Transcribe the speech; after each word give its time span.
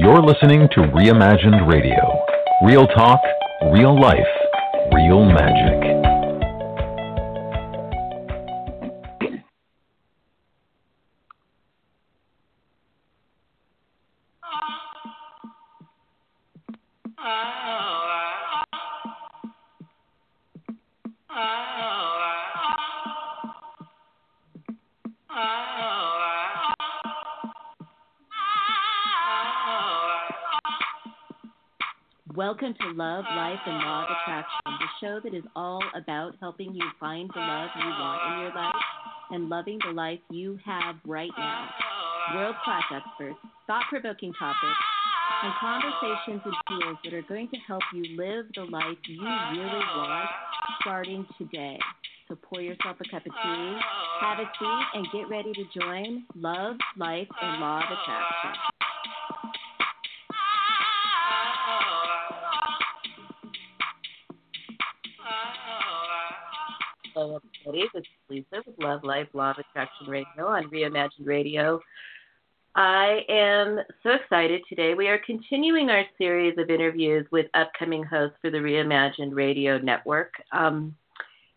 You're 0.00 0.22
listening 0.22 0.66
to 0.72 0.80
Reimagined 0.80 1.68
Radio. 1.70 2.24
Real 2.64 2.86
talk, 2.86 3.20
real 3.70 4.00
life, 4.00 4.16
real 4.94 5.26
magic. 5.26 6.09
Loving 39.60 39.78
the 39.86 39.92
life 39.92 40.18
you 40.30 40.58
have 40.64 40.94
right 41.06 41.30
now. 41.36 41.68
World 42.34 42.54
class 42.64 42.82
experts, 42.90 43.36
thought 43.66 43.82
provoking 43.90 44.32
topics, 44.38 44.80
and 45.42 45.52
conversations 45.60 46.40
and 46.46 46.54
tools 46.66 46.96
that 47.04 47.12
are 47.12 47.22
going 47.28 47.46
to 47.48 47.56
help 47.66 47.82
you 47.94 48.16
live 48.16 48.46
the 48.54 48.62
life 48.62 48.96
you 49.06 49.20
really 49.20 49.84
want 49.96 50.30
starting 50.80 51.26
today. 51.36 51.78
So 52.28 52.38
pour 52.42 52.62
yourself 52.62 52.96
a 53.04 53.10
cup 53.10 53.26
of 53.26 53.32
tea, 53.32 53.78
have 54.20 54.38
a 54.38 54.50
seat, 54.58 54.84
and 54.94 55.06
get 55.12 55.28
ready 55.28 55.52
to 55.52 55.78
join 55.78 56.24
Love, 56.34 56.76
Life, 56.96 57.28
and 57.42 57.60
Law 57.60 57.80
of 57.80 57.84
Attraction. 57.84 58.69
Hello, 67.20 67.38
everybody. 67.66 67.86
This 67.92 68.00
is 68.00 68.08
Lisa 68.30 68.62
with 68.66 68.78
Love, 68.78 69.04
Life, 69.04 69.28
Law 69.34 69.50
of 69.50 69.58
Attraction 69.58 70.06
Radio 70.06 70.46
on 70.46 70.70
Reimagined 70.70 71.26
Radio. 71.26 71.78
I 72.74 73.26
am 73.28 73.80
so 74.02 74.12
excited 74.12 74.62
today. 74.70 74.94
We 74.94 75.08
are 75.08 75.20
continuing 75.26 75.90
our 75.90 76.04
series 76.16 76.56
of 76.56 76.70
interviews 76.70 77.26
with 77.30 77.44
upcoming 77.52 78.04
hosts 78.04 78.38
for 78.40 78.50
the 78.50 78.56
Reimagined 78.56 79.34
Radio 79.34 79.76
Network. 79.76 80.32
Um, 80.52 80.96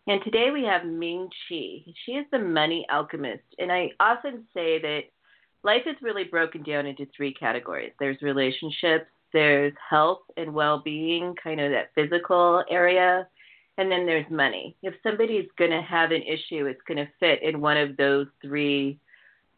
and 0.06 0.22
today 0.22 0.50
we 0.52 0.64
have 0.64 0.84
Ming 0.84 1.30
Chee. 1.48 1.94
She 2.04 2.12
is 2.12 2.26
the 2.30 2.38
money 2.38 2.84
alchemist. 2.92 3.44
And 3.58 3.72
I 3.72 3.88
often 4.00 4.44
say 4.52 4.78
that 4.82 5.04
life 5.62 5.84
is 5.86 5.96
really 6.02 6.24
broken 6.24 6.62
down 6.62 6.84
into 6.84 7.06
three 7.16 7.32
categories 7.32 7.92
there's 7.98 8.20
relationships, 8.20 9.06
there's 9.32 9.72
health 9.88 10.24
and 10.36 10.52
well 10.52 10.82
being, 10.84 11.34
kind 11.42 11.58
of 11.58 11.70
that 11.70 11.92
physical 11.94 12.62
area 12.70 13.26
and 13.78 13.90
then 13.90 14.06
there's 14.06 14.30
money. 14.30 14.76
If 14.82 14.94
somebody's 15.02 15.48
going 15.58 15.70
to 15.70 15.82
have 15.82 16.10
an 16.10 16.22
issue, 16.22 16.66
it's 16.66 16.82
going 16.86 16.98
to 16.98 17.08
fit 17.18 17.42
in 17.42 17.60
one 17.60 17.76
of 17.76 17.96
those 17.96 18.26
three 18.42 18.98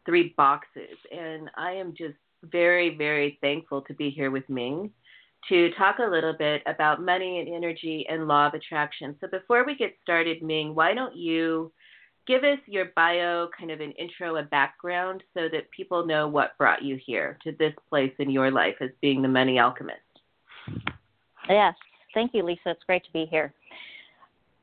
three 0.05 0.33
boxes. 0.37 0.97
And 1.11 1.49
I 1.57 1.71
am 1.71 1.93
just 1.97 2.15
very 2.43 2.95
very 2.95 3.37
thankful 3.41 3.81
to 3.81 3.93
be 3.93 4.09
here 4.09 4.31
with 4.31 4.47
Ming 4.49 4.91
to 5.49 5.71
talk 5.77 5.99
a 5.99 6.09
little 6.09 6.33
bit 6.33 6.61
about 6.65 7.01
money 7.01 7.39
and 7.39 7.47
energy 7.47 8.05
and 8.09 8.27
law 8.27 8.47
of 8.47 8.53
attraction. 8.53 9.15
So 9.21 9.27
before 9.27 9.65
we 9.65 9.75
get 9.75 9.95
started, 10.01 10.41
Ming, 10.41 10.73
why 10.73 10.93
don't 10.93 11.15
you 11.15 11.71
give 12.25 12.43
us 12.43 12.57
your 12.65 12.85
bio, 12.95 13.47
kind 13.57 13.71
of 13.71 13.79
an 13.79 13.91
intro, 13.91 14.37
a 14.37 14.43
background, 14.43 15.23
so 15.33 15.47
that 15.51 15.71
people 15.71 16.05
know 16.05 16.27
what 16.27 16.57
brought 16.57 16.83
you 16.83 16.97
here 17.05 17.37
to 17.43 17.53
this 17.53 17.73
place 17.89 18.11
in 18.19 18.29
your 18.29 18.51
life 18.51 18.75
as 18.81 18.89
being 18.99 19.21
the 19.21 19.27
money 19.27 19.59
alchemist? 19.59 19.99
Yes, 21.47 21.75
thank 22.13 22.33
you, 22.33 22.43
Lisa. 22.43 22.71
It's 22.71 22.83
great 22.85 23.05
to 23.05 23.13
be 23.13 23.25
here 23.25 23.53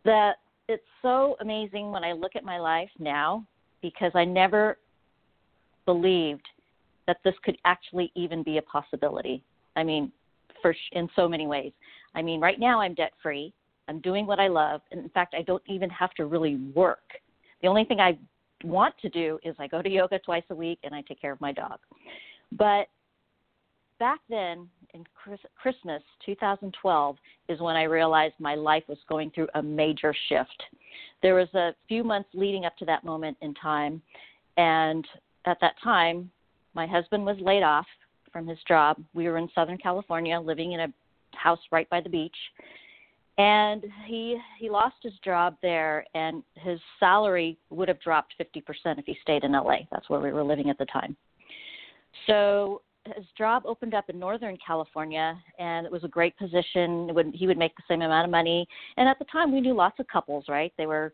that 0.05 0.37
it's 0.69 0.83
so 1.03 1.37
amazing 1.41 1.91
when 1.91 2.05
I 2.05 2.13
look 2.13 2.37
at 2.37 2.45
my 2.45 2.59
life 2.59 2.91
now 2.99 3.47
because 3.83 4.13
I 4.15 4.25
never 4.25 4.79
believed 5.87 6.47
that 7.07 7.19
this 7.25 7.35
could 7.45 7.59
actually 7.65 8.11
even 8.15 8.43
be 8.43 8.59
a 8.59 8.63
possibility. 8.63 9.43
I 9.77 9.85
mean, 9.85 10.11
for 10.63 10.75
in 10.93 11.09
so 11.15 11.29
many 11.29 11.47
ways. 11.47 11.73
I 12.15 12.23
mean, 12.23 12.41
right 12.41 12.59
now 12.59 12.81
I'm 12.81 12.95
debt 12.95 13.13
free. 13.23 13.53
I'm 13.89 14.01
doing 14.01 14.27
what 14.27 14.41
I 14.41 14.49
love, 14.49 14.81
and 14.91 15.01
in 15.01 15.11
fact, 15.11 15.35
I 15.37 15.43
don't 15.43 15.63
even 15.67 15.91
have 15.91 16.15
to 16.15 16.25
really 16.25 16.57
work. 16.75 17.03
The 17.61 17.69
only 17.69 17.85
thing 17.85 18.01
I 18.01 18.17
want 18.65 18.95
to 19.03 19.11
do 19.11 19.39
is 19.45 19.55
I 19.59 19.67
go 19.67 19.83
to 19.83 19.91
yoga 19.91 20.19
twice 20.19 20.45
a 20.49 20.55
week 20.55 20.79
and 20.85 20.95
I 20.95 21.03
take 21.03 21.21
care 21.21 21.33
of 21.33 21.41
my 21.43 21.53
dog. 21.53 21.81
But 22.53 22.87
back 23.99 24.21
then 24.29 24.69
in 24.95 25.05
Christmas 25.57 26.03
2012 26.25 27.17
is 27.49 27.61
when 27.61 27.77
I 27.77 27.85
realized 27.85 28.35
my 28.39 28.55
life 28.55 28.85
was 28.89 28.99
going 29.09 29.31
through 29.31 29.49
a 29.55 29.63
major 29.63 30.15
shift. 30.29 30.63
There 31.23 31.35
was 31.35 31.49
a 31.55 31.75
few 31.89 32.05
months 32.05 32.29
leading 32.33 32.65
up 32.65 32.77
to 32.79 32.85
that 32.87 33.05
moment 33.05 33.37
in 33.41 33.55
time, 33.55 34.01
and 34.57 35.07
at 35.47 35.59
that 35.61 35.75
time, 35.83 36.31
my 36.75 36.87
husband 36.87 37.25
was 37.25 37.37
laid 37.41 37.63
off 37.63 37.87
from 38.33 38.47
his 38.47 38.59
job. 38.67 39.03
We 39.15 39.29
were 39.29 39.39
in 39.39 39.49
Southern 39.55 39.79
California, 39.79 40.39
living 40.39 40.73
in 40.73 40.81
a 40.81 40.93
house 41.33 41.61
right 41.71 41.89
by 41.91 42.01
the 42.01 42.09
beach, 42.09 42.37
and 43.39 43.85
he 44.07 44.39
he 44.59 44.71
lost 44.71 44.97
his 45.03 45.15
job 45.25 45.57
there, 45.63 46.05
and 46.15 46.43
his 46.55 46.79
salary 47.01 47.59
would 47.71 47.89
have 47.89 48.01
dropped 48.01 48.35
50% 48.41 48.63
if 48.99 49.07
he 49.07 49.17
stayed 49.23 49.45
in 49.45 49.53
LA. 49.53 49.79
That's 49.91 50.09
where 50.09 50.21
we 50.21 50.33
were 50.33 50.45
living 50.45 50.71
at 50.71 50.79
the 50.79 50.87
time. 50.87 51.17
So 52.27 52.83
his 53.17 53.27
job 53.37 53.65
opened 53.67 53.95
up 53.95 54.09
in 54.09 54.19
Northern 54.19 54.57
California, 54.65 55.37
and 55.59 55.87
it 55.87 55.93
was 55.93 56.05
a 56.05 56.09
great 56.09 56.37
position. 56.37 57.15
Would, 57.15 57.33
he 57.35 57.47
would 57.47 57.59
make 57.59 57.77
the 57.77 57.83
same 57.89 58.03
amount 58.03 58.25
of 58.25 58.31
money. 58.31 58.67
And 58.97 59.09
at 59.09 59.19
the 59.19 59.25
time, 59.27 59.53
we 59.53 59.61
knew 59.61 59.75
lots 59.75 59.99
of 60.01 60.07
couples, 60.09 60.47
right? 60.49 60.73
They 60.79 60.87
were 60.87 61.13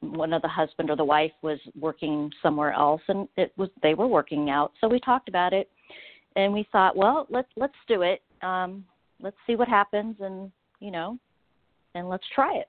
one 0.00 0.32
of 0.32 0.42
the 0.42 0.48
husband 0.48 0.90
or 0.90 0.96
the 0.96 1.04
wife 1.04 1.32
was 1.42 1.58
working 1.78 2.30
somewhere 2.42 2.72
else, 2.72 3.02
and 3.08 3.28
it 3.36 3.52
was 3.56 3.68
they 3.82 3.94
were 3.94 4.06
working 4.06 4.50
out. 4.50 4.72
So 4.80 4.88
we 4.88 5.00
talked 5.00 5.28
about 5.28 5.52
it, 5.52 5.68
and 6.36 6.52
we 6.52 6.66
thought, 6.72 6.96
well, 6.96 7.26
let's 7.30 7.48
let's 7.56 7.74
do 7.88 8.02
it. 8.02 8.22
Um, 8.42 8.84
let's 9.20 9.36
see 9.46 9.56
what 9.56 9.68
happens, 9.68 10.16
and 10.20 10.50
you 10.80 10.90
know, 10.90 11.18
and 11.94 12.08
let's 12.08 12.24
try 12.34 12.56
it. 12.56 12.68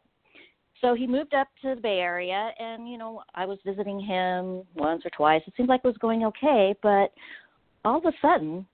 So 0.81 0.95
he 0.95 1.07
moved 1.07 1.33
up 1.33 1.47
to 1.61 1.75
the 1.75 1.81
Bay 1.81 1.99
Area, 1.99 2.51
and 2.59 2.89
you 2.89 2.97
know, 2.97 3.23
I 3.35 3.45
was 3.45 3.57
visiting 3.65 3.99
him 3.99 4.63
once 4.75 5.03
or 5.05 5.11
twice. 5.15 5.41
It 5.47 5.53
seemed 5.55 5.69
like 5.69 5.81
it 5.83 5.87
was 5.87 5.97
going 5.97 6.25
okay, 6.25 6.75
but 6.83 7.13
all 7.85 7.97
of 7.97 8.05
a 8.05 8.13
sudden, 8.21 8.65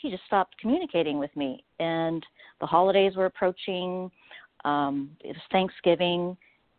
he 0.00 0.10
just 0.10 0.24
stopped 0.26 0.56
communicating 0.58 1.18
with 1.18 1.34
me. 1.36 1.64
And 1.80 2.24
the 2.60 2.66
holidays 2.66 3.16
were 3.16 3.26
approaching. 3.26 4.10
Um, 4.64 5.10
it 5.20 5.28
was 5.28 5.36
Thanksgiving. 5.50 6.36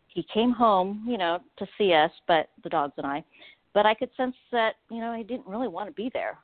He 0.08 0.26
came 0.32 0.52
home, 0.52 1.04
you 1.06 1.18
know, 1.18 1.38
to 1.58 1.66
see 1.78 1.92
us, 1.92 2.10
but 2.26 2.48
the 2.62 2.68
dogs 2.68 2.94
and 2.96 3.06
I. 3.06 3.24
But 3.74 3.86
I 3.86 3.94
could 3.94 4.10
sense 4.16 4.34
that, 4.52 4.74
you 4.90 4.98
know, 4.98 5.14
he 5.14 5.22
didn't 5.22 5.46
really 5.46 5.68
want 5.68 5.88
to 5.88 5.92
be 5.92 6.10
there. 6.12 6.38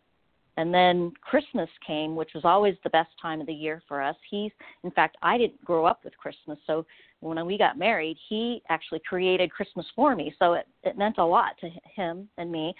And 0.59 0.72
then 0.72 1.12
Christmas 1.21 1.69
came, 1.87 2.16
which 2.16 2.31
was 2.34 2.44
always 2.44 2.77
the 2.83 2.91
best 2.91 3.10
time 3.21 3.41
of 3.41 3.47
the 3.47 3.53
year 3.53 3.83
for 3.87 4.00
us. 4.00 4.16
He's, 4.31 4.53
in 4.84 4.91
fact, 4.91 5.16
I 5.22 5.37
didn't 5.37 5.62
grow 5.65 5.84
up 5.84 6.00
with 6.03 6.16
Christmas, 6.16 6.59
so 6.66 6.87
when 7.21 7.44
we 7.44 7.59
got 7.59 7.78
married, 7.78 8.16
he 8.28 8.62
actually 8.69 9.00
created 9.06 9.50
Christmas 9.50 9.87
for 9.94 10.15
me. 10.15 10.34
So 10.38 10.54
it, 10.54 10.66
it 10.83 10.97
meant 10.97 11.19
a 11.19 11.25
lot 11.25 11.59
to 11.60 11.69
him 11.94 12.28
and 12.38 12.50
me. 12.50 12.75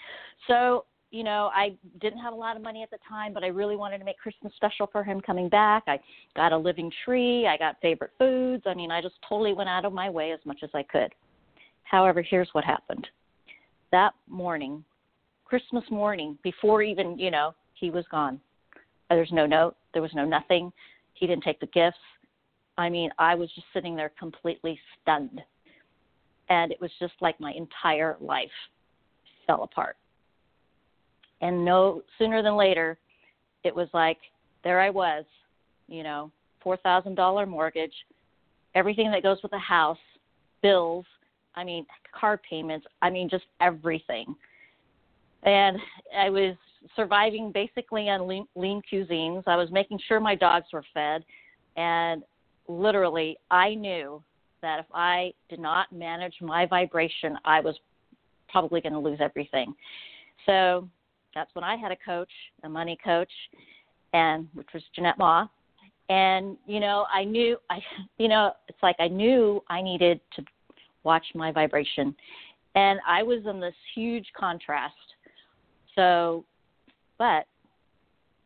So 0.47 0.85
you 1.11 1.23
know, 1.23 1.49
I 1.53 1.75
didn't 2.01 2.19
have 2.19 2.33
a 2.33 2.35
lot 2.35 2.57
of 2.57 2.61
money 2.61 2.83
at 2.83 2.89
the 2.91 2.97
time, 3.07 3.33
but 3.33 3.43
I 3.43 3.47
really 3.47 3.75
wanted 3.75 3.99
to 3.99 4.05
make 4.05 4.17
Christmas 4.17 4.51
special 4.55 4.87
for 4.91 5.03
him 5.03 5.21
coming 5.21 5.47
back. 5.47 5.83
I 5.87 5.99
got 6.35 6.51
a 6.51 6.57
living 6.57 6.91
tree, 7.05 7.47
I 7.47 7.57
got 7.57 7.77
favorite 7.81 8.11
foods. 8.17 8.63
I 8.65 8.73
mean, 8.73 8.91
I 8.91 9.01
just 9.01 9.15
totally 9.27 9.53
went 9.53 9.69
out 9.69 9.85
of 9.85 9.93
my 9.93 10.09
way 10.09 10.31
as 10.31 10.39
much 10.45 10.59
as 10.63 10.69
I 10.73 10.83
could. 10.83 11.13
However, 11.83 12.21
here's 12.21 12.49
what 12.51 12.65
happened. 12.65 13.07
That 13.91 14.13
morning, 14.27 14.83
Christmas 15.45 15.85
morning, 15.89 16.37
before 16.43 16.81
even, 16.81 17.17
you 17.17 17.31
know, 17.31 17.53
he 17.73 17.89
was 17.89 18.03
gone. 18.11 18.41
There's 19.09 19.31
no 19.31 19.45
note, 19.45 19.77
there 19.93 20.01
was 20.01 20.13
no 20.13 20.25
nothing. 20.25 20.73
He 21.13 21.25
didn't 21.25 21.43
take 21.43 21.61
the 21.61 21.67
gifts. 21.67 21.97
I 22.77 22.89
mean, 22.89 23.09
I 23.17 23.33
was 23.33 23.49
just 23.55 23.67
sitting 23.73 23.95
there 23.95 24.11
completely 24.19 24.77
stunned. 25.01 25.41
And 26.49 26.71
it 26.71 26.81
was 26.81 26.91
just 26.99 27.13
like 27.21 27.39
my 27.39 27.53
entire 27.53 28.17
life 28.19 28.51
fell 29.47 29.63
apart 29.63 29.95
and 31.41 31.63
no 31.63 32.01
sooner 32.17 32.41
than 32.41 32.55
later 32.55 32.97
it 33.63 33.75
was 33.75 33.87
like 33.93 34.17
there 34.63 34.79
I 34.79 34.89
was, 34.89 35.25
you 35.87 36.03
know, 36.03 36.31
four 36.61 36.77
thousand 36.77 37.15
dollar 37.15 37.45
mortgage, 37.45 37.93
everything 38.75 39.11
that 39.11 39.23
goes 39.23 39.37
with 39.41 39.51
the 39.51 39.59
house, 39.59 39.97
bills, 40.61 41.05
I 41.55 41.63
mean 41.63 41.85
car 42.17 42.39
payments, 42.49 42.85
I 43.01 43.09
mean 43.09 43.29
just 43.29 43.45
everything. 43.61 44.35
And 45.43 45.77
I 46.17 46.29
was 46.29 46.55
surviving 46.95 47.51
basically 47.51 48.09
on 48.09 48.27
lean, 48.27 48.47
lean 48.55 48.81
cuisines. 48.91 49.43
I 49.47 49.55
was 49.55 49.69
making 49.71 49.99
sure 50.07 50.19
my 50.19 50.35
dogs 50.35 50.67
were 50.73 50.83
fed, 50.93 51.23
and 51.75 52.23
literally 52.67 53.37
I 53.51 53.75
knew 53.75 54.21
that 54.61 54.79
if 54.79 54.85
I 54.93 55.33
did 55.49 55.59
not 55.59 55.91
manage 55.91 56.35
my 56.41 56.65
vibration, 56.65 57.37
I 57.45 57.61
was 57.61 57.75
probably 58.49 58.81
going 58.81 58.93
to 58.93 58.99
lose 58.99 59.19
everything. 59.21 59.73
So 60.45 60.87
that's 61.37 61.53
when 61.53 61.63
I 61.63 61.75
had 61.75 61.91
a 61.91 61.95
coach, 61.95 62.31
a 62.63 62.69
money 62.69 62.97
coach, 63.03 63.31
and 64.13 64.47
which 64.53 64.67
was 64.73 64.83
Jeanette 64.95 65.17
Ma. 65.17 65.47
And 66.09 66.57
you 66.65 66.79
know, 66.79 67.05
I 67.13 67.23
knew 67.23 67.57
I, 67.69 67.79
you 68.17 68.27
know, 68.27 68.53
it's 68.67 68.81
like 68.81 68.95
I 68.99 69.07
knew 69.07 69.63
I 69.69 69.81
needed 69.81 70.19
to 70.35 70.43
watch 71.03 71.25
my 71.35 71.51
vibration, 71.51 72.15
and 72.75 72.99
I 73.07 73.23
was 73.23 73.45
in 73.45 73.59
this 73.59 73.75
huge 73.93 74.25
contrast. 74.37 74.95
So, 75.95 76.45
but 77.17 77.45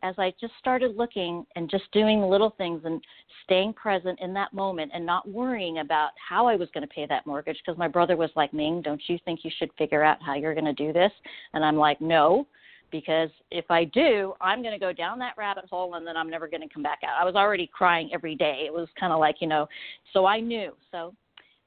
as 0.04 0.16
I 0.18 0.34
just 0.42 0.54
started 0.60 0.98
looking 0.98 1.46
and 1.56 1.70
just 1.70 1.84
doing 1.92 2.22
little 2.22 2.54
things 2.58 2.82
and 2.86 3.02
staying 3.44 3.74
present 3.74 4.20
in 4.20 4.34
that 4.34 4.54
moment 4.54 4.92
and 4.94 5.06
not 5.06 5.30
worrying 5.30 5.80
about 5.80 6.12
how 6.28 6.48
I 6.48 6.56
was 6.56 6.70
going 6.74 6.88
to 6.88 6.94
pay 6.94 7.06
that 7.08 7.28
mortgage 7.28 7.58
because 7.64 7.78
my 7.78 7.88
brother 7.88 8.18
was 8.18 8.30
like, 8.36 8.54
Ming, 8.54 8.82
don't 8.82 9.02
you 9.08 9.20
think 9.26 9.42
you 9.44 9.52
should 9.58 9.70
figure 9.78 10.04
out 10.04 10.18
how 10.22 10.34
you're 10.34 10.56
going 10.56 10.66
to 10.66 10.74
do 10.74 10.92
this? 10.92 11.12
And 11.54 11.64
I'm 11.64 11.78
like, 11.78 12.02
no, 12.02 12.48
because 12.92 13.30
if 13.50 13.66
I 13.70 13.86
do, 13.86 14.34
I'm 14.42 14.62
going 14.62 14.74
to 14.74 14.80
go 14.80 14.94
down 14.94 15.20
that 15.20 15.38
rabbit 15.38 15.66
hole 15.70 15.96
and 15.96 16.06
then 16.06 16.18
I'm 16.18 16.30
never 16.30 16.48
going 16.48 16.68
to 16.68 16.74
come 16.74 16.84
back 16.84 17.00
out. 17.04 17.22
I 17.22 17.26
was 17.26 17.36
already 17.36 17.70
crying 17.72 18.10
every 18.14 18.36
day. 18.36 18.64
It 18.66 18.74
was 18.74 18.88
kind 19.00 19.14
of 19.14 19.20
like, 19.20 19.38
you 19.40 19.48
know, 19.48 19.68
so 20.14 20.26
I 20.26 20.40
knew. 20.40 20.74
So 20.92 21.14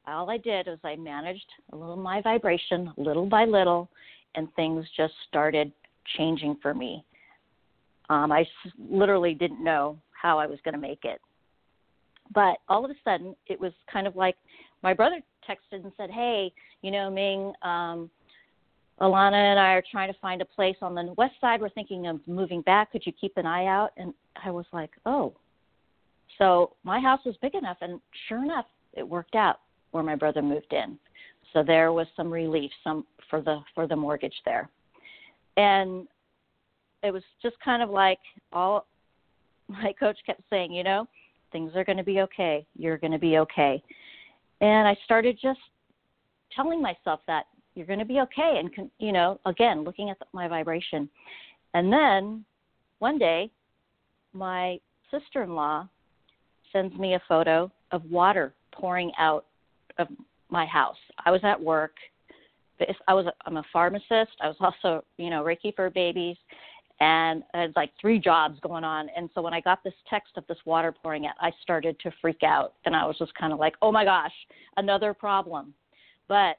all 0.06 0.30
I 0.30 0.36
did 0.36 0.66
was 0.66 0.78
I 0.84 0.96
managed 0.96 1.46
a 1.72 1.76
little 1.76 1.96
my 1.96 2.20
vibration 2.20 2.92
little 2.96 3.26
by 3.26 3.44
little 3.44 3.88
and 4.34 4.52
things 4.54 4.84
just 4.96 5.14
started 5.28 5.72
changing 6.16 6.56
for 6.60 6.74
me 6.74 7.04
um, 8.10 8.32
I 8.32 8.46
literally 8.90 9.34
didn't 9.34 9.62
know 9.62 9.98
how 10.10 10.38
I 10.38 10.46
was 10.46 10.58
going 10.64 10.74
to 10.74 10.80
make 10.80 11.04
it. 11.04 11.20
But 12.34 12.58
all 12.68 12.84
of 12.84 12.90
a 12.90 12.94
sudden, 13.04 13.34
it 13.46 13.60
was 13.60 13.72
kind 13.92 14.06
of 14.06 14.16
like 14.16 14.36
my 14.82 14.94
brother 14.94 15.20
texted 15.48 15.84
and 15.84 15.92
said, 15.96 16.10
Hey, 16.10 16.52
you 16.82 16.90
know, 16.90 17.10
Ming, 17.10 17.52
um, 17.62 18.10
Alana 19.00 19.34
and 19.34 19.58
I 19.58 19.72
are 19.72 19.82
trying 19.90 20.12
to 20.12 20.18
find 20.20 20.40
a 20.40 20.44
place 20.44 20.76
on 20.80 20.94
the 20.94 21.14
west 21.16 21.34
side. 21.40 21.60
We're 21.60 21.68
thinking 21.70 22.06
of 22.06 22.20
moving 22.26 22.62
back. 22.62 22.92
Could 22.92 23.04
you 23.04 23.12
keep 23.12 23.36
an 23.36 23.46
eye 23.46 23.66
out? 23.66 23.90
And 23.96 24.14
I 24.44 24.50
was 24.50 24.66
like, 24.72 24.90
Oh. 25.04 25.34
So 26.38 26.72
my 26.82 26.98
house 26.98 27.20
was 27.24 27.36
big 27.40 27.54
enough, 27.54 27.76
and 27.80 28.00
sure 28.28 28.42
enough, 28.42 28.66
it 28.94 29.08
worked 29.08 29.36
out 29.36 29.60
where 29.92 30.02
my 30.02 30.16
brother 30.16 30.42
moved 30.42 30.72
in. 30.72 30.98
So 31.52 31.62
there 31.62 31.92
was 31.92 32.08
some 32.16 32.32
relief, 32.32 32.72
some 32.82 33.04
for 33.30 33.40
the 33.40 33.60
for 33.74 33.86
the 33.86 33.96
mortgage 33.96 34.34
there. 34.44 34.68
And 35.56 36.08
it 37.02 37.12
was 37.12 37.22
just 37.42 37.56
kind 37.64 37.82
of 37.82 37.90
like 37.90 38.18
all 38.52 38.86
my 39.68 39.92
coach 39.98 40.18
kept 40.26 40.42
saying, 40.50 40.72
you 40.72 40.82
know, 40.82 41.06
things 41.52 41.72
are 41.76 41.84
going 41.84 41.98
to 41.98 42.04
be 42.04 42.20
okay. 42.20 42.66
You're 42.76 42.98
going 42.98 43.12
to 43.12 43.18
be 43.18 43.38
okay. 43.38 43.82
And 44.60 44.88
I 44.88 44.96
started 45.04 45.38
just 45.40 45.60
telling 46.54 46.82
myself 46.82 47.20
that 47.26 47.46
you're 47.74 47.86
going 47.86 47.98
to 47.98 48.04
be 48.04 48.20
okay 48.20 48.56
and 48.58 48.74
con- 48.74 48.90
you 48.98 49.12
know, 49.12 49.40
again, 49.46 49.84
looking 49.84 50.10
at 50.10 50.18
the, 50.18 50.26
my 50.32 50.48
vibration. 50.48 51.08
And 51.74 51.92
then 51.92 52.44
one 52.98 53.18
day 53.18 53.50
my 54.32 54.78
sister-in-law 55.10 55.88
sends 56.72 56.96
me 56.96 57.14
a 57.14 57.22
photo 57.28 57.70
of 57.92 58.04
water 58.10 58.54
pouring 58.72 59.12
out 59.18 59.46
of 59.98 60.08
my 60.50 60.66
house. 60.66 60.96
I 61.24 61.30
was 61.30 61.40
at 61.44 61.60
work. 61.60 61.92
I 63.06 63.14
was 63.14 63.26
I'm 63.46 63.56
a 63.56 63.64
pharmacist. 63.72 64.32
I 64.40 64.48
was 64.48 64.56
also, 64.60 65.04
you 65.16 65.30
know, 65.30 65.44
Reiki 65.44 65.74
for 65.74 65.90
babies 65.90 66.36
and 67.00 67.42
I 67.52 67.62
had 67.62 67.72
like 67.76 67.90
three 68.00 68.18
jobs 68.18 68.58
going 68.60 68.84
on. 68.84 69.08
And 69.16 69.28
so 69.34 69.42
when 69.42 69.52
I 69.52 69.60
got 69.60 69.82
this 69.82 69.94
text 70.08 70.32
of 70.36 70.46
this 70.46 70.58
water 70.64 70.92
pouring 70.92 71.26
out, 71.26 71.34
I 71.40 71.50
started 71.62 71.98
to 72.00 72.10
freak 72.20 72.42
out. 72.44 72.74
And 72.84 72.94
I 72.94 73.04
was 73.04 73.18
just 73.18 73.34
kind 73.34 73.52
of 73.52 73.58
like, 73.58 73.74
oh 73.82 73.90
my 73.90 74.04
gosh, 74.04 74.32
another 74.76 75.12
problem. 75.12 75.74
But, 76.28 76.56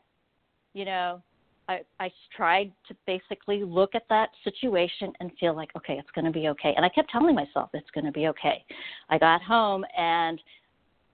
you 0.75 0.85
know, 0.85 1.21
I, 1.67 1.79
I 1.99 2.11
tried 2.35 2.71
to 2.87 2.95
basically 3.07 3.63
look 3.63 3.95
at 3.95 4.03
that 4.09 4.29
situation 4.43 5.11
and 5.19 5.31
feel 5.39 5.55
like, 5.55 5.71
okay, 5.75 5.97
it's 5.97 6.11
going 6.13 6.25
to 6.25 6.31
be 6.31 6.47
okay. 6.49 6.73
And 6.77 6.85
I 6.85 6.89
kept 6.89 7.09
telling 7.09 7.33
myself 7.33 7.71
it's 7.73 7.89
going 7.89 8.05
to 8.05 8.11
be 8.11 8.27
okay. 8.27 8.63
I 9.09 9.17
got 9.17 9.41
home 9.41 9.83
and 9.97 10.39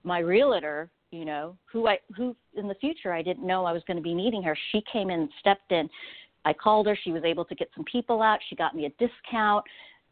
my 0.04 0.18
realtor, 0.18 0.90
you 1.10 1.24
know, 1.24 1.56
who 1.72 1.88
I 1.88 1.98
who 2.14 2.36
in 2.54 2.68
the 2.68 2.74
future 2.74 3.14
I 3.14 3.22
didn't 3.22 3.46
know 3.46 3.64
I 3.64 3.72
was 3.72 3.82
going 3.86 3.96
to 3.96 4.02
be 4.02 4.14
meeting 4.14 4.42
her, 4.42 4.54
she 4.72 4.82
came 4.92 5.08
in 5.08 5.30
stepped 5.40 5.72
in 5.72 5.88
I 6.44 6.52
called 6.52 6.86
her. 6.86 6.98
She 7.02 7.12
was 7.12 7.24
able 7.24 7.44
to 7.44 7.54
get 7.54 7.70
some 7.74 7.84
people 7.84 8.22
out. 8.22 8.40
She 8.48 8.56
got 8.56 8.74
me 8.74 8.86
a 8.86 8.90
discount. 8.90 9.64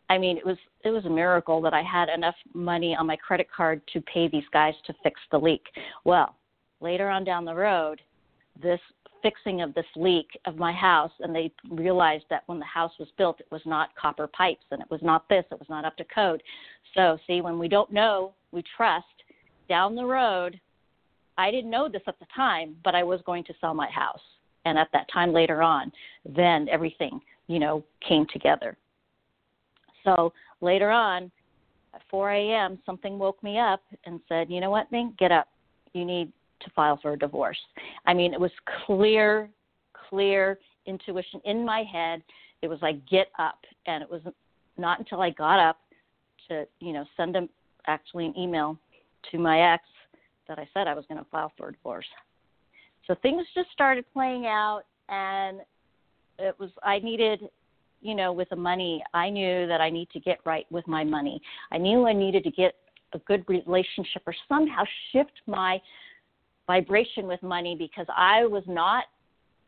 I 0.09 0.19
mean, 0.19 0.37
it 0.37 0.47
was 0.47 0.57
it 0.85 0.91
was 0.91 1.05
a 1.05 1.11
miracle 1.11 1.61
that 1.63 1.75
I 1.75 1.83
had 1.83 2.09
enough 2.09 2.35
money 2.55 2.97
on 2.97 3.07
my 3.07 3.17
credit 3.17 3.49
card 3.55 3.83
to 3.93 4.01
pay 4.03 4.29
these 4.29 4.45
guys 4.53 4.75
to 4.87 4.95
fix 5.03 5.21
the 5.31 5.39
leak. 5.39 5.63
Well, 6.05 6.37
later 6.81 7.09
on 7.09 7.25
down 7.25 7.45
the 7.45 7.55
road, 7.55 8.01
this 8.61 8.81
fixing 9.23 9.63
of 9.63 9.75
this 9.75 9.87
leak 9.97 10.29
of 10.47 10.57
my 10.57 10.73
house 10.73 11.13
and 11.21 11.35
they 11.35 11.53
realized 11.71 12.25
that 12.31 12.43
when 12.47 12.59
the 12.59 12.65
house 12.65 12.93
was 12.99 13.09
built 13.19 13.41
it 13.41 13.51
was 13.51 13.63
not 13.65 13.95
copper 13.97 14.27
pipes 14.27 14.65
and 14.71 14.81
it 14.81 14.91
was 14.91 15.01
not 15.03 15.29
this 15.29 15.45
it 15.51 15.59
was 15.59 15.69
not 15.69 15.85
up 15.85 15.97
to 15.97 16.05
code 16.15 16.43
so 16.95 17.19
see 17.27 17.41
when 17.41 17.59
we 17.59 17.69
don't 17.69 17.93
know 17.93 18.33
we 18.53 18.63
trust 18.77 19.07
down 19.69 19.95
the 19.95 20.05
road 20.05 20.59
i 21.39 21.51
didn't 21.51 21.71
know 21.71 21.89
this 21.89 22.03
at 22.07 22.19
the 22.19 22.27
time 22.35 22.77
but 22.85 22.95
i 22.95 23.03
was 23.03 23.21
going 23.27 23.45
to 23.45 23.55
sell 23.61 23.75
my 23.75 23.91
house 23.91 24.21
and 24.65 24.79
at 24.79 24.89
that 24.93 25.07
time 25.13 25.33
later 25.33 25.63
on, 25.63 25.93
then 26.25 26.69
everything, 26.69 27.21
you 27.47 27.59
know, 27.59 27.85
came 28.07 28.27
together. 28.33 28.77
So 30.05 30.33
later 30.61 30.91
on, 30.91 31.31
at 31.95 32.03
4 32.11 32.31
a.m., 32.31 32.79
something 32.87 33.19
woke 33.19 33.43
me 33.43 33.59
up 33.59 33.83
and 34.05 34.21
said, 34.29 34.51
you 34.51 34.61
know 34.61 34.71
what, 34.71 34.91
Ming, 34.93 35.15
get 35.19 35.33
up. 35.33 35.49
You 35.93 36.05
need 36.05 36.33
to 36.61 36.71
file 36.71 36.99
for 37.01 37.13
a 37.13 37.19
divorce. 37.19 37.59
I 38.07 38.15
mean, 38.15 38.33
it 38.33 38.41
was 38.41 38.51
clear, 38.87 39.49
clear 40.09 40.59
intuition 40.87 41.41
in 41.45 41.65
my 41.65 41.83
head. 41.91 42.23
It 42.63 42.69
was 42.69 42.79
like, 42.83 43.07
get 43.09 43.29
up. 43.39 43.59
And 43.87 44.03
it 44.03 44.11
was 44.11 44.23
not 44.77 44.99
until 44.99 45.21
I 45.21 45.31
got 45.31 45.59
up 45.59 45.79
to, 46.49 46.67
you 46.81 46.93
know, 46.93 47.05
send 47.17 47.37
him 47.37 47.49
actually 47.87 48.27
an 48.27 48.35
email 48.39 48.79
to 49.31 49.39
my 49.39 49.73
ex 49.73 49.85
that 50.49 50.59
I 50.59 50.69
said 50.75 50.89
I 50.89 50.95
was 50.95 51.05
going 51.09 51.19
to 51.23 51.31
file 51.31 51.53
for 51.57 51.69
a 51.69 51.73
divorce. 51.73 52.07
So 53.07 53.15
things 53.23 53.47
just 53.55 53.71
started 53.73 54.05
playing 54.13 54.47
out, 54.47 54.83
and 55.09 55.61
it 56.39 56.55
was 56.59 56.71
I 56.83 56.99
needed, 57.01 57.41
you 58.03 58.15
know, 58.15 58.33
with 58.33 58.49
the 58.51 58.57
money, 58.57 59.03
I 59.15 59.31
knew 59.31 59.67
that 59.67 59.81
I 59.81 59.91
need 59.91 60.11
to 60.11 60.21
get 60.21 60.39
right 60.45 60.67
with 60.71 60.87
my 60.87 61.05
money. 61.05 61.41
I 61.73 61.79
knew 61.79 62.07
I 62.07 62.13
needed 62.13 62.45
to 62.45 62.51
get 62.51 62.75
a 63.13 63.19
good 63.21 63.45
relationship 63.49 64.23
or 64.27 64.35
somehow 64.49 64.85
shift 65.13 65.33
my 65.47 65.81
vibration 66.67 67.27
with 67.27 67.43
money 67.43 67.77
because 67.79 68.07
I 68.17 68.45
was 68.45 68.65
not 68.67 69.05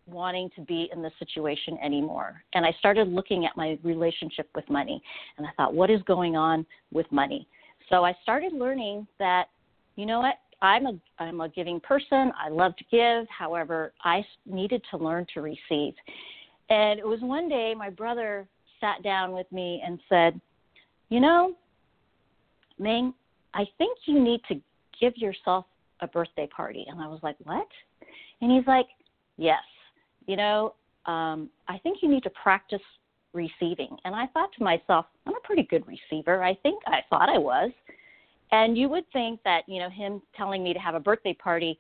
wanting 0.06 0.50
to 0.56 0.62
be 0.62 0.88
in 0.92 1.02
this 1.02 1.12
situation 1.18 1.78
anymore. 1.82 2.42
And 2.54 2.66
I 2.66 2.72
started 2.78 3.08
looking 3.08 3.46
at 3.46 3.56
my 3.56 3.78
relationship 3.82 4.48
with 4.54 4.68
money 4.68 5.02
and 5.38 5.46
I 5.46 5.50
thought, 5.56 5.74
what 5.74 5.90
is 5.90 6.02
going 6.02 6.36
on 6.36 6.66
with 6.92 7.10
money? 7.12 7.46
So 7.88 8.04
I 8.04 8.14
started 8.22 8.52
learning 8.52 9.06
that, 9.18 9.48
you 9.96 10.06
know 10.06 10.20
what, 10.20 10.36
I'm 10.62 10.86
a 10.86 10.92
I'm 11.18 11.40
a 11.40 11.48
giving 11.48 11.80
person. 11.80 12.32
I 12.40 12.48
love 12.48 12.76
to 12.76 12.84
give. 12.90 13.26
However, 13.28 13.92
I 14.04 14.24
needed 14.46 14.82
to 14.92 14.96
learn 14.96 15.26
to 15.34 15.42
receive. 15.42 15.94
And 16.70 17.00
it 17.00 17.06
was 17.06 17.18
one 17.20 17.48
day 17.48 17.74
my 17.76 17.90
brother 17.90 18.46
sat 18.80 19.02
down 19.02 19.32
with 19.32 19.50
me 19.50 19.82
and 19.84 19.98
said, 20.08 20.40
"You 21.08 21.18
know, 21.18 21.54
Ming, 22.78 23.12
I 23.54 23.64
think 23.76 23.98
you 24.06 24.20
need 24.20 24.40
to 24.48 24.60
give 25.00 25.16
yourself 25.16 25.66
a 26.02 26.06
birthday 26.06 26.46
party." 26.46 26.84
And 26.88 27.00
I 27.00 27.08
was 27.08 27.20
like, 27.22 27.36
"What?" 27.44 27.68
And 28.40 28.52
he's 28.52 28.66
like, 28.66 28.88
"Yes. 29.38 29.62
You 30.26 30.36
know, 30.36 30.74
um, 31.06 31.48
I 31.68 31.78
think 31.78 32.02
you 32.02 32.08
need 32.08 32.22
to 32.24 32.30
practice 32.30 32.82
receiving." 33.32 33.96
And 34.04 34.14
I 34.14 34.26
thought 34.28 34.52
to 34.58 34.62
myself, 34.62 35.06
"I'm 35.26 35.34
a 35.34 35.40
pretty 35.40 35.62
good 35.62 35.84
receiver. 35.86 36.42
I 36.42 36.54
think 36.56 36.82
I 36.86 37.00
thought 37.08 37.28
I 37.28 37.38
was." 37.38 37.70
And 38.50 38.76
you 38.76 38.88
would 38.90 39.10
think 39.12 39.42
that, 39.44 39.66
you 39.66 39.80
know, 39.80 39.88
him 39.88 40.20
telling 40.36 40.62
me 40.62 40.74
to 40.74 40.78
have 40.78 40.94
a 40.94 41.00
birthday 41.00 41.32
party 41.32 41.78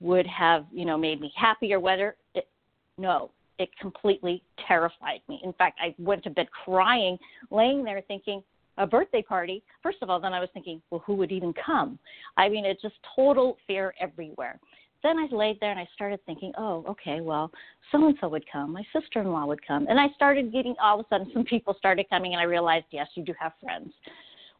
would 0.00 0.26
have, 0.26 0.66
you 0.72 0.84
know, 0.84 0.96
made 0.96 1.20
me 1.20 1.32
happy 1.36 1.74
or 1.74 1.80
whether 1.80 2.16
it, 2.34 2.48
no, 2.96 3.30
it 3.58 3.68
completely 3.80 4.42
terrified 4.68 5.20
me. 5.28 5.40
In 5.42 5.52
fact, 5.54 5.78
I 5.82 5.94
went 5.98 6.22
to 6.24 6.30
bed 6.30 6.48
crying, 6.50 7.18
laying 7.50 7.82
there 7.82 8.00
thinking, 8.06 8.42
a 8.78 8.86
birthday 8.86 9.22
party. 9.22 9.62
First 9.82 9.98
of 10.02 10.10
all, 10.10 10.20
then 10.20 10.32
I 10.32 10.40
was 10.40 10.48
thinking, 10.54 10.80
well, 10.90 11.02
who 11.06 11.14
would 11.14 11.32
even 11.32 11.52
come? 11.64 11.98
I 12.36 12.48
mean, 12.48 12.64
it's 12.64 12.82
just 12.82 12.94
total 13.14 13.56
fear 13.66 13.94
everywhere. 14.00 14.58
Then 15.02 15.18
I 15.18 15.26
laid 15.34 15.58
there 15.60 15.72
and 15.72 15.80
I 15.80 15.88
started 15.94 16.20
thinking, 16.26 16.52
oh, 16.56 16.84
okay, 16.88 17.20
well, 17.20 17.50
so 17.90 18.06
and 18.06 18.16
so 18.20 18.28
would 18.28 18.44
come. 18.50 18.72
My 18.72 18.84
sister 18.92 19.20
in 19.20 19.32
law 19.32 19.46
would 19.46 19.66
come. 19.66 19.86
And 19.88 19.98
I 19.98 20.06
started 20.14 20.52
getting, 20.52 20.76
all 20.80 21.00
of 21.00 21.06
a 21.06 21.08
sudden, 21.08 21.30
some 21.34 21.44
people 21.44 21.74
started 21.76 22.08
coming, 22.08 22.32
and 22.32 22.40
I 22.40 22.44
realized, 22.44 22.86
yes, 22.90 23.08
you 23.14 23.24
do 23.24 23.34
have 23.38 23.52
friends. 23.60 23.92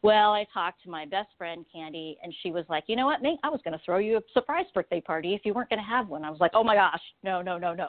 Well, 0.03 0.33
I 0.33 0.45
talked 0.53 0.83
to 0.83 0.89
my 0.89 1.05
best 1.05 1.29
friend 1.37 1.65
Candy, 1.73 2.17
and 2.21 2.33
she 2.43 2.51
was 2.51 2.65
like, 2.67 2.83
"You 2.87 2.97
know 2.97 3.05
what, 3.05 3.21
Nate? 3.21 3.39
I 3.41 3.49
was 3.49 3.61
going 3.63 3.77
to 3.77 3.83
throw 3.85 3.99
you 3.99 4.17
a 4.17 4.21
surprise 4.33 4.65
birthday 4.73 4.99
party 4.99 5.33
if 5.33 5.45
you 5.45 5.53
weren't 5.53 5.69
going 5.69 5.81
to 5.81 5.89
have 5.89 6.09
one." 6.09 6.25
I 6.25 6.29
was 6.29 6.41
like, 6.41 6.51
"Oh 6.53 6.63
my 6.63 6.75
gosh, 6.75 6.99
no, 7.23 7.41
no, 7.41 7.57
no, 7.57 7.73
no." 7.73 7.87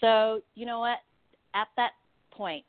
So 0.00 0.40
you 0.54 0.64
know 0.64 0.80
what? 0.80 1.00
At 1.54 1.68
that 1.76 1.90
point, 2.30 2.64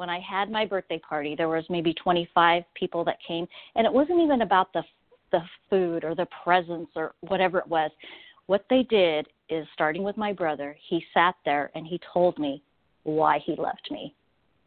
when 0.00 0.08
I 0.08 0.18
had 0.18 0.50
my 0.50 0.64
birthday 0.64 0.98
party, 0.98 1.34
there 1.36 1.50
was 1.50 1.62
maybe 1.68 1.92
25 1.92 2.64
people 2.74 3.04
that 3.04 3.18
came, 3.26 3.46
and 3.76 3.86
it 3.86 3.92
wasn't 3.92 4.20
even 4.20 4.40
about 4.40 4.72
the 4.72 4.82
the 5.30 5.42
food 5.68 6.02
or 6.02 6.16
the 6.16 6.26
presents 6.42 6.90
or 6.96 7.14
whatever 7.20 7.58
it 7.58 7.68
was. 7.68 7.92
What 8.46 8.64
they 8.68 8.82
did 8.82 9.28
is, 9.48 9.64
starting 9.74 10.02
with 10.02 10.16
my 10.16 10.32
brother, 10.32 10.74
he 10.88 11.04
sat 11.14 11.36
there 11.44 11.70
and 11.76 11.86
he 11.86 12.00
told 12.12 12.36
me 12.36 12.64
why 13.04 13.38
he 13.44 13.54
left 13.54 13.90
me, 13.92 14.12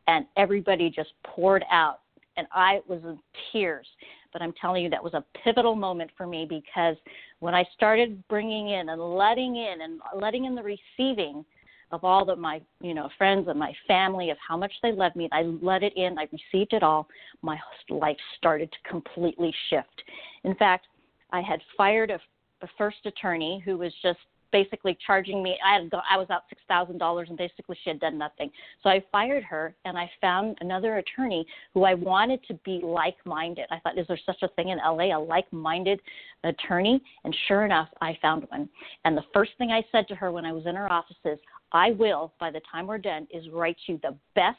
and 0.07 0.25
everybody 0.37 0.89
just 0.89 1.09
poured 1.25 1.65
out 1.69 1.99
and 2.37 2.47
I 2.51 2.81
was 2.87 2.99
in 3.03 3.19
tears. 3.51 3.87
But 4.31 4.41
I'm 4.41 4.53
telling 4.59 4.83
you, 4.83 4.89
that 4.89 5.03
was 5.03 5.13
a 5.13 5.23
pivotal 5.43 5.75
moment 5.75 6.11
for 6.17 6.25
me 6.25 6.47
because 6.49 6.95
when 7.39 7.53
I 7.53 7.63
started 7.75 8.23
bringing 8.27 8.69
in 8.69 8.89
and 8.89 9.15
letting 9.15 9.55
in 9.55 9.81
and 9.81 9.99
letting 10.15 10.45
in 10.45 10.55
the 10.55 10.63
receiving 10.63 11.45
of 11.93 12.03
all 12.03 12.29
of 12.29 12.39
my 12.39 12.59
you 12.81 12.93
know 12.93 13.07
friends 13.17 13.47
and 13.47 13.57
my 13.57 13.71
family 13.87 14.31
of 14.31 14.37
how 14.45 14.57
much 14.57 14.73
they 14.81 14.91
loved 14.91 15.15
me 15.15 15.29
i 15.31 15.43
let 15.61 15.83
it 15.83 15.95
in 15.95 16.17
i 16.17 16.27
received 16.31 16.73
it 16.73 16.83
all 16.83 17.07
my 17.41 17.57
life 17.89 18.17
started 18.37 18.69
to 18.71 18.89
completely 18.89 19.53
shift. 19.69 20.03
In 20.43 20.55
fact 20.55 20.87
i 21.31 21.39
had 21.39 21.61
fired 21.77 22.09
a, 22.09 22.19
a 22.61 22.67
first 22.77 23.05
attorney 23.05 23.61
who 23.63 23.77
was 23.77 23.93
just 24.01 24.19
basically 24.51 24.97
charging 25.05 25.43
me 25.43 25.57
i 25.65 25.73
had 25.73 25.89
i 26.09 26.17
was 26.17 26.29
out 26.29 26.43
six 26.49 26.61
thousand 26.67 26.97
dollars 26.97 27.27
and 27.29 27.37
basically 27.37 27.77
she 27.83 27.89
had 27.89 27.99
done 27.99 28.17
nothing. 28.17 28.49
So 28.81 28.89
i 28.89 29.03
fired 29.11 29.43
her 29.43 29.75
and 29.85 29.97
i 29.97 30.09
found 30.19 30.57
another 30.61 30.97
attorney 30.97 31.45
who 31.73 31.83
i 31.83 31.93
wanted 31.93 32.39
to 32.47 32.53
be 32.65 32.79
like 32.83 33.17
minded 33.25 33.65
i 33.71 33.79
thought 33.79 33.99
is 33.99 34.07
there 34.07 34.19
such 34.25 34.41
a 34.41 34.47
thing 34.49 34.69
in 34.69 34.77
la 34.77 34.97
a 34.99 35.19
like 35.19 35.51
minded 35.53 35.99
attorney? 36.43 37.01
And 37.23 37.35
sure 37.47 37.65
enough 37.65 37.89
i 38.01 38.17
found 38.21 38.47
one. 38.49 38.67
And 39.05 39.15
the 39.15 39.25
first 39.33 39.51
thing 39.57 39.71
i 39.71 39.83
said 39.91 40.07
to 40.07 40.15
her 40.15 40.31
when 40.31 40.45
i 40.45 40.51
was 40.51 40.65
in 40.65 40.75
her 40.75 40.91
office 40.91 41.17
is 41.25 41.39
I 41.73 41.91
will, 41.91 42.33
by 42.39 42.51
the 42.51 42.61
time 42.71 42.87
we're 42.87 42.99
done, 42.99 43.27
is 43.33 43.49
write 43.51 43.77
you 43.87 43.99
the 44.03 44.15
best 44.35 44.57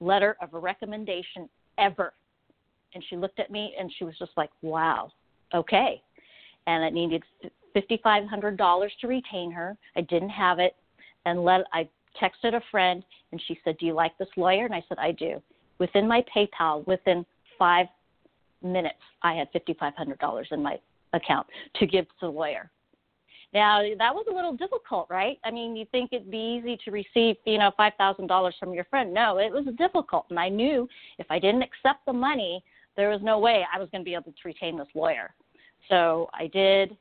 letter 0.00 0.36
of 0.40 0.52
recommendation 0.52 1.48
ever. 1.78 2.12
And 2.94 3.04
she 3.08 3.16
looked 3.16 3.38
at 3.38 3.50
me 3.50 3.74
and 3.78 3.90
she 3.96 4.04
was 4.04 4.14
just 4.18 4.32
like, 4.36 4.50
wow, 4.62 5.10
okay. 5.54 6.02
And 6.66 6.84
it 6.84 6.92
needed 6.92 7.22
$5,500 7.74 8.88
to 9.00 9.06
retain 9.06 9.52
her. 9.52 9.76
I 9.96 10.02
didn't 10.02 10.30
have 10.30 10.58
it. 10.58 10.74
And 11.24 11.44
let, 11.44 11.62
I 11.72 11.88
texted 12.20 12.54
a 12.54 12.62
friend 12.70 13.04
and 13.30 13.40
she 13.46 13.58
said, 13.64 13.76
Do 13.78 13.86
you 13.86 13.94
like 13.94 14.16
this 14.18 14.28
lawyer? 14.36 14.64
And 14.64 14.74
I 14.74 14.84
said, 14.88 14.98
I 14.98 15.12
do. 15.12 15.40
Within 15.78 16.06
my 16.06 16.24
PayPal, 16.34 16.86
within 16.86 17.24
five 17.58 17.86
minutes, 18.62 18.98
I 19.22 19.34
had 19.34 19.48
$5,500 19.52 20.52
in 20.52 20.62
my 20.62 20.78
account 21.12 21.46
to 21.76 21.86
give 21.86 22.06
to 22.06 22.14
the 22.22 22.28
lawyer. 22.28 22.70
Now 23.54 23.82
that 23.82 24.14
was 24.14 24.26
a 24.30 24.34
little 24.34 24.56
difficult, 24.56 25.08
right? 25.10 25.38
I 25.44 25.50
mean, 25.50 25.76
you 25.76 25.86
think 25.92 26.12
it'd 26.12 26.30
be 26.30 26.58
easy 26.60 26.78
to 26.84 26.90
receive, 26.90 27.36
you 27.44 27.58
know, 27.58 27.70
five 27.76 27.92
thousand 27.98 28.26
dollars 28.26 28.54
from 28.58 28.72
your 28.72 28.84
friend. 28.84 29.12
No, 29.12 29.38
it 29.38 29.52
was 29.52 29.66
difficult, 29.76 30.26
and 30.30 30.38
I 30.38 30.48
knew 30.48 30.88
if 31.18 31.26
I 31.30 31.38
didn't 31.38 31.62
accept 31.62 32.06
the 32.06 32.12
money, 32.12 32.62
there 32.96 33.10
was 33.10 33.20
no 33.22 33.38
way 33.38 33.64
I 33.72 33.78
was 33.78 33.88
going 33.90 34.02
to 34.02 34.04
be 34.04 34.14
able 34.14 34.32
to 34.32 34.42
retain 34.44 34.78
this 34.78 34.88
lawyer. 34.94 35.34
So 35.88 36.30
I 36.32 36.46
did, 36.46 36.96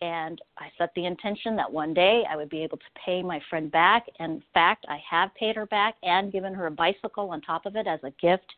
and 0.00 0.40
I 0.58 0.68
set 0.78 0.90
the 0.94 1.06
intention 1.06 1.56
that 1.56 1.70
one 1.70 1.94
day 1.94 2.24
I 2.28 2.36
would 2.36 2.50
be 2.50 2.62
able 2.62 2.76
to 2.76 2.84
pay 3.04 3.22
my 3.22 3.40
friend 3.48 3.70
back. 3.72 4.06
In 4.20 4.42
fact, 4.52 4.84
I 4.88 4.98
have 5.08 5.34
paid 5.34 5.56
her 5.56 5.66
back 5.66 5.94
and 6.02 6.32
given 6.32 6.52
her 6.54 6.66
a 6.66 6.70
bicycle 6.70 7.30
on 7.30 7.40
top 7.40 7.66
of 7.66 7.76
it 7.76 7.86
as 7.86 8.00
a 8.02 8.10
gift. 8.20 8.52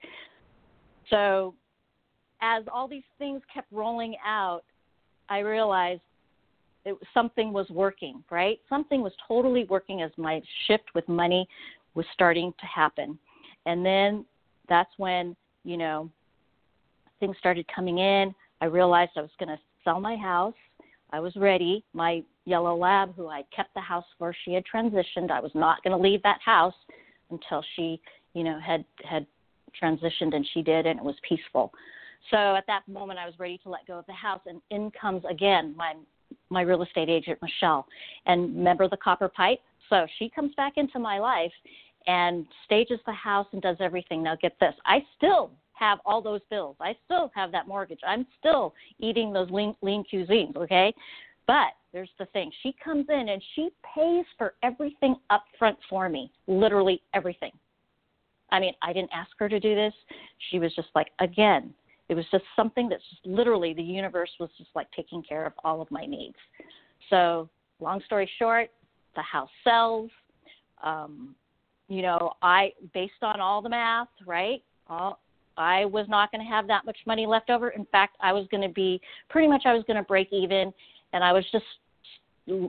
So 1.11 1.55
as 2.41 2.65
all 2.73 2.89
these 2.89 3.05
things 3.19 3.41
kept 3.53 3.71
rolling 3.73 4.17
out, 4.25 4.63
I 5.29 5.39
realized 5.41 6.01
it, 6.85 6.97
something 7.15 7.53
was 7.53 7.69
working, 7.71 8.23
right? 8.31 8.59
Something 8.69 9.03
was 9.03 9.13
totally 9.27 9.65
working 9.65 10.03
as 10.03 10.11
my 10.17 10.41
shift 10.67 10.85
with 10.95 11.09
money 11.09 11.49
was 11.95 12.07
starting 12.13 12.53
to 12.61 12.67
happen. 12.67 13.19
And 13.67 13.85
then 13.85 14.25
that's 14.69 14.91
when, 14.97 15.37
you 15.65 15.77
know, 15.77 16.11
things 17.21 17.37
started 17.39 17.67
coming 17.75 17.99
in. 17.99 18.35
I 18.61 18.67
realized 18.67 19.13
I 19.17 19.23
was 19.23 19.31
going 19.39 19.49
to 19.49 19.59
sell 19.85 20.01
my 20.01 20.17
house. 20.17 20.55
I 21.11 21.21
was 21.21 21.35
ready. 21.37 21.85
My 21.93 22.23
yellow 22.45 22.77
lab, 22.77 23.15
who 23.15 23.29
I 23.29 23.43
kept 23.55 23.75
the 23.75 23.81
house 23.81 24.05
for, 24.19 24.35
she 24.45 24.53
had 24.53 24.65
transitioned. 24.73 25.31
I 25.31 25.41
was 25.41 25.53
not 25.55 25.83
going 25.83 25.97
to 25.97 26.03
leave 26.03 26.23
that 26.23 26.41
house 26.45 26.75
until 27.31 27.65
she, 27.77 28.01
you 28.35 28.45
know, 28.45 28.59
had 28.61 28.85
had 29.05 29.27
transitioned, 29.81 30.35
and 30.35 30.47
she 30.53 30.63
did, 30.63 30.87
and 30.87 30.99
it 30.99 31.05
was 31.05 31.15
peaceful. 31.29 31.73
So 32.31 32.57
at 32.57 32.67
that 32.67 32.87
moment, 32.89 33.19
I 33.19 33.27
was 33.27 33.35
ready 33.39 33.59
to 33.63 33.71
let 33.71 33.87
go 33.87 33.99
of 33.99 34.07
the 34.07 34.13
house, 34.13 34.41
and 34.47 34.61
in 34.71 34.91
comes 34.91 35.23
again 35.31 35.75
my 35.77 35.95
my 36.51 36.63
real 36.63 36.83
estate 36.83 37.09
agent 37.09 37.39
Michelle, 37.43 37.87
and 38.27 38.57
remember 38.57 38.89
the 38.89 38.97
copper 38.97 39.29
pipe. 39.29 39.61
So 39.89 40.07
she 40.19 40.29
comes 40.29 40.55
back 40.57 40.75
into 40.77 40.99
my 40.99 41.19
life 41.19 41.53
and 42.07 42.47
stages 42.65 43.01
the 43.07 43.13
house 43.13 43.47
and 43.53 43.63
does 43.63 43.77
everything. 43.81 44.23
Now 44.23 44.37
get 44.37 44.59
this, 44.61 44.75
I 44.85 44.99
still 45.17 45.51
have 45.75 45.99
all 46.05 46.21
those 46.21 46.41
bills. 46.51 46.77
I 46.81 46.97
still 47.05 47.31
have 47.35 47.53
that 47.53 47.69
mortgage. 47.69 48.01
I'm 48.07 48.27
still 48.39 48.75
eating 48.99 49.33
those 49.33 49.51
lean, 49.51 49.75
lean 49.83 50.05
cuisines. 50.13 50.57
Okay, 50.57 50.93
but 51.47 51.73
there's 51.93 52.11
the 52.19 52.27
thing. 52.27 52.51
She 52.63 52.75
comes 52.83 53.07
in 53.09 53.29
and 53.29 53.43
she 53.55 53.71
pays 53.95 54.25
for 54.37 54.55
everything 54.63 55.17
up 55.31 55.45
front 55.59 55.79
for 55.89 56.09
me, 56.09 56.31
literally 56.47 57.01
everything. 57.15 57.53
I 58.51 58.61
mean, 58.61 58.73
I 58.83 58.93
didn't 58.93 59.11
ask 59.13 59.31
her 59.39 59.49
to 59.49 59.61
do 59.61 59.75
this. 59.75 59.93
She 60.51 60.59
was 60.59 60.75
just 60.75 60.89
like, 60.95 61.09
again, 61.21 61.75
it 62.09 62.15
was 62.15 62.25
just 62.31 62.45
something 62.57 62.89
that's 62.89 63.03
just 63.11 63.25
literally 63.27 63.75
the 63.75 63.83
universe 63.83 64.31
was 64.41 64.51
just 64.57 64.71
like 64.75 64.87
taking 64.93 65.23
care 65.23 65.45
of 65.45 65.53
all 65.65 65.81
of 65.81 65.91
my 65.91 66.07
needs. 66.07 66.37
So, 67.11 67.49
long 67.81 68.01
story 68.07 68.29
short, 68.39 68.71
the 69.15 69.23
house 69.23 69.51
sells. 69.65 70.11
Um, 70.83 71.35
you 71.89 72.03
know, 72.03 72.33
I 72.43 72.73
based 72.95 73.23
on 73.23 73.41
all 73.41 73.63
the 73.63 73.69
math, 73.69 74.09
right? 74.27 74.63
All, 74.89 75.21
I 75.57 75.85
was 75.87 76.07
not 76.09 76.31
going 76.31 76.45
to 76.45 76.51
have 76.51 76.67
that 76.69 76.87
much 76.87 76.99
money 77.07 77.27
left 77.27 77.51
over. 77.51 77.71
In 77.71 77.85
fact, 77.87 78.17
I 78.21 78.33
was 78.33 78.47
going 78.51 78.63
to 78.63 78.73
be 78.73 79.01
pretty 79.29 79.49
much 79.49 79.63
I 79.65 79.75
was 79.75 79.83
going 79.87 79.97
to 79.97 80.03
break 80.03 80.29
even, 80.33 80.73
and 81.13 81.25
I 81.25 81.33
was 81.33 81.45
just 81.51 81.65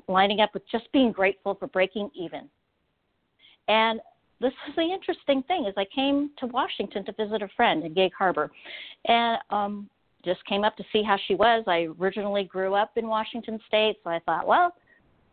lining 0.08 0.41
up 0.41 0.53
with 0.53 0.63
just 0.72 0.91
being 0.91 1.12
grateful 1.12 1.55
for 1.55 1.67
breaking 1.67 2.10
even. 2.15 2.50
And 3.67 4.01
this 4.39 4.53
is 4.67 4.75
the 4.75 4.81
interesting 4.81 5.43
thing 5.43 5.65
is 5.65 5.74
I 5.77 5.86
came 5.93 6.31
to 6.39 6.48
Washington 6.48 7.05
to 7.05 7.12
visit 7.13 7.41
a 7.41 7.50
friend 7.55 7.84
in 7.84 7.93
Gig 7.93 8.12
Harbor, 8.17 8.51
and 9.05 9.38
um, 9.50 9.89
just 10.24 10.43
came 10.46 10.63
up 10.63 10.75
to 10.77 10.84
see 10.91 11.03
how 11.03 11.17
she 11.27 11.36
was. 11.36 11.63
I 11.67 11.88
originally 12.00 12.43
grew 12.43 12.75
up 12.75 12.91
in 12.96 13.08
Washington 13.08 13.60
State, 13.67 13.98
so 14.03 14.10
I 14.10 14.19
thought, 14.25 14.48
well, 14.48 14.74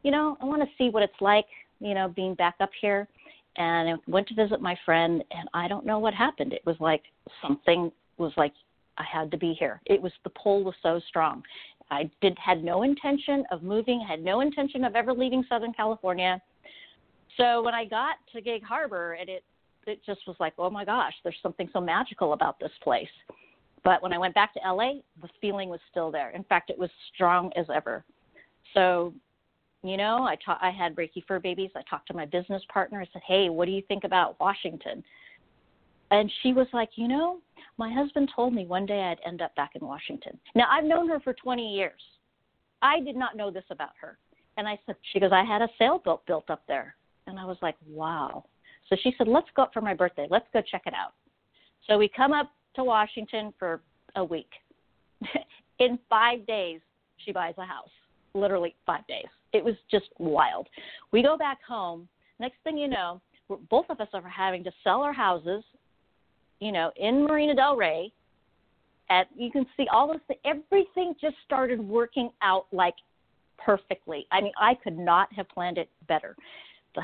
you 0.03 0.11
know, 0.11 0.37
I 0.41 0.45
want 0.45 0.63
to 0.63 0.69
see 0.79 0.91
what 0.91 1.03
it's 1.03 1.21
like, 1.21 1.47
you 1.81 1.95
know, 1.95 2.09
being 2.09 2.35
back 2.35 2.57
up 2.61 2.71
here. 2.81 3.09
And 3.57 3.89
I 3.89 3.95
went 4.07 4.29
to 4.29 4.35
visit 4.35 4.61
my 4.61 4.77
friend, 4.85 5.25
and 5.31 5.49
I 5.55 5.67
don't 5.67 5.87
know 5.87 5.99
what 5.99 6.15
happened. 6.15 6.53
It 6.53 6.63
was 6.67 6.77
like 6.79 7.03
something 7.43 7.91
was 8.19 8.33
like 8.37 8.53
I 8.99 9.05
had 9.11 9.31
to 9.31 9.37
be 9.37 9.55
here. 9.59 9.81
It 9.87 10.01
was 10.01 10.13
the 10.25 10.31
pull 10.31 10.63
was 10.63 10.75
so 10.83 11.01
strong. 11.09 11.43
I 11.91 12.11
did 12.21 12.37
had 12.39 12.65
no 12.65 12.83
intention 12.83 13.45
of 13.51 13.63
moving, 13.63 14.05
had 14.07 14.23
no 14.23 14.41
intention 14.41 14.85
of 14.85 14.97
ever 14.97 15.13
leaving 15.13 15.45
Southern 15.49 15.73
California. 15.73 16.41
So 17.37 17.63
when 17.63 17.75
I 17.75 17.85
got 17.85 18.17
to 18.35 18.41
Gig 18.41 18.63
Harbor, 18.63 19.15
and 19.15 19.29
it 19.29 19.45
it 19.87 20.01
just 20.05 20.21
was 20.27 20.37
like, 20.41 20.55
oh 20.59 20.69
my 20.71 20.85
gosh, 20.85 21.13
there's 21.23 21.37
something 21.43 21.69
so 21.73 21.81
magical 21.81 22.33
about 22.33 22.59
this 22.59 22.73
place. 22.83 23.09
But 23.85 24.03
when 24.03 24.13
I 24.13 24.19
went 24.19 24.35
back 24.35 24.53
to 24.55 24.61
LA, 24.65 24.95
the 25.23 25.29
feeling 25.41 25.69
was 25.69 25.79
still 25.91 26.11
there. 26.11 26.31
In 26.31 26.43
fact, 26.45 26.71
it 26.71 26.79
was 26.79 26.91
strong 27.15 27.53
as 27.55 27.67
ever. 27.73 28.05
So, 28.75 29.15
you 29.85 29.97
know, 29.97 30.25
I 30.25 30.37
ta- 30.45 30.59
I 30.61 30.71
had 30.71 30.97
Reiki 30.97 31.25
for 31.25 31.39
babies. 31.39 31.71
I 31.77 31.83
talked 31.89 32.09
to 32.09 32.15
my 32.15 32.27
business 32.27 32.63
partner. 32.73 33.01
I 33.01 33.07
said, 33.13 33.23
hey, 33.25 33.49
what 33.49 33.67
do 33.67 33.71
you 33.71 33.83
think 33.87 34.03
about 34.03 34.41
Washington? 34.41 35.05
And 36.11 36.31
she 36.43 36.53
was 36.53 36.67
like, 36.73 36.91
you 36.97 37.07
know, 37.07 37.39
my 37.79 37.93
husband 37.93 38.31
told 38.35 38.55
me 38.55 38.67
one 38.67 38.87
day 38.87 39.01
I'd 39.03 39.21
end 39.27 39.41
up 39.43 39.55
back 39.55 39.73
in 39.75 39.87
Washington. 39.87 40.39
Now 40.55 40.67
I've 40.71 40.85
known 40.85 41.09
her 41.09 41.21
for 41.21 41.35
20 41.35 41.75
years. 41.75 42.01
I 42.83 43.01
did 43.01 43.17
not 43.17 43.37
know 43.37 43.51
this 43.51 43.65
about 43.71 43.91
her. 44.01 44.19
And 44.57 44.67
I 44.67 44.79
said, 44.87 44.97
she 45.13 45.21
goes, 45.21 45.31
I 45.33 45.45
had 45.45 45.63
a 45.63 45.69
sailboat 45.79 46.27
built 46.27 46.51
up 46.51 46.63
there. 46.67 46.97
And 47.27 47.39
I 47.39 47.45
was 47.45 47.57
like, 47.63 47.77
wow. 47.89 48.45
So 48.89 48.97
she 49.03 49.13
said, 49.19 49.29
let's 49.29 49.49
go 49.57 49.63
up 49.63 49.73
for 49.73 49.81
my 49.81 49.95
birthday. 49.95 50.27
Let's 50.31 50.47
go 50.53 50.63
check 50.71 50.83
it 50.87 50.95
out. 50.95 51.13
So 51.87 51.99
we 51.99 52.09
come 52.09 52.33
up 52.33 52.51
to 52.77 52.85
Washington 52.85 53.53
for 53.59 53.81
a 54.15 54.25
week. 54.25 54.51
In 55.79 55.99
five 56.09 56.47
days, 56.47 56.81
she 57.25 57.33
buys 57.33 57.55
a 57.59 57.65
house. 57.65 57.91
Literally 58.35 58.75
five 58.85 59.07
days. 59.07 59.27
It 59.53 59.65
was 59.65 59.75
just 59.91 60.07
wild. 60.19 60.69
We 61.13 61.23
go 61.23 61.37
back 61.37 61.59
home. 61.67 62.09
Next 62.39 62.57
thing 62.65 62.77
you 62.77 62.89
know, 62.89 63.21
both 63.71 63.87
of 63.89 64.01
us 64.01 64.09
are 64.13 64.29
having 64.29 64.63
to 64.65 64.73
sell 64.85 65.03
our 65.03 65.13
houses, 65.13 65.65
you 66.61 66.73
know, 66.73 66.91
in 66.97 67.25
Marina 67.25 67.55
Del 67.55 67.77
Rey. 67.77 68.13
At 69.09 69.29
you 69.37 69.51
can 69.51 69.65
see 69.77 69.87
all 69.93 70.13
this. 70.13 70.37
Everything 70.45 71.15
just 71.21 71.37
started 71.45 71.81
working 71.81 72.31
out 72.43 72.67
like 72.73 72.97
perfectly. 73.57 74.27
I 74.33 74.41
mean, 74.41 74.53
I 74.61 74.75
could 74.75 74.99
not 74.99 75.33
have 75.33 75.49
planned 75.49 75.79
it 75.79 75.89
better 76.09 76.37
the 76.97 77.03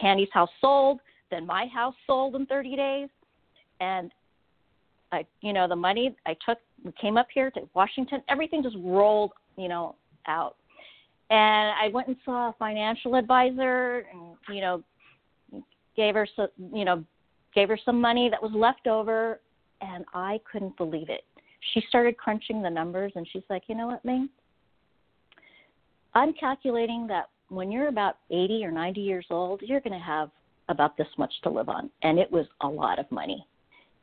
Candy's 0.00 0.28
house 0.32 0.50
sold, 0.60 1.00
then 1.30 1.46
my 1.46 1.66
house 1.66 1.94
sold 2.06 2.34
in 2.34 2.46
30 2.46 2.76
days, 2.76 3.08
and 3.80 4.10
I, 5.12 5.24
you 5.40 5.52
know, 5.52 5.68
the 5.68 5.76
money 5.76 6.16
I 6.26 6.36
took, 6.44 6.58
we 6.84 6.92
came 7.00 7.16
up 7.16 7.28
here 7.32 7.50
to 7.52 7.60
Washington. 7.74 8.22
Everything 8.28 8.62
just 8.62 8.76
rolled, 8.80 9.32
you 9.56 9.68
know, 9.68 9.94
out. 10.26 10.56
And 11.30 11.72
I 11.80 11.88
went 11.92 12.08
and 12.08 12.16
saw 12.24 12.50
a 12.50 12.54
financial 12.58 13.16
advisor, 13.16 14.06
and 14.12 14.36
you 14.48 14.60
know, 14.60 14.82
gave 15.96 16.14
her 16.14 16.26
some, 16.36 16.48
you 16.72 16.84
know, 16.84 17.04
gave 17.54 17.68
her 17.68 17.78
some 17.84 18.00
money 18.00 18.28
that 18.30 18.42
was 18.42 18.52
left 18.54 18.86
over, 18.86 19.40
and 19.80 20.04
I 20.14 20.40
couldn't 20.50 20.76
believe 20.76 21.08
it. 21.08 21.24
She 21.72 21.82
started 21.88 22.16
crunching 22.16 22.62
the 22.62 22.70
numbers, 22.70 23.12
and 23.16 23.26
she's 23.32 23.42
like, 23.50 23.64
you 23.66 23.74
know 23.74 23.86
what, 23.86 24.04
Ming? 24.04 24.28
I'm 26.14 26.32
calculating 26.32 27.06
that 27.08 27.28
when 27.48 27.70
you're 27.70 27.88
about 27.88 28.18
80 28.30 28.64
or 28.64 28.70
90 28.70 29.00
years 29.00 29.26
old, 29.30 29.62
you're 29.62 29.80
going 29.80 29.98
to 29.98 30.04
have 30.04 30.30
about 30.68 30.96
this 30.96 31.06
much 31.16 31.32
to 31.42 31.50
live 31.50 31.68
on. 31.68 31.90
And 32.02 32.18
it 32.18 32.30
was 32.30 32.46
a 32.62 32.68
lot 32.68 32.98
of 32.98 33.10
money. 33.10 33.46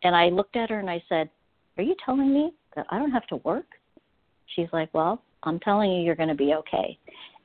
And 0.03 0.15
I 0.15 0.29
looked 0.29 0.55
at 0.55 0.69
her 0.69 0.79
and 0.79 0.89
I 0.89 1.03
said, 1.09 1.29
Are 1.77 1.83
you 1.83 1.95
telling 2.05 2.33
me 2.33 2.53
that 2.75 2.85
I 2.89 2.99
don't 2.99 3.11
have 3.11 3.27
to 3.27 3.37
work? 3.37 3.65
She's 4.55 4.67
like, 4.71 4.93
Well, 4.93 5.21
I'm 5.43 5.59
telling 5.59 5.91
you, 5.91 6.03
you're 6.03 6.15
going 6.15 6.29
to 6.29 6.35
be 6.35 6.53
okay. 6.53 6.97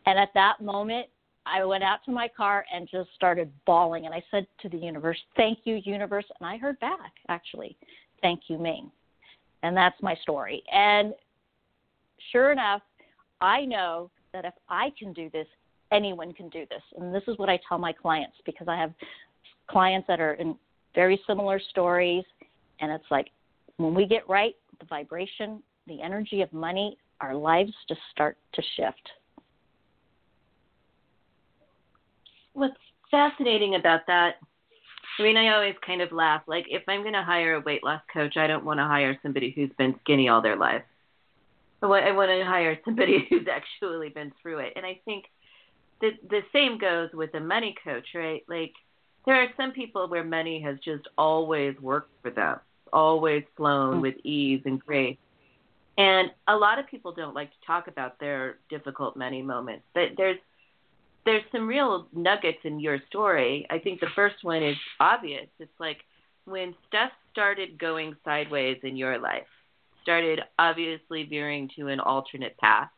And 0.06 0.18
at 0.18 0.30
that 0.34 0.60
moment, 0.60 1.06
I 1.46 1.64
went 1.64 1.82
out 1.82 2.00
to 2.04 2.12
my 2.12 2.28
car 2.28 2.64
and 2.72 2.88
just 2.90 3.08
started 3.14 3.50
bawling. 3.66 4.06
And 4.06 4.14
I 4.14 4.22
said 4.30 4.46
to 4.62 4.68
the 4.68 4.76
universe, 4.76 5.18
Thank 5.36 5.60
you, 5.64 5.80
universe. 5.84 6.26
And 6.40 6.48
I 6.48 6.58
heard 6.58 6.78
back, 6.80 7.12
actually, 7.28 7.76
Thank 8.22 8.42
you, 8.48 8.58
Ming. 8.58 8.90
And 9.62 9.76
that's 9.76 10.00
my 10.02 10.14
story. 10.22 10.62
And 10.72 11.12
sure 12.30 12.52
enough, 12.52 12.82
I 13.40 13.64
know 13.64 14.10
that 14.32 14.44
if 14.44 14.54
I 14.68 14.92
can 14.98 15.12
do 15.12 15.30
this, 15.30 15.46
anyone 15.92 16.33
can 16.33 16.49
do 16.49 16.64
this. 16.71 16.83
And 16.97 17.14
this 17.14 17.23
is 17.28 17.38
what 17.38 17.49
I 17.49 17.59
tell 17.68 17.78
my 17.78 17.92
clients 17.92 18.37
because 18.45 18.68
I 18.68 18.76
have 18.76 18.92
clients 19.71 20.07
that 20.09 20.21
are 20.21 20.35
in 20.35 20.57
very 20.95 21.21
similar 21.26 21.61
stories. 21.71 22.25
And 22.80 22.90
it's 22.90 23.04
like 23.11 23.28
when 23.76 23.95
we 23.95 24.07
get 24.07 24.28
right, 24.28 24.54
the 24.80 24.87
vibration, 24.87 25.62
the 25.87 26.02
energy 26.02 26.42
of 26.42 26.52
money, 26.52 26.99
our 27.21 27.35
lives 27.35 27.73
just 27.88 28.00
start 28.11 28.37
to 28.54 28.62
shift. 28.76 29.11
What's 32.52 32.76
fascinating 33.11 33.75
about 33.75 34.00
that? 34.07 34.37
I 35.18 35.23
mean, 35.23 35.37
I 35.37 35.52
always 35.54 35.75
kind 35.85 36.00
of 36.00 36.12
laugh. 36.12 36.42
Like, 36.47 36.66
if 36.68 36.83
I'm 36.87 37.02
going 37.02 37.14
to 37.14 37.23
hire 37.23 37.54
a 37.54 37.61
weight 37.61 37.83
loss 37.83 38.02
coach, 38.12 38.37
I 38.37 38.47
don't 38.47 38.64
want 38.64 38.78
to 38.78 38.85
hire 38.85 39.18
somebody 39.23 39.52
who's 39.54 39.71
been 39.76 39.95
skinny 40.02 40.28
all 40.28 40.42
their 40.42 40.57
life. 40.57 40.83
I 41.83 41.87
want, 41.87 42.04
I 42.04 42.12
want 42.12 42.30
to 42.30 42.45
hire 42.45 42.78
somebody 42.85 43.26
who's 43.30 43.47
actually 43.50 44.11
been 44.11 44.33
through 44.40 44.59
it. 44.59 44.73
And 44.76 44.87
I 44.87 45.00
think 45.04 45.25
the 46.00 46.10
the 46.28 46.40
same 46.52 46.78
goes 46.78 47.10
with 47.12 47.34
a 47.34 47.40
money 47.40 47.74
coach, 47.84 48.06
right? 48.14 48.42
Like, 48.48 48.72
there 49.26 49.36
are 49.36 49.48
some 49.56 49.72
people 49.72 50.08
where 50.08 50.24
money 50.24 50.60
has 50.62 50.78
just 50.84 51.06
always 51.16 51.78
worked 51.80 52.12
for 52.22 52.30
them, 52.30 52.58
always 52.92 53.44
flown 53.56 53.94
mm-hmm. 53.94 54.02
with 54.02 54.14
ease 54.24 54.62
and 54.64 54.80
grace. 54.80 55.18
And 55.96 56.30
a 56.46 56.56
lot 56.56 56.78
of 56.78 56.86
people 56.86 57.12
don't 57.12 57.34
like 57.34 57.50
to 57.50 57.66
talk 57.66 57.88
about 57.88 58.20
their 58.20 58.58
difficult 58.70 59.16
money 59.16 59.42
moments, 59.42 59.84
but 59.94 60.10
there's 60.16 60.38
there's 61.24 61.42
some 61.52 61.66
real 61.66 62.06
nuggets 62.14 62.60
in 62.64 62.80
your 62.80 62.98
story. 63.08 63.66
I 63.68 63.78
think 63.78 64.00
the 64.00 64.06
first 64.14 64.36
one 64.42 64.62
is 64.62 64.76
obvious. 64.98 65.48
It's 65.58 65.70
like 65.78 65.98
when 66.46 66.74
stuff 66.86 67.10
started 67.30 67.78
going 67.78 68.16
sideways 68.24 68.78
in 68.82 68.96
your 68.96 69.18
life, 69.18 69.46
started 70.02 70.40
obviously 70.58 71.24
veering 71.24 71.68
to 71.76 71.88
an 71.88 72.00
alternate 72.00 72.56
path. 72.56 72.88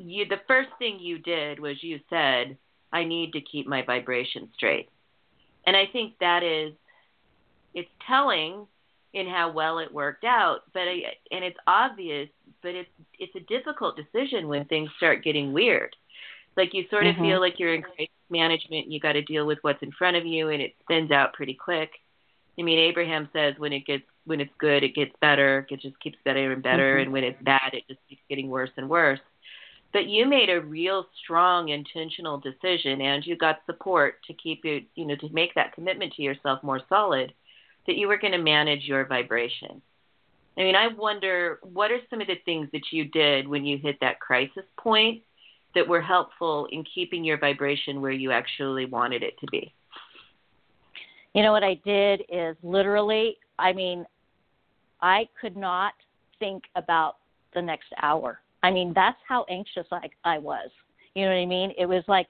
You 0.00 0.26
the 0.26 0.40
first 0.46 0.70
thing 0.78 0.98
you 1.00 1.18
did 1.18 1.60
was 1.60 1.82
you 1.82 2.00
said, 2.08 2.56
I 2.92 3.04
need 3.04 3.32
to 3.32 3.40
keep 3.40 3.66
my 3.66 3.82
vibration 3.84 4.48
straight. 4.56 4.88
And 5.66 5.76
I 5.76 5.84
think 5.92 6.14
that 6.20 6.42
is 6.42 6.72
it's 7.74 7.88
telling 8.06 8.66
in 9.12 9.28
how 9.28 9.52
well 9.52 9.78
it 9.78 9.92
worked 9.92 10.24
out, 10.24 10.60
but 10.72 10.82
I, 10.82 11.02
and 11.30 11.44
it's 11.44 11.58
obvious, 11.66 12.28
but 12.62 12.74
it's 12.74 12.90
it's 13.18 13.34
a 13.36 13.40
difficult 13.40 13.96
decision 13.96 14.48
when 14.48 14.64
things 14.66 14.90
start 14.96 15.24
getting 15.24 15.52
weird 15.52 15.94
like 16.56 16.74
you 16.74 16.84
sort 16.90 17.06
of 17.06 17.14
mm-hmm. 17.14 17.24
feel 17.24 17.40
like 17.40 17.58
you're 17.58 17.74
in 17.74 17.82
crisis 17.82 18.08
management 18.28 18.84
and 18.84 18.92
you 18.92 19.00
got 19.00 19.12
to 19.12 19.22
deal 19.22 19.46
with 19.46 19.58
what's 19.62 19.82
in 19.82 19.92
front 19.92 20.16
of 20.16 20.26
you 20.26 20.48
and 20.48 20.60
it 20.60 20.74
spins 20.82 21.10
out 21.10 21.32
pretty 21.32 21.54
quick. 21.54 21.90
I 22.58 22.62
mean, 22.62 22.78
Abraham 22.78 23.28
says 23.32 23.54
when 23.58 23.72
it 23.72 23.86
gets 23.86 24.02
when 24.26 24.40
it's 24.40 24.52
good, 24.58 24.84
it 24.84 24.94
gets 24.94 25.12
better. 25.20 25.66
It 25.70 25.80
just 25.80 25.98
keeps 26.00 26.18
better 26.24 26.52
and 26.52 26.62
better, 26.62 26.96
mm-hmm. 26.96 27.02
and 27.04 27.12
when 27.12 27.24
it's 27.24 27.42
bad, 27.42 27.70
it 27.72 27.84
just 27.88 28.00
keeps 28.08 28.20
getting 28.28 28.48
worse 28.48 28.70
and 28.76 28.88
worse. 28.88 29.20
But 29.92 30.06
you 30.06 30.26
made 30.26 30.50
a 30.50 30.60
real 30.60 31.06
strong 31.22 31.70
intentional 31.70 32.38
decision, 32.38 33.00
and 33.00 33.26
you 33.26 33.36
got 33.36 33.58
support 33.66 34.16
to 34.26 34.34
keep 34.34 34.64
you 34.64 34.82
you 34.94 35.04
know, 35.04 35.16
to 35.16 35.28
make 35.30 35.54
that 35.54 35.72
commitment 35.72 36.12
to 36.14 36.22
yourself 36.22 36.62
more 36.62 36.80
solid. 36.88 37.32
That 37.86 37.96
you 37.96 38.08
were 38.08 38.18
going 38.18 38.32
to 38.32 38.38
manage 38.38 38.84
your 38.84 39.06
vibration. 39.06 39.82
I 40.56 40.60
mean, 40.60 40.76
I 40.76 40.88
wonder 40.88 41.58
what 41.62 41.90
are 41.90 41.98
some 42.10 42.20
of 42.20 42.26
the 42.26 42.36
things 42.44 42.68
that 42.72 42.92
you 42.92 43.06
did 43.06 43.48
when 43.48 43.64
you 43.64 43.78
hit 43.78 43.98
that 44.00 44.20
crisis 44.20 44.64
point 44.78 45.22
that 45.74 45.88
were 45.88 46.02
helpful 46.02 46.66
in 46.70 46.84
keeping 46.94 47.24
your 47.24 47.38
vibration 47.38 48.00
where 48.00 48.12
you 48.12 48.32
actually 48.32 48.84
wanted 48.84 49.22
it 49.22 49.38
to 49.40 49.46
be? 49.50 49.72
You 51.34 51.42
know 51.42 51.52
what 51.52 51.62
I 51.62 51.74
did 51.84 52.22
is 52.28 52.56
literally, 52.62 53.38
I 53.58 53.72
mean, 53.72 54.04
I 55.00 55.28
could 55.40 55.56
not 55.56 55.94
think 56.38 56.64
about 56.74 57.16
the 57.54 57.62
next 57.62 57.88
hour. 58.02 58.40
I 58.62 58.70
mean, 58.70 58.92
that's 58.94 59.18
how 59.26 59.44
anxious 59.48 59.86
I 59.90 60.08
I 60.24 60.38
was. 60.38 60.70
You 61.14 61.24
know 61.24 61.32
what 61.32 61.38
I 61.38 61.46
mean? 61.46 61.72
It 61.78 61.86
was 61.86 62.04
like 62.08 62.26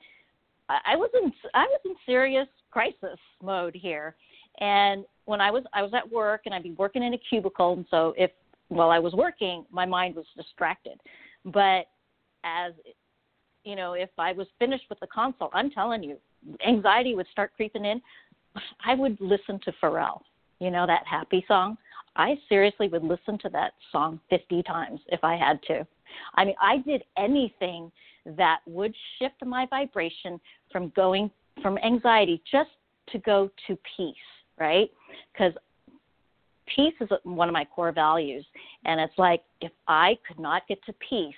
I 0.68 0.96
was 0.96 1.10
in 1.20 1.32
I 1.54 1.64
was 1.64 1.80
in 1.84 1.94
serious 2.06 2.48
crisis 2.70 3.18
mode 3.42 3.74
here. 3.74 4.14
And 4.60 5.04
when 5.24 5.40
I 5.40 5.50
was 5.50 5.64
I 5.72 5.82
was 5.82 5.92
at 5.94 6.10
work 6.10 6.42
and 6.46 6.54
I'd 6.54 6.62
be 6.62 6.72
working 6.72 7.02
in 7.02 7.14
a 7.14 7.18
cubicle 7.18 7.74
and 7.74 7.86
so 7.90 8.14
if 8.16 8.30
while 8.68 8.90
I 8.90 9.00
was 9.00 9.12
working, 9.14 9.64
my 9.70 9.84
mind 9.84 10.14
was 10.14 10.26
distracted. 10.36 11.00
But 11.44 11.86
as 12.44 12.72
you 13.64 13.76
know, 13.76 13.92
if 13.92 14.10
I 14.18 14.32
was 14.32 14.46
finished 14.58 14.84
with 14.88 15.00
the 15.00 15.06
consult, 15.08 15.50
I'm 15.52 15.70
telling 15.70 16.02
you, 16.02 16.16
anxiety 16.66 17.14
would 17.14 17.26
start 17.30 17.52
creeping 17.54 17.84
in. 17.84 18.00
I 18.84 18.94
would 18.94 19.18
listen 19.20 19.60
to 19.64 19.72
Pharrell, 19.82 20.22
you 20.60 20.70
know, 20.70 20.86
that 20.86 21.06
happy 21.06 21.44
song. 21.46 21.76
I 22.16 22.36
seriously 22.48 22.88
would 22.88 23.04
listen 23.04 23.38
to 23.38 23.48
that 23.50 23.72
song 23.92 24.18
50 24.30 24.62
times 24.62 25.00
if 25.08 25.22
I 25.22 25.36
had 25.36 25.62
to. 25.64 25.86
I 26.34 26.44
mean, 26.44 26.54
I 26.60 26.78
did 26.78 27.02
anything 27.16 27.90
that 28.36 28.60
would 28.66 28.94
shift 29.18 29.44
my 29.44 29.66
vibration 29.66 30.40
from 30.70 30.92
going 30.94 31.30
from 31.62 31.78
anxiety 31.78 32.42
just 32.50 32.70
to 33.12 33.18
go 33.18 33.50
to 33.66 33.78
peace, 33.96 34.14
right? 34.58 34.90
Because 35.32 35.52
peace 36.74 36.94
is 37.00 37.08
one 37.24 37.48
of 37.48 37.52
my 37.52 37.64
core 37.64 37.92
values. 37.92 38.44
And 38.84 39.00
it's 39.00 39.16
like, 39.18 39.42
if 39.60 39.72
I 39.88 40.16
could 40.26 40.38
not 40.38 40.66
get 40.68 40.82
to 40.84 40.94
peace, 41.08 41.34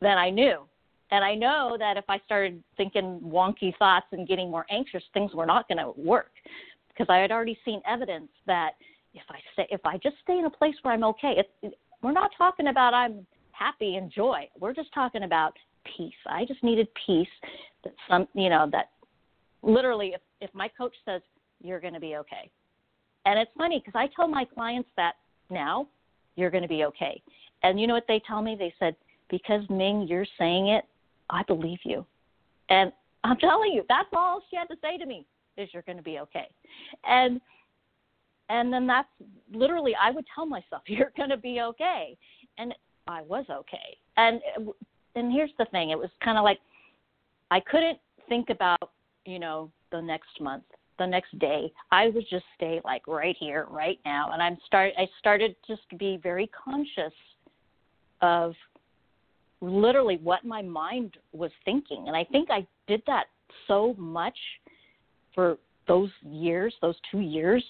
then 0.00 0.18
I 0.18 0.30
knew 0.30 0.66
and 1.12 1.22
I 1.22 1.34
know 1.34 1.76
that 1.78 1.98
if 1.98 2.04
I 2.08 2.18
started 2.24 2.64
thinking 2.78 3.20
wonky 3.22 3.76
thoughts 3.76 4.06
and 4.12 4.26
getting 4.26 4.50
more 4.50 4.64
anxious, 4.70 5.02
things 5.12 5.34
were 5.34 5.44
not 5.44 5.68
going 5.68 5.78
to 5.78 5.92
work 6.00 6.32
because 6.88 7.06
I 7.10 7.18
had 7.18 7.30
already 7.30 7.58
seen 7.66 7.82
evidence 7.86 8.30
that 8.46 8.72
if 9.12 9.22
I 9.28 9.38
stay, 9.52 9.66
if 9.70 9.82
I 9.84 9.98
just 9.98 10.16
stay 10.24 10.38
in 10.38 10.46
a 10.46 10.50
place 10.50 10.74
where 10.80 10.94
I'm 10.94 11.04
okay, 11.04 11.44
it, 11.62 11.74
we're 12.02 12.12
not 12.12 12.30
talking 12.36 12.68
about 12.68 12.94
I'm 12.94 13.26
happy 13.62 13.96
and 13.96 14.10
joy. 14.10 14.48
We're 14.58 14.74
just 14.74 14.92
talking 14.92 15.22
about 15.22 15.54
peace. 15.96 16.12
I 16.26 16.44
just 16.44 16.62
needed 16.62 16.88
peace. 17.06 17.28
That 17.84 17.94
some, 18.08 18.26
you 18.34 18.48
know, 18.48 18.68
that 18.72 18.90
literally, 19.62 20.12
if 20.14 20.20
if 20.40 20.50
my 20.54 20.68
coach 20.68 20.94
says 21.04 21.22
you're 21.62 21.80
going 21.80 21.94
to 21.94 22.00
be 22.00 22.16
okay, 22.16 22.50
and 23.24 23.38
it's 23.38 23.50
funny 23.56 23.82
because 23.84 23.98
I 23.98 24.08
tell 24.14 24.28
my 24.28 24.44
clients 24.44 24.88
that 24.96 25.14
now 25.50 25.86
you're 26.36 26.50
going 26.50 26.62
to 26.62 26.68
be 26.68 26.84
okay, 26.84 27.22
and 27.62 27.80
you 27.80 27.86
know 27.86 27.94
what 27.94 28.06
they 28.08 28.20
tell 28.26 28.42
me? 28.42 28.56
They 28.58 28.74
said 28.78 28.96
because 29.30 29.62
Ming, 29.70 30.06
you're 30.08 30.26
saying 30.38 30.68
it, 30.68 30.84
I 31.30 31.42
believe 31.44 31.78
you. 31.84 32.04
And 32.68 32.92
I'm 33.24 33.38
telling 33.38 33.72
you, 33.72 33.84
that's 33.88 34.08
all 34.12 34.42
she 34.50 34.56
had 34.56 34.68
to 34.68 34.76
say 34.82 34.98
to 34.98 35.06
me 35.06 35.24
is 35.56 35.68
you're 35.72 35.82
going 35.82 35.98
to 35.98 36.02
be 36.02 36.18
okay. 36.18 36.48
And 37.04 37.40
and 38.48 38.72
then 38.72 38.86
that's 38.86 39.08
literally 39.52 39.94
I 40.00 40.10
would 40.10 40.24
tell 40.34 40.46
myself 40.46 40.82
you're 40.86 41.12
going 41.16 41.30
to 41.30 41.36
be 41.36 41.60
okay. 41.60 42.16
And 42.58 42.74
I 43.06 43.22
was 43.22 43.44
okay. 43.50 43.96
And 44.16 44.40
and 45.14 45.32
here's 45.32 45.50
the 45.58 45.66
thing, 45.66 45.90
it 45.90 45.98
was 45.98 46.10
kind 46.22 46.38
of 46.38 46.44
like 46.44 46.58
I 47.50 47.60
couldn't 47.60 47.98
think 48.28 48.50
about, 48.50 48.90
you 49.26 49.38
know, 49.38 49.70
the 49.90 50.00
next 50.00 50.40
month, 50.40 50.64
the 50.98 51.06
next 51.06 51.38
day. 51.38 51.70
I 51.90 52.08
would 52.08 52.24
just 52.30 52.44
stay 52.56 52.80
like 52.84 53.06
right 53.06 53.36
here, 53.38 53.66
right 53.70 53.98
now. 54.04 54.30
And 54.32 54.42
I'm 54.42 54.56
start 54.66 54.92
I 54.98 55.06
started 55.18 55.56
just 55.66 55.82
to 55.90 55.96
be 55.96 56.18
very 56.22 56.48
conscious 56.48 57.12
of 58.20 58.54
literally 59.60 60.18
what 60.22 60.44
my 60.44 60.62
mind 60.62 61.16
was 61.32 61.50
thinking. 61.64 62.04
And 62.08 62.16
I 62.16 62.24
think 62.24 62.50
I 62.50 62.66
did 62.86 63.02
that 63.06 63.26
so 63.68 63.94
much 63.98 64.36
for 65.34 65.56
those 65.88 66.10
years, 66.22 66.74
those 66.80 66.96
two 67.10 67.20
years, 67.20 67.64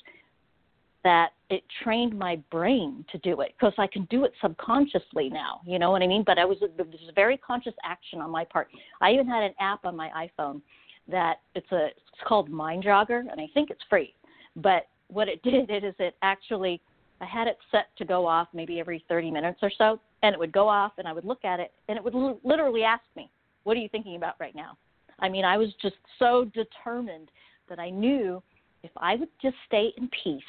that 1.04 1.30
it 1.50 1.62
trained 1.82 2.16
my 2.16 2.36
brain 2.50 3.04
to 3.10 3.18
do 3.18 3.40
it 3.40 3.54
because 3.58 3.74
I 3.76 3.86
can 3.86 4.04
do 4.04 4.24
it 4.24 4.32
subconsciously 4.40 5.28
now. 5.28 5.60
You 5.66 5.78
know 5.78 5.90
what 5.90 6.02
I 6.02 6.06
mean? 6.06 6.22
But 6.24 6.38
I 6.38 6.44
was 6.44 6.58
it 6.62 6.76
was 6.76 7.08
a 7.08 7.12
very 7.12 7.36
conscious 7.36 7.74
action 7.84 8.20
on 8.20 8.30
my 8.30 8.44
part. 8.44 8.68
I 9.00 9.12
even 9.12 9.26
had 9.26 9.42
an 9.42 9.54
app 9.60 9.84
on 9.84 9.96
my 9.96 10.10
iPhone 10.10 10.62
that 11.08 11.40
it's 11.54 11.70
a 11.72 11.86
it's 11.86 12.28
called 12.28 12.48
Mind 12.50 12.84
Jogger, 12.84 13.20
and 13.30 13.40
I 13.40 13.48
think 13.52 13.70
it's 13.70 13.82
free. 13.90 14.14
But 14.56 14.88
what 15.08 15.28
it 15.28 15.42
did 15.68 15.70
is 15.84 15.94
it 15.98 16.16
actually 16.22 16.80
I 17.20 17.26
had 17.26 17.46
it 17.46 17.58
set 17.70 17.86
to 17.98 18.04
go 18.04 18.26
off 18.26 18.48
maybe 18.52 18.80
every 18.80 19.04
30 19.08 19.30
minutes 19.30 19.60
or 19.62 19.70
so, 19.76 20.00
and 20.22 20.32
it 20.34 20.38
would 20.38 20.52
go 20.52 20.68
off, 20.68 20.92
and 20.98 21.06
I 21.06 21.12
would 21.12 21.24
look 21.24 21.44
at 21.44 21.60
it, 21.60 21.72
and 21.88 21.96
it 21.96 22.02
would 22.02 22.14
l- 22.14 22.40
literally 22.42 22.82
ask 22.82 23.04
me, 23.16 23.30
"What 23.64 23.76
are 23.76 23.80
you 23.80 23.88
thinking 23.88 24.16
about 24.16 24.34
right 24.40 24.54
now?" 24.54 24.76
I 25.18 25.28
mean, 25.28 25.44
I 25.44 25.56
was 25.56 25.72
just 25.80 25.96
so 26.18 26.46
determined 26.46 27.30
that 27.68 27.78
I 27.78 27.90
knew 27.90 28.42
if 28.82 28.90
I 28.96 29.14
would 29.16 29.28
just 29.40 29.56
stay 29.66 29.92
in 29.96 30.08
peace, 30.24 30.42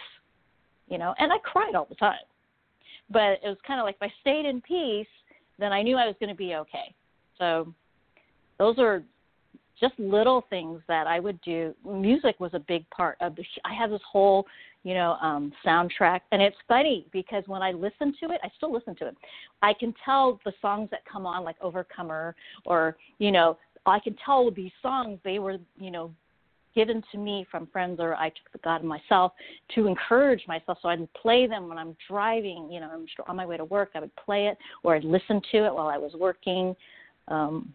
you 0.88 0.98
know, 0.98 1.13
and 1.17 1.32
I 1.32 1.38
cried 1.39 1.76
all 1.76 1.86
the 1.86 1.96
time, 1.96 2.15
but 3.10 3.39
it 3.43 3.46
was 3.46 3.58
kind 3.65 3.80
of 3.80 3.86
like 3.86 3.96
if 4.02 4.12
I 4.12 4.13
stayed 4.22 4.46
in 4.46 4.62
peace, 4.62 5.08
then 5.60 5.72
I 5.72 5.82
knew 5.82 5.98
I 5.98 6.06
was 6.06 6.15
going 6.19 6.30
to 6.30 6.36
be 6.36 6.56
okay. 6.56 6.93
So 7.38 7.74
those 8.60 8.78
are 8.80 9.04
just 9.80 9.98
little 9.98 10.46
things 10.50 10.82
that 10.88 11.08
I 11.08 11.19
would 11.19 11.41
do. 11.41 11.74
Music 11.86 12.39
was 12.39 12.54
a 12.54 12.60
big 12.60 12.89
part 12.89 13.17
of 13.22 13.36
the. 13.36 13.43
I 13.65 13.74
have 13.74 13.89
this 13.89 14.02
whole 14.10 14.46
you 14.84 14.93
know, 14.93 15.13
um, 15.22 15.52
soundtrack. 15.65 16.22
And 16.32 16.41
it's 16.41 16.56
funny 16.67 17.08
because 17.12 17.43
when 17.48 17.62
I 17.62 17.72
listen 17.72 18.13
to 18.22 18.32
it, 18.32 18.41
I 18.43 18.50
still 18.58 18.72
listen 18.72 18.96
to 18.98 19.08
it. 19.08 19.17
I 19.62 19.74
can 19.74 19.93
tell 20.04 20.39
the 20.46 20.54
songs 20.62 20.89
that 20.91 21.02
come 21.12 21.26
on, 21.26 21.43
like 21.43 21.56
Overcomer, 21.62 22.36
or 22.65 22.98
you 23.17 23.32
know, 23.32 23.58
I 23.86 24.00
can 24.00 24.15
tell 24.26 24.52
these 24.52 24.72
songs 24.82 25.19
they 25.24 25.39
were, 25.39 25.58
you 25.78 25.91
know, 25.91 26.12
given 26.76 27.04
to 27.12 27.18
me 27.18 27.46
from 27.50 27.68
friends 27.68 28.00
or 28.00 28.16
I 28.16 28.30
took 28.30 28.52
the 28.52 28.60
God 28.60 28.84
myself 28.84 29.34
to 29.76 29.88
encourage 29.88 30.44
myself. 30.48 30.78
So 30.82 30.90
I'd 30.90 31.12
play 31.14 31.48
them 31.48 31.70
when 31.70 31.78
I'm 31.78 31.96
driving, 32.10 32.70
you 32.72 32.80
know, 32.80 32.90
I'm 32.92 33.06
on 33.28 33.36
my 33.36 33.46
way 33.46 33.58
to 33.58 33.66
work, 33.66 33.92
I 33.96 34.00
would 34.00 34.16
play 34.16 34.48
it 34.48 34.58
or 34.84 34.96
I'd 34.96 35.04
listen 35.04 35.42
to 35.52 35.66
it 35.66 35.74
while 35.74 35.88
I 35.88 35.98
was 35.98 36.14
working. 36.14 36.76
Um, 37.28 37.74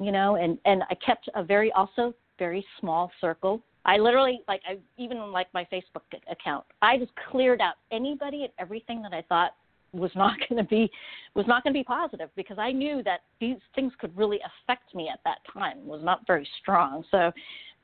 you 0.00 0.12
know, 0.12 0.36
and, 0.36 0.58
and 0.64 0.82
I 0.90 0.94
kept 0.94 1.28
a 1.34 1.42
very 1.42 1.72
also 1.72 2.14
very 2.38 2.64
small 2.80 3.10
circle. 3.20 3.60
I 3.84 3.96
literally 3.96 4.40
like 4.48 4.60
I 4.68 4.78
even 4.96 5.32
like 5.32 5.48
my 5.54 5.66
Facebook 5.72 6.02
account. 6.30 6.64
I 6.82 6.98
just 6.98 7.12
cleared 7.30 7.60
out 7.60 7.74
anybody 7.90 8.44
and 8.44 8.52
everything 8.58 9.02
that 9.02 9.12
I 9.12 9.22
thought 9.22 9.54
was 9.92 10.10
not 10.14 10.36
going 10.48 10.62
to 10.62 10.68
be 10.68 10.90
was 11.34 11.46
not 11.46 11.62
going 11.62 11.72
to 11.72 11.78
be 11.78 11.84
positive 11.84 12.30
because 12.36 12.58
I 12.58 12.72
knew 12.72 13.02
that 13.04 13.20
these 13.40 13.56
things 13.74 13.92
could 13.98 14.16
really 14.16 14.40
affect 14.40 14.94
me 14.94 15.08
at 15.12 15.20
that 15.24 15.38
time. 15.52 15.86
was 15.86 16.02
not 16.02 16.26
very 16.26 16.48
strong. 16.60 17.04
So 17.10 17.32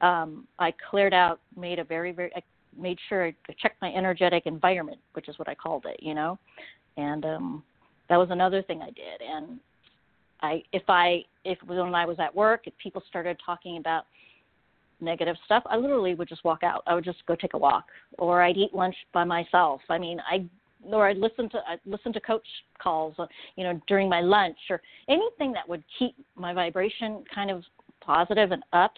um, 0.01 0.47
I 0.59 0.73
cleared 0.91 1.15
out, 1.15 1.41
made 1.57 1.79
a 1.79 1.85
very, 1.85 2.13
very, 2.13 2.31
I 2.35 2.43
made 2.79 2.99
sure 3.09 3.27
I 3.27 3.35
checked 3.61 3.81
my 3.81 3.93
energetic 3.93 4.47
environment, 4.47 4.99
which 5.13 5.29
is 5.29 5.39
what 5.39 5.49
I 5.49 5.55
called 5.55 5.87
it, 5.87 6.03
you 6.03 6.15
know, 6.15 6.39
and 6.97 7.25
um, 7.25 7.63
that 8.09 8.17
was 8.17 8.29
another 8.31 8.63
thing 8.63 8.83
I 8.83 8.91
did. 8.91 9.23
And 9.27 9.61
I, 10.43 10.63
if 10.73 10.83
I, 10.89 11.25
if 11.45 11.59
when 11.65 11.79
I 11.95 12.05
was 12.05 12.19
at 12.19 12.35
work, 12.35 12.67
if 12.67 12.75
people 12.83 13.03
started 13.09 13.39
talking 13.45 13.79
about 13.79 14.05
negative 15.01 15.37
stuff, 15.45 15.63
I 15.67 15.77
literally 15.77 16.15
would 16.15 16.29
just 16.29 16.45
walk 16.45 16.63
out. 16.63 16.83
I 16.87 16.95
would 16.95 17.05
just 17.05 17.25
go 17.27 17.35
take 17.35 17.55
a 17.55 17.59
walk, 17.59 17.87
or 18.19 18.43
I'd 18.43 18.57
eat 18.57 18.75
lunch 18.75 18.97
by 19.13 19.25
myself. 19.25 19.81
I 19.89 19.99
mean, 19.99 20.21
I 20.29 20.45
or 20.87 21.09
I'd 21.09 21.19
listen 21.19 21.49
to 21.51 21.59
I'd 21.69 21.81
listen 21.87 22.13
to 22.13 22.21
coach 22.21 22.47
calls, 22.83 23.15
uh, 23.19 23.27
you 23.57 23.65
know, 23.65 23.81
during 23.87 24.09
my 24.09 24.21
lunch 24.21 24.59
or 24.71 24.81
anything 25.09 25.53
that 25.53 25.69
would 25.69 25.83
keep 25.99 26.15
my 26.37 26.53
vibration 26.53 27.25
kind 27.35 27.51
of 27.51 27.63
positive 28.01 28.53
and 28.53 28.63
up 28.73 28.93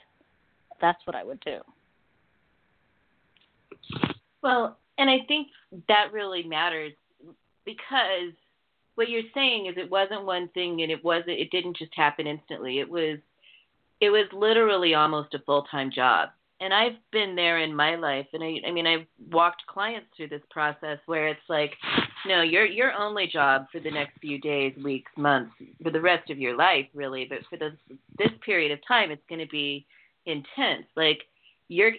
that's 0.80 0.98
what 1.06 1.16
I 1.16 1.24
would 1.24 1.40
do. 1.40 1.60
Well, 4.42 4.78
and 4.98 5.08
I 5.10 5.18
think 5.26 5.48
that 5.88 6.12
really 6.12 6.42
matters 6.42 6.92
because 7.64 8.32
what 8.94 9.08
you're 9.08 9.22
saying 9.34 9.66
is 9.66 9.74
it 9.76 9.90
wasn't 9.90 10.24
one 10.24 10.48
thing 10.48 10.82
and 10.82 10.90
it 10.90 11.04
wasn't 11.04 11.38
it 11.38 11.50
didn't 11.50 11.76
just 11.76 11.94
happen 11.94 12.26
instantly. 12.26 12.78
It 12.78 12.88
was 12.88 13.18
it 14.00 14.10
was 14.10 14.26
literally 14.32 14.94
almost 14.94 15.34
a 15.34 15.38
full-time 15.40 15.90
job. 15.90 16.30
And 16.60 16.72
I've 16.72 16.96
been 17.12 17.36
there 17.36 17.58
in 17.58 17.74
my 17.74 17.96
life 17.96 18.26
and 18.32 18.42
I 18.42 18.56
I 18.66 18.72
mean 18.72 18.86
I've 18.86 19.06
walked 19.30 19.66
clients 19.66 20.08
through 20.16 20.28
this 20.28 20.42
process 20.50 20.98
where 21.06 21.28
it's 21.28 21.48
like 21.48 21.72
no, 22.26 22.42
your 22.42 22.64
your 22.64 22.92
only 22.94 23.26
job 23.26 23.66
for 23.70 23.80
the 23.80 23.90
next 23.90 24.18
few 24.20 24.40
days, 24.40 24.74
weeks, 24.82 25.12
months, 25.16 25.52
for 25.82 25.90
the 25.90 26.00
rest 26.00 26.30
of 26.30 26.38
your 26.38 26.56
life 26.56 26.86
really, 26.94 27.26
but 27.28 27.38
for 27.50 27.56
this 27.56 27.74
this 28.18 28.32
period 28.44 28.72
of 28.72 28.78
time 28.86 29.10
it's 29.10 29.26
going 29.28 29.40
to 29.40 29.48
be 29.48 29.86
intense. 30.24 30.86
Like 30.96 31.20
your 31.68 31.92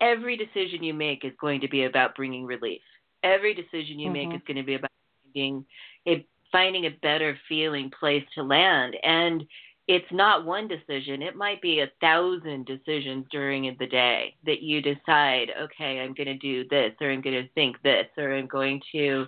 every 0.00 0.36
decision 0.36 0.82
you 0.82 0.94
make 0.94 1.24
is 1.24 1.32
going 1.40 1.60
to 1.60 1.68
be 1.68 1.84
about 1.84 2.14
bringing 2.14 2.44
relief. 2.44 2.82
Every 3.22 3.54
decision 3.54 3.98
you 3.98 4.10
mm-hmm. 4.10 4.30
make 4.30 4.36
is 4.36 4.42
going 4.46 4.58
to 4.58 4.62
be 4.62 4.74
about 4.74 4.90
finding 5.32 5.64
a 6.06 6.26
finding 6.52 6.86
a 6.86 6.90
better 7.02 7.36
feeling 7.48 7.90
place 7.98 8.24
to 8.36 8.42
land. 8.42 8.96
And 9.02 9.44
it's 9.86 10.10
not 10.10 10.46
one 10.46 10.66
decision. 10.66 11.20
It 11.20 11.36
might 11.36 11.60
be 11.60 11.80
a 11.80 11.92
thousand 12.00 12.66
decisions 12.66 13.26
during 13.30 13.76
the 13.78 13.86
day 13.86 14.34
that 14.46 14.62
you 14.62 14.80
decide, 14.80 15.48
okay, 15.60 16.00
I'm 16.00 16.14
going 16.14 16.26
to 16.26 16.38
do 16.38 16.66
this, 16.68 16.92
or 17.00 17.10
I'm 17.10 17.20
going 17.20 17.42
to 17.42 17.48
think 17.50 17.80
this, 17.82 18.06
or 18.16 18.34
I'm 18.34 18.46
going 18.46 18.80
to. 18.92 19.26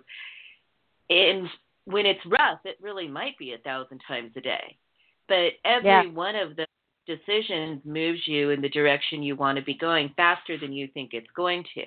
And 1.10 1.46
when 1.84 2.06
it's 2.06 2.24
rough, 2.26 2.60
it 2.64 2.78
really 2.80 3.06
might 3.06 3.36
be 3.38 3.52
a 3.52 3.58
thousand 3.58 4.00
times 4.08 4.32
a 4.36 4.40
day. 4.40 4.76
But 5.28 5.52
every 5.64 5.90
yeah. 5.90 6.06
one 6.06 6.36
of 6.36 6.56
the 6.56 6.66
decisions 7.06 7.82
moves 7.84 8.20
you 8.26 8.50
in 8.50 8.60
the 8.62 8.68
direction 8.68 9.22
you 9.22 9.36
want 9.36 9.58
to 9.58 9.64
be 9.64 9.74
going 9.74 10.12
faster 10.16 10.58
than 10.58 10.72
you 10.72 10.88
think 10.94 11.10
it's 11.12 11.30
going 11.36 11.64
to. 11.74 11.82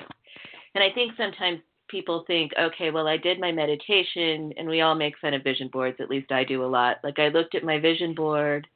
And 0.76 0.84
I 0.84 0.94
think 0.94 1.14
sometimes 1.18 1.60
people 1.90 2.24
think, 2.28 2.52
okay, 2.60 2.92
well, 2.92 3.08
I 3.08 3.18
did 3.18 3.40
my 3.40 3.52
meditation, 3.52 4.54
and 4.58 4.68
we 4.68 4.82
all 4.82 4.96
make 4.96 5.18
fun 5.20 5.34
of 5.34 5.44
vision 5.44 5.70
boards. 5.72 5.98
At 6.00 6.10
least 6.10 6.32
I 6.32 6.44
do 6.44 6.64
a 6.64 6.68
lot. 6.68 6.98
Like 7.04 7.20
I 7.20 7.28
looked 7.28 7.56
at 7.56 7.64
my 7.64 7.80
vision 7.80 8.16
board, 8.16 8.68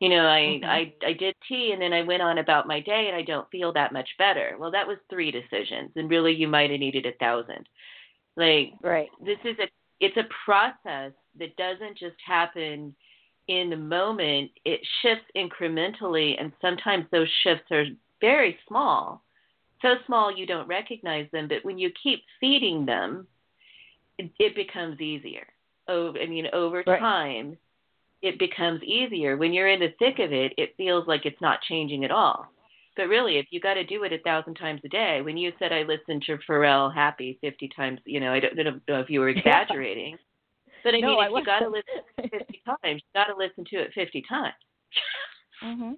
you 0.00 0.08
know, 0.08 0.26
I 0.26 0.40
mm-hmm. 0.40 0.64
I 0.64 0.92
I 1.04 1.12
did 1.12 1.34
tea, 1.48 1.70
and 1.72 1.82
then 1.82 1.92
I 1.92 2.02
went 2.02 2.22
on 2.22 2.38
about 2.38 2.68
my 2.68 2.80
day, 2.80 3.06
and 3.08 3.16
I 3.16 3.22
don't 3.22 3.50
feel 3.50 3.72
that 3.72 3.92
much 3.92 4.08
better. 4.18 4.56
Well, 4.58 4.70
that 4.70 4.86
was 4.86 4.98
three 5.10 5.30
decisions, 5.30 5.90
and 5.96 6.10
really, 6.10 6.32
you 6.34 6.48
might 6.48 6.70
have 6.70 6.80
needed 6.80 7.06
a 7.06 7.12
thousand. 7.18 7.68
Like, 8.36 8.74
right? 8.82 9.08
This 9.24 9.38
is 9.44 9.56
a 9.58 9.68
it's 10.00 10.16
a 10.16 10.28
process 10.44 11.12
that 11.38 11.56
doesn't 11.56 11.98
just 11.98 12.16
happen 12.24 12.94
in 13.48 13.70
the 13.70 13.76
moment, 13.76 14.50
it 14.64 14.80
shifts 15.02 15.24
incrementally, 15.34 16.34
and 16.38 16.52
sometimes 16.60 17.06
those 17.10 17.28
shifts 17.42 17.70
are 17.70 17.86
very 18.20 18.56
small. 18.68 19.22
So 19.82 19.94
small 20.06 20.34
you 20.34 20.46
don't 20.46 20.66
recognize 20.68 21.28
them, 21.32 21.48
but 21.48 21.64
when 21.64 21.78
you 21.78 21.90
keep 22.02 22.22
feeding 22.40 22.84
them, 22.84 23.26
it, 24.18 24.30
it 24.38 24.56
becomes 24.56 25.00
easier. 25.00 25.46
Oh, 25.86 26.14
I 26.20 26.26
mean, 26.26 26.46
over 26.52 26.82
right. 26.86 26.98
time, 26.98 27.56
it 28.20 28.38
becomes 28.38 28.82
easier. 28.82 29.36
When 29.36 29.52
you're 29.52 29.68
in 29.68 29.80
the 29.80 29.94
thick 29.98 30.18
of 30.18 30.32
it, 30.32 30.52
it 30.58 30.74
feels 30.76 31.06
like 31.06 31.24
it's 31.24 31.40
not 31.40 31.62
changing 31.62 32.04
at 32.04 32.10
all. 32.10 32.46
But 32.96 33.08
really, 33.08 33.38
if 33.38 33.46
you 33.50 33.60
got 33.60 33.74
to 33.74 33.84
do 33.84 34.02
it 34.02 34.12
a 34.12 34.18
thousand 34.18 34.56
times 34.56 34.80
a 34.84 34.88
day, 34.88 35.22
when 35.22 35.36
you 35.36 35.52
said 35.58 35.72
I 35.72 35.82
listened 35.82 36.24
to 36.26 36.36
Pharrell 36.48 36.92
Happy 36.92 37.38
50 37.40 37.70
times, 37.76 38.00
you 38.04 38.18
know, 38.18 38.32
I 38.32 38.40
don't, 38.40 38.58
I 38.58 38.62
don't 38.64 38.82
know 38.88 39.00
if 39.00 39.08
you 39.08 39.20
were 39.20 39.28
exaggerating. 39.28 40.18
But 40.82 40.94
I 40.94 41.00
no, 41.00 41.10
mean, 41.10 41.20
I 41.20 41.26
if 41.26 41.32
you 41.36 41.44
got 41.44 41.60
to 41.60 41.68
listen 41.68 42.02
to 42.16 42.24
it 42.24 42.30
50 42.40 42.62
times, 42.66 43.02
you 43.02 43.20
got 43.20 43.26
to 43.26 43.36
listen 43.36 43.64
to 43.70 43.76
it 43.76 43.92
50 43.94 44.24
times. 44.28 44.54
mhm. 45.64 45.94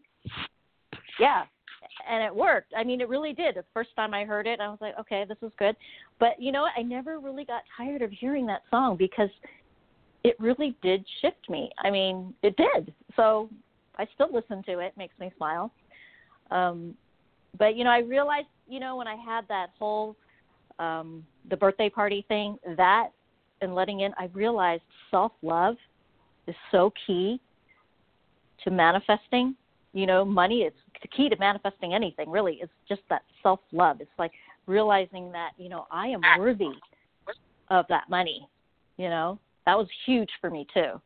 Yeah, 1.19 1.45
and 2.09 2.23
it 2.23 2.35
worked. 2.35 2.73
I 2.77 2.85
mean, 2.85 3.01
it 3.01 3.09
really 3.09 3.33
did. 3.33 3.55
The 3.57 3.65
first 3.75 3.91
time 3.97 4.15
I 4.15 4.25
heard 4.25 4.47
it, 4.47 4.61
I 4.61 4.69
was 4.69 4.79
like, 4.81 4.99
okay, 4.99 5.25
this 5.29 5.39
is 5.43 5.53
good. 5.59 5.77
But 6.19 6.41
you 6.41 6.53
know, 6.53 6.67
I 6.77 6.83
never 6.83 7.19
really 7.19 7.45
got 7.45 7.63
tired 7.77 8.03
of 8.03 8.11
hearing 8.11 8.47
that 8.47 8.63
song 8.71 8.97
because 8.97 9.31
it 10.25 10.37
really 10.39 10.77
did 10.83 11.05
shift 11.21 11.49
me. 11.49 11.71
I 11.83 11.91
mean, 11.91 12.35
it 12.43 12.57
did. 12.57 12.93
So 13.17 13.49
I 13.97 14.07
still 14.15 14.33
listen 14.33 14.63
to 14.65 14.79
it. 14.81 14.87
it 14.87 14.97
makes 14.97 15.19
me 15.19 15.33
smile. 15.37 15.73
Um, 16.51 16.95
but 17.59 17.77
you 17.77 17.85
know, 17.85 17.91
I 17.91 17.99
realized, 17.99 18.49
you 18.69 18.81
know, 18.81 18.97
when 18.97 19.07
I 19.07 19.17
had 19.17 19.47
that 19.49 19.69
whole 19.79 20.17
um, 20.79 21.25
the 21.49 21.57
birthday 21.57 21.91
party 21.91 22.25
thing, 22.29 22.57
that 22.77 23.09
and 23.61 23.75
letting 23.75 24.01
in, 24.01 24.13
I 24.19 24.31
realized 24.33 24.83
self 25.11 25.33
love 25.43 25.77
is 26.47 26.55
so 26.71 26.93
key 27.07 27.41
to 28.65 28.71
manifesting. 28.71 29.55
You 29.93 30.07
know, 30.07 30.25
money 30.25 30.61
is 30.61 30.73
the 31.03 31.09
key 31.09 31.29
to 31.29 31.37
manifesting 31.39 31.95
anything, 31.95 32.31
really. 32.31 32.59
It's 32.61 32.73
just 32.89 33.03
that 33.11 33.23
self 33.43 33.61
love. 33.73 34.01
It's 34.01 34.11
like 34.19 34.33
realizing 34.67 35.33
that, 35.33 35.51
you 35.59 35.69
know, 35.69 35.87
I 35.91 36.09
am 36.09 36.21
worthy 36.39 36.71
of 37.69 37.87
that 37.89 38.09
money. 38.09 38.49
You 38.97 39.09
know, 39.09 39.39
that 39.67 39.77
was 39.77 39.89
huge 40.07 40.31
for 40.41 40.51
me, 40.51 40.67
too. 40.73 41.01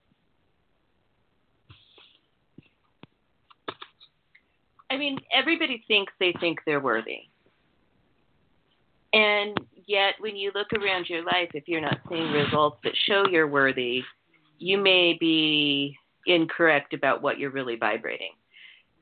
I 4.90 4.96
mean, 4.96 5.18
everybody 5.32 5.82
thinks 5.88 6.12
they 6.20 6.34
think 6.40 6.60
they're 6.66 6.80
worthy. 6.80 7.22
And 9.12 9.56
yet, 9.86 10.14
when 10.18 10.36
you 10.36 10.50
look 10.54 10.72
around 10.72 11.08
your 11.08 11.24
life, 11.24 11.50
if 11.54 11.64
you're 11.66 11.80
not 11.80 12.00
seeing 12.08 12.30
results 12.32 12.78
that 12.84 12.92
show 13.06 13.24
you're 13.30 13.46
worthy, 13.46 14.02
you 14.58 14.76
may 14.76 15.16
be 15.18 15.96
incorrect 16.26 16.94
about 16.94 17.22
what 17.22 17.38
you're 17.38 17.50
really 17.50 17.76
vibrating. 17.76 18.32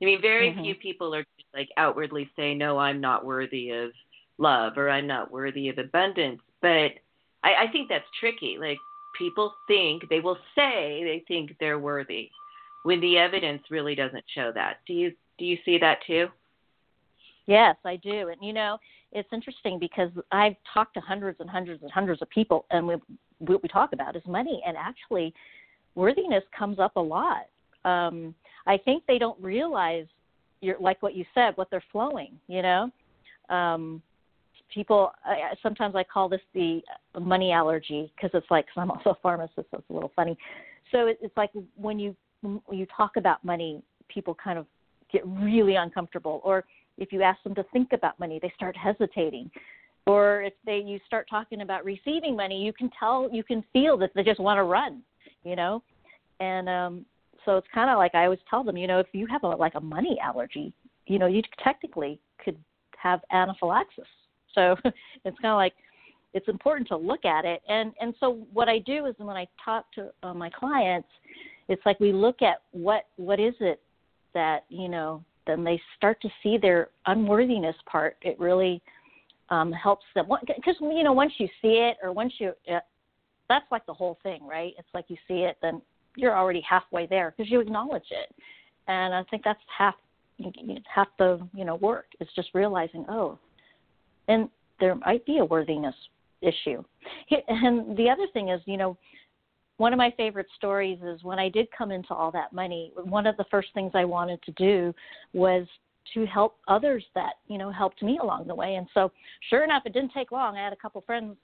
I 0.03 0.05
mean, 0.05 0.21
very 0.21 0.51
mm-hmm. 0.51 0.63
few 0.63 0.75
people 0.75 1.15
are 1.15 1.25
just 1.39 1.49
like 1.55 1.69
outwardly 1.77 2.29
say, 2.37 2.55
"No, 2.55 2.79
I'm 2.79 3.01
not 3.01 3.25
worthy 3.25 3.71
of 3.71 3.93
love," 4.39 4.77
or 4.77 4.91
"I'm 4.91 5.07
not 5.07 5.31
worthy 5.31 5.69
of 5.69 5.79
abundance." 5.79 6.41
But 6.61 6.93
I, 7.45 7.55
I 7.61 7.67
think 7.73 7.89
that's 7.89 8.05
tricky. 8.19 8.57
Like 8.59 8.79
people 9.17 9.55
think 9.69 10.09
they 10.09 10.21
will 10.21 10.39
say 10.57 11.03
they 11.05 11.25
think 11.29 11.57
they're 11.61 11.79
worthy, 11.79 12.31
when 12.83 13.01
the 13.01 13.17
evidence 13.19 13.63
really 13.71 13.95
doesn't 13.95 14.25
show 14.35 14.51
that. 14.55 14.79
Do 14.87 14.93
you 14.93 15.13
do 15.39 15.45
you 15.45 15.57
see 15.65 15.79
that 15.79 15.99
too? 16.07 16.29
Yes, 17.47 17.77
I 17.85 17.97
do. 17.97 18.29
And 18.29 18.43
you 18.43 18.53
know, 18.53 18.79
it's 19.13 19.29
interesting 19.33 19.79
because 19.79 20.11
I've 20.31 20.57
talked 20.73 20.95
to 20.95 21.01
hundreds 21.01 21.41
and 21.41 21.49
hundreds 21.49 21.83
and 21.83 21.91
hundreds 21.91 22.23
of 22.23 22.31
people, 22.31 22.67
and 22.71 22.87
we, 22.87 22.97
what 23.39 23.63
we 23.63 23.69
talk 23.69 23.93
about 23.93 24.17
is 24.17 24.23
money. 24.27 24.63
And 24.67 24.77
actually, 24.77 25.35
worthiness 25.95 26.45
comes 26.57 26.79
up 26.79 26.97
a 26.97 27.01
lot. 27.01 27.47
Um, 27.85 28.35
I 28.67 28.77
think 28.77 29.05
they 29.07 29.19
don't 29.19 29.41
realize, 29.41 30.07
you're, 30.61 30.79
like 30.79 31.03
what 31.03 31.15
you 31.15 31.25
said, 31.35 31.57
what 31.57 31.69
they're 31.71 31.85
flowing. 31.91 32.39
You 32.47 32.63
know, 32.63 32.91
um, 33.49 34.03
people. 34.73 35.13
I, 35.25 35.55
sometimes 35.63 35.95
I 35.97 36.05
call 36.05 36.29
this 36.29 36.41
the 36.55 36.83
money 37.21 37.53
allergy 37.53 38.13
because 38.17 38.31
it's 38.35 38.51
like 38.51 38.67
cause 38.67 38.81
I'm 38.83 38.91
also 38.91 39.11
a 39.11 39.19
pharmacist, 39.23 39.57
so 39.71 39.79
it's 39.79 39.91
a 39.91 39.93
little 39.93 40.13
funny. 40.15 40.37
So 40.91 41.07
it, 41.07 41.19
it's 41.21 41.37
like 41.37 41.51
when 41.77 41.99
you 41.99 42.17
when 42.43 42.61
you 42.71 42.87
talk 42.97 43.17
about 43.17 43.45
money, 43.45 43.83
people 44.09 44.35
kind 44.35 44.59
of 44.59 44.67
get 45.13 45.27
really 45.27 45.77
uncomfortable 45.77 46.41
or 46.45 46.65
if 46.99 47.13
you 47.13 47.23
ask 47.23 47.43
them 47.43 47.55
to 47.55 47.65
think 47.73 47.93
about 47.93 48.19
money, 48.19 48.39
they 48.41 48.53
start 48.57 48.77
hesitating. 48.77 49.51
or 50.07 50.43
if 50.43 50.53
they 50.67 50.79
you 50.79 50.99
start 51.07 51.27
talking 51.31 51.61
about 51.63 51.85
receiving 51.85 52.35
money 52.37 52.63
you 52.63 52.73
can 52.73 52.91
tell 52.99 53.29
you 53.33 53.45
can 53.45 53.63
feel 53.73 53.97
that 53.97 54.11
they 54.15 54.23
just 54.23 54.41
want 54.41 54.59
to 54.59 54.65
run 54.65 55.03
you 55.45 55.55
know 55.57 55.83
and 56.41 56.69
um 56.69 57.05
so 57.45 57.57
it's 57.57 57.67
kind 57.75 57.91
of 57.91 57.99
like 57.99 58.15
i 58.15 58.25
always 58.25 58.39
tell 58.49 58.65
them 58.65 58.77
you 58.77 58.87
know 58.87 58.99
if 58.99 59.07
you 59.13 59.27
have 59.27 59.43
a 59.43 59.49
like 59.49 59.75
a 59.75 59.81
money 59.81 60.19
allergy 60.23 60.73
you 61.07 61.19
know 61.19 61.27
you 61.27 61.43
technically 61.63 62.19
could 62.45 62.57
have 63.03 63.21
anaphylaxis. 63.33 64.05
So 64.55 64.77
it's 64.85 65.39
kind 65.41 65.53
of 65.53 65.57
like 65.57 65.75
it's 66.35 66.49
important 66.49 66.89
to 66.89 66.97
look 66.97 67.25
at 67.25 67.45
it. 67.45 67.63
And 67.69 67.93
and 68.01 68.15
so 68.21 68.47
what 68.53 68.69
i 68.69 68.79
do 68.79 69.07
is 69.07 69.15
when 69.19 69.37
i 69.37 69.47
talk 69.65 69.91
to 69.95 70.11
uh, 70.23 70.35
my 70.35 70.51
clients 70.51 71.09
it's 71.69 71.83
like 71.87 71.99
we 72.01 72.13
look 72.13 72.43
at 72.43 72.63
what 72.73 73.05
what 73.17 73.39
is 73.39 73.55
it 73.61 73.81
that 74.35 74.65
you 74.69 74.89
know 74.89 75.25
then 75.47 75.65
they 75.65 75.81
start 75.97 76.21
to 76.23 76.29
see 76.41 76.57
their 76.57 76.91
unworthiness 77.07 77.75
part. 77.87 78.17
It 78.23 78.39
really 78.39 78.81
um, 79.51 79.73
helps 79.73 80.05
them. 80.15 80.29
Because 80.47 80.77
you 80.81 81.03
know 81.03 81.13
once 81.13 81.33
you 81.39 81.49
see 81.61 81.91
it 81.91 81.97
or 82.03 82.13
once 82.13 82.33
you 82.39 82.53
uh, 82.73 82.79
that's 83.49 83.67
like 83.71 83.85
the 83.87 83.95
whole 83.95 84.19
thing 84.23 84.47
right? 84.47 84.73
It's 84.79 84.89
like 84.95 85.07
you 85.09 85.17
see 85.29 85.41
it 85.41 85.57
then 85.61 85.83
you're 86.17 86.37
already 86.37 86.63
halfway 86.69 87.07
there 87.07 87.35
because 87.37 87.51
you 87.51 87.61
acknowledge 87.61 88.07
it. 88.11 88.35
And 88.89 89.15
i 89.15 89.23
think 89.31 89.43
that's 89.45 89.61
half 89.77 89.95
half 90.93 91.09
the 91.19 91.41
you 91.55 91.65
know 91.65 91.77
work 91.77 92.07
is 92.21 92.29
just 92.35 92.49
realizing 92.53 93.05
oh 93.09 93.39
and 94.29 94.49
there 94.81 94.95
might 94.97 95.25
be 95.27 95.39
a 95.39 95.45
worthiness 95.45 95.95
issue. 96.41 96.83
And 97.47 97.97
the 97.97 98.09
other 98.11 98.27
thing 98.33 98.49
is 98.49 98.61
you 98.67 98.77
know 98.77 98.97
one 99.77 99.93
of 99.93 99.99
my 99.99 100.13
favorite 100.17 100.49
stories 100.57 100.99
is 101.05 101.23
when 101.23 101.39
i 101.39 101.49
did 101.49 101.69
come 101.77 101.91
into 101.91 102.13
all 102.13 102.31
that 102.33 102.53
money 102.53 102.93
one 103.05 103.27
of 103.27 103.37
the 103.37 103.45
first 103.51 103.69
things 103.75 103.93
i 103.95 104.05
wanted 104.05 104.43
to 104.43 104.53
do 104.53 104.95
was 105.33 105.67
to 106.15 106.27
help 106.27 106.57
others 106.69 107.05
that 107.15 107.35
you 107.49 107.59
know 107.59 107.71
helped 107.71 108.03
me 108.03 108.19
along 108.23 108.47
the 108.47 108.55
way. 108.55 108.75
And 108.77 108.87
so 108.95 109.11
sure 109.51 109.65
enough 109.65 109.83
it 109.87 109.93
didn't 109.93 110.13
take 110.13 110.33
long. 110.33 110.57
I 110.57 110.65
had 110.65 110.73
a 110.73 110.77
couple 110.77 111.01
friends 111.03 111.37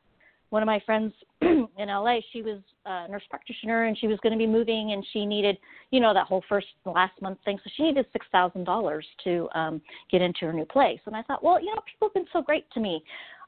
one 0.51 0.63
of 0.63 0.67
my 0.67 0.81
friends 0.87 1.13
in 1.41 1.69
la 1.79 2.17
she 2.33 2.43
was 2.43 2.61
a 2.87 3.09
nurse 3.09 3.23
practitioner 3.31 3.85
and 3.85 3.99
she 3.99 4.07
was 4.07 4.19
going 4.23 4.33
to 4.33 4.39
be 4.39 4.47
moving 4.47 4.93
and 4.93 5.05
she 5.13 5.27
needed 5.27 5.57
you 5.91 6.01
know 6.01 6.15
that 6.15 6.27
whole 6.27 6.43
first 6.49 6.67
last 6.87 7.21
month 7.21 7.39
thing. 7.45 7.59
So 7.63 7.71
she 7.77 7.85
needed 7.85 8.07
six 8.13 8.27
thousand 8.33 8.65
dollars 8.65 9.07
to 9.25 9.49
um 9.55 9.81
get 10.11 10.23
into 10.23 10.41
her 10.47 10.53
new 10.53 10.65
place. 10.65 11.01
And 11.07 11.15
i 11.17 11.23
thought 11.23 11.43
well 11.43 11.61
you 11.61 11.67
know 11.67 11.81
people 11.91 12.09
have 12.09 12.15
been 12.15 12.27
so 12.33 12.43
great 12.43 12.71
to 12.73 12.81
me. 12.81 13.03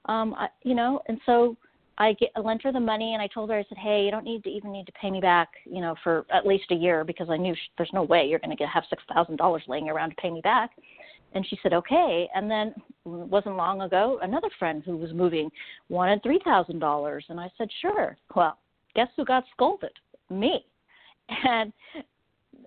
Um 0.07 0.35
I, 0.35 0.49
you 0.63 0.75
know 0.75 1.01
and 1.07 1.21
so 1.27 1.57
I 1.99 2.15
get 2.15 2.31
I 2.35 2.41
lent 2.41 2.63
her 2.63 2.73
the 2.73 2.81
money 2.81 3.13
and 3.13 3.23
I 3.23 3.27
told 3.27 3.51
her 3.51 3.59
I 3.59 3.65
said, 3.69 3.77
"Hey, 3.77 4.05
you 4.05 4.11
don't 4.11 4.25
need 4.25 4.43
to 4.45 4.51
even 4.51 4.73
need 4.73 4.87
to 4.87 4.93
pay 4.93 5.11
me 5.11 5.21
back, 5.21 5.51
you 5.67 5.83
know, 5.83 5.95
for 6.03 6.25
at 6.33 6.47
least 6.47 6.65
a 6.71 6.75
year 6.75 7.05
because 7.05 7.29
I 7.29 7.37
knew 7.37 7.55
sh- 7.55 7.71
there's 7.77 7.91
no 7.93 8.05
way 8.05 8.27
you're 8.27 8.39
going 8.39 8.57
to 8.57 8.65
have 8.65 8.85
six 8.89 9.03
thousand 9.13 9.37
dollars 9.37 9.63
laying 9.69 9.91
around 9.91 10.11
to 10.11 10.17
pay 10.17 10.31
me 10.31 10.41
back." 10.41 10.71
And 11.33 11.47
she 11.47 11.59
said, 11.63 11.73
"Okay." 11.73 12.29
And 12.35 12.51
then 12.51 12.75
wasn't 13.05 13.57
long 13.57 13.83
ago, 13.83 14.19
another 14.23 14.49
friend 14.59 14.83
who 14.85 14.97
was 14.97 15.13
moving 15.13 15.51
wanted 15.89 16.23
three 16.23 16.41
thousand 16.45 16.81
dollars, 16.81 17.25
and 17.29 17.39
I 17.39 17.51
said, 17.57 17.69
"Sure." 17.81 18.17
Well, 18.35 18.59
guess 18.95 19.09
who 19.17 19.25
got 19.25 19.45
scolded? 19.53 19.93
Me. 20.29 20.65
And 21.47 21.73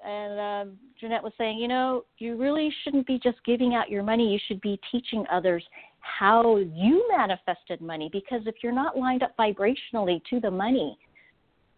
and 0.05 0.39
um, 0.39 0.77
Jeanette 0.99 1.23
was 1.23 1.33
saying, 1.37 1.57
you 1.59 1.67
know, 1.67 2.03
you 2.17 2.35
really 2.35 2.73
shouldn't 2.83 3.07
be 3.07 3.19
just 3.19 3.37
giving 3.45 3.73
out 3.73 3.89
your 3.89 4.03
money. 4.03 4.31
You 4.31 4.39
should 4.47 4.61
be 4.61 4.79
teaching 4.91 5.25
others 5.31 5.63
how 5.99 6.57
you 6.57 7.07
manifested 7.15 7.79
money 7.79 8.09
because 8.11 8.41
if 8.45 8.55
you're 8.61 8.73
not 8.73 8.97
lined 8.97 9.23
up 9.23 9.35
vibrationally 9.37 10.21
to 10.29 10.39
the 10.39 10.51
money, 10.51 10.97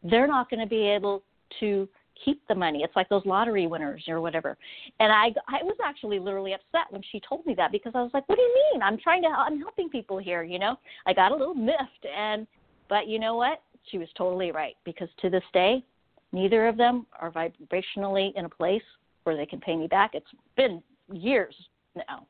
they're 0.04 0.28
not 0.28 0.50
going 0.50 0.60
to 0.60 0.68
be 0.68 0.88
able 0.88 1.24
to 1.60 1.88
keep 2.24 2.46
the 2.48 2.56
money. 2.56 2.82
It's 2.84 2.96
like 2.96 3.10
those 3.10 3.26
lottery 3.26 3.68
winners 3.68 4.04
or 4.08 4.22
whatever. 4.22 4.58
And 5.00 5.12
I 5.12 5.34
I 5.48 5.64
was 5.64 5.78
actually 5.84 6.20
literally 6.20 6.54
upset 6.54 6.92
when 6.92 7.02
she 7.12 7.22
told 7.28 7.46
me 7.46 7.54
that 7.56 7.72
because 7.72 7.94
I 7.96 8.02
was 8.02 8.12
like, 8.14 8.28
"What 8.30 8.36
do 8.36 8.42
you 8.42 8.66
mean? 8.74 8.82
I'm 8.82 8.98
trying 8.98 9.22
to 9.24 9.30
I'm 9.30 9.60
helping 9.60 9.90
people 9.90 10.18
here, 10.18 10.44
you 10.44 10.60
know?" 10.60 10.78
I 11.06 11.14
got 11.14 11.32
a 11.32 11.36
little 11.36 11.56
miffed 11.56 12.06
and 12.16 12.48
but 12.88 13.08
you 13.08 13.20
know 13.20 13.36
what? 13.36 13.62
She 13.92 13.98
was 13.98 14.08
totally 14.18 14.52
right 14.52 14.76
because 14.84 15.10
to 15.22 15.30
this 15.30 15.44
day, 15.54 15.84
neither 16.32 16.68
of 16.68 16.78
them 16.78 17.06
are 17.20 17.32
vibrationally 17.32 18.34
in 18.36 18.46
a 18.46 18.50
place 18.50 18.84
where 19.24 19.36
they 19.36 19.46
can 19.46 19.60
pay 19.60 19.76
me 19.76 19.88
back. 19.88 20.12
It's 20.14 20.26
been 20.56 20.82
years 21.12 21.56
now. 21.96 22.28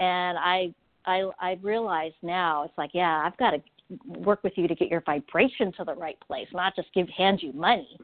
And 0.00 0.38
I 0.38 0.74
I 1.06 1.30
I 1.40 1.58
realize 1.62 2.12
now 2.22 2.64
it's 2.64 2.76
like, 2.78 2.90
yeah, 2.92 3.22
I've 3.24 3.36
got 3.38 3.52
to 3.52 3.62
work 4.06 4.42
with 4.44 4.52
you 4.56 4.68
to 4.68 4.74
get 4.74 4.88
your 4.88 5.00
vibration 5.00 5.72
to 5.72 5.84
the 5.84 5.94
right 5.94 6.18
place, 6.20 6.46
not 6.52 6.76
just 6.76 6.92
give 6.92 7.08
hand 7.08 7.42
you 7.42 7.52
money. 7.52 7.98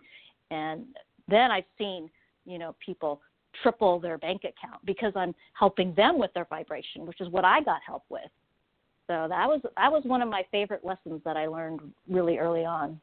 And 0.50 0.84
then 1.28 1.50
I've 1.50 1.64
seen, 1.78 2.10
you 2.44 2.58
know, 2.58 2.74
people 2.84 3.20
triple 3.62 4.00
their 4.00 4.18
bank 4.18 4.42
account 4.42 4.84
because 4.84 5.12
I'm 5.16 5.34
helping 5.58 5.94
them 5.94 6.18
with 6.18 6.32
their 6.34 6.46
vibration, 6.46 7.06
which 7.06 7.20
is 7.20 7.28
what 7.28 7.44
I 7.44 7.62
got 7.62 7.80
help 7.86 8.04
with. 8.08 8.22
So 9.06 9.26
that 9.28 9.46
was 9.46 9.60
that 9.76 9.92
was 9.92 10.02
one 10.04 10.22
of 10.22 10.28
my 10.28 10.44
favorite 10.50 10.84
lessons 10.84 11.20
that 11.24 11.36
I 11.36 11.46
learned 11.46 11.80
really 12.08 12.38
early 12.38 12.64
on. 12.64 13.00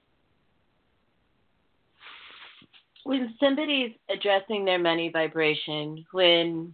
When 3.04 3.34
somebody's 3.40 3.92
addressing 4.10 4.66
their 4.66 4.80
money 4.80 5.10
vibration, 5.10 6.06
when 6.12 6.74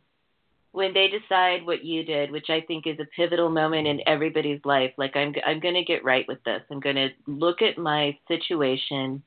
when 0.72 0.94
they 0.94 1.08
decide 1.08 1.66
what 1.66 1.84
you 1.84 2.04
did, 2.04 2.32
which 2.32 2.50
I 2.50 2.62
think 2.62 2.88
is 2.88 3.00
a 3.00 3.08
pivotal 3.16 3.50
moment 3.50 3.88
in 3.88 4.00
everybody's 4.08 4.62
life, 4.64 4.92
like 4.98 5.16
I'm 5.16 5.34
I'm 5.46 5.60
going 5.60 5.76
to 5.76 5.84
get 5.84 6.06
right 6.06 6.26
with 6.28 6.42
this. 6.44 6.62
I'm 6.72 6.80
going 6.80 6.96
to 6.96 7.10
look 7.26 7.62
at 7.62 7.78
my 7.78 8.18
situation. 8.30 9.24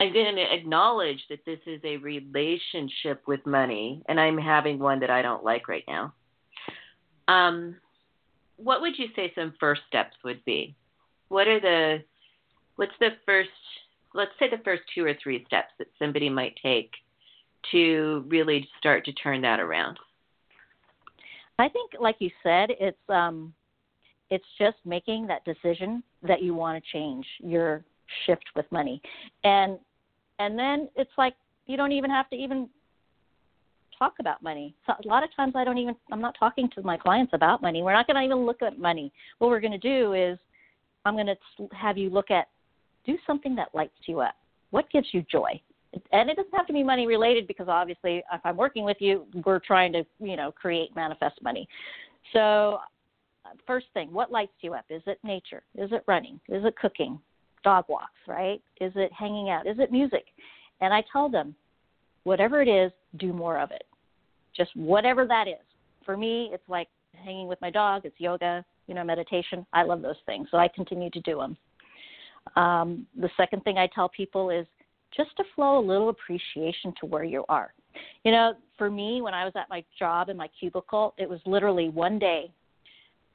I'm 0.00 0.12
going 0.12 0.34
to 0.34 0.54
acknowledge 0.54 1.20
that 1.30 1.44
this 1.46 1.60
is 1.66 1.80
a 1.84 1.96
relationship 1.98 3.22
with 3.26 3.46
money, 3.46 4.02
and 4.08 4.18
I'm 4.18 4.38
having 4.38 4.78
one 4.78 5.00
that 5.00 5.10
I 5.10 5.22
don't 5.22 5.44
like 5.44 5.68
right 5.68 5.84
now. 5.86 6.12
Um, 7.28 7.76
what 8.56 8.80
would 8.80 8.98
you 8.98 9.06
say 9.16 9.32
some 9.34 9.54
first 9.58 9.82
steps 9.88 10.16
would 10.24 10.44
be? 10.44 10.74
What 11.28 11.48
are 11.48 11.60
the 11.60 12.04
what's 12.76 12.92
the 13.00 13.10
first 13.24 13.50
let's 14.14 14.30
say 14.38 14.48
the 14.48 14.62
first 14.64 14.82
two 14.94 15.04
or 15.04 15.14
three 15.22 15.44
steps 15.46 15.72
that 15.78 15.88
somebody 15.98 16.28
might 16.28 16.54
take 16.62 16.90
to 17.72 18.24
really 18.28 18.68
start 18.78 19.04
to 19.04 19.12
turn 19.12 19.42
that 19.42 19.60
around? 19.60 19.98
I 21.58 21.68
think, 21.68 21.92
like 22.00 22.16
you 22.18 22.30
said, 22.42 22.70
it's 22.80 22.98
um, 23.08 23.54
it's 24.30 24.44
just 24.58 24.76
making 24.84 25.26
that 25.28 25.44
decision 25.44 26.02
that 26.22 26.42
you 26.42 26.54
want 26.54 26.82
to 26.82 26.90
change 26.92 27.26
your 27.40 27.84
shift 28.26 28.44
with 28.56 28.70
money, 28.70 29.00
and 29.44 29.78
and 30.38 30.58
then 30.58 30.88
it's 30.96 31.10
like 31.16 31.34
you 31.66 31.76
don't 31.76 31.92
even 31.92 32.10
have 32.10 32.28
to 32.30 32.36
even 32.36 32.68
talk 33.98 34.14
about 34.20 34.42
money. 34.42 34.74
So 34.86 34.92
a 34.92 35.08
lot 35.08 35.22
of 35.22 35.34
times 35.34 35.54
I 35.56 35.64
don't 35.64 35.78
even 35.78 35.94
I'm 36.12 36.20
not 36.20 36.34
talking 36.38 36.68
to 36.74 36.82
my 36.82 36.96
clients 36.96 37.32
about 37.34 37.62
money. 37.62 37.82
We're 37.82 37.92
not 37.92 38.06
going 38.06 38.16
to 38.16 38.22
even 38.22 38.44
look 38.44 38.62
at 38.62 38.78
money. 38.78 39.12
What 39.38 39.48
we're 39.48 39.60
going 39.60 39.72
to 39.72 39.78
do 39.78 40.12
is 40.14 40.38
I'm 41.04 41.14
going 41.14 41.26
to 41.26 41.36
have 41.76 41.96
you 41.96 42.10
look 42.10 42.30
at 42.30 42.48
do 43.06 43.16
something 43.26 43.54
that 43.56 43.68
lights 43.74 43.92
you 44.06 44.20
up. 44.20 44.34
What 44.70 44.90
gives 44.90 45.08
you 45.12 45.24
joy? 45.30 45.60
and 46.12 46.30
it 46.30 46.36
doesn't 46.36 46.54
have 46.54 46.66
to 46.66 46.72
be 46.72 46.82
money 46.82 47.06
related 47.06 47.46
because 47.46 47.68
obviously 47.68 48.22
if 48.32 48.40
i'm 48.44 48.56
working 48.56 48.84
with 48.84 48.96
you 49.00 49.26
we're 49.44 49.58
trying 49.58 49.92
to 49.92 50.04
you 50.18 50.36
know 50.36 50.52
create 50.52 50.94
manifest 50.96 51.40
money 51.42 51.68
so 52.32 52.78
uh, 53.44 53.50
first 53.66 53.86
thing 53.94 54.12
what 54.12 54.32
lights 54.32 54.52
you 54.60 54.74
up 54.74 54.84
is 54.90 55.02
it 55.06 55.18
nature 55.22 55.62
is 55.76 55.90
it 55.92 56.02
running 56.06 56.40
is 56.48 56.64
it 56.64 56.74
cooking 56.76 57.18
dog 57.64 57.84
walks 57.88 58.12
right? 58.28 58.62
Is 58.80 58.92
it 58.94 59.12
hanging 59.12 59.50
out? 59.50 59.66
Is 59.66 59.78
it 59.78 59.90
music? 59.90 60.26
And 60.80 60.92
i 60.92 61.02
tell 61.12 61.28
them 61.28 61.54
whatever 62.24 62.62
it 62.62 62.68
is 62.68 62.92
do 63.18 63.32
more 63.32 63.58
of 63.58 63.70
it. 63.70 63.84
Just 64.56 64.70
whatever 64.76 65.26
that 65.26 65.48
is. 65.48 65.64
For 66.04 66.16
me 66.16 66.50
it's 66.52 66.68
like 66.68 66.88
hanging 67.14 67.48
with 67.48 67.60
my 67.60 67.70
dog. 67.70 68.02
It's 68.04 68.16
yoga 68.18 68.64
you 68.86 68.94
know 68.94 69.04
meditation. 69.04 69.66
I 69.72 69.82
love 69.82 70.02
those 70.02 70.22
things 70.26 70.48
so 70.50 70.58
i 70.58 70.68
continue 70.68 71.10
to 71.10 71.20
do 71.20 71.38
them 71.38 71.56
um, 72.56 73.06
the 73.18 73.30
second 73.36 73.64
thing 73.64 73.78
i 73.78 73.88
tell 73.94 74.08
people 74.08 74.50
is 74.50 74.66
just 75.16 75.36
to 75.36 75.44
flow 75.54 75.78
a 75.78 75.84
little 75.84 76.08
appreciation 76.08 76.92
to 77.00 77.06
where 77.06 77.24
you 77.24 77.44
are. 77.48 77.72
You 78.24 78.32
know, 78.32 78.54
for 78.76 78.90
me, 78.90 79.22
when 79.22 79.34
I 79.34 79.44
was 79.44 79.52
at 79.56 79.68
my 79.68 79.84
job 79.98 80.28
in 80.28 80.36
my 80.36 80.48
cubicle, 80.58 81.14
it 81.18 81.28
was 81.28 81.40
literally 81.46 81.88
one 81.88 82.18
day. 82.18 82.50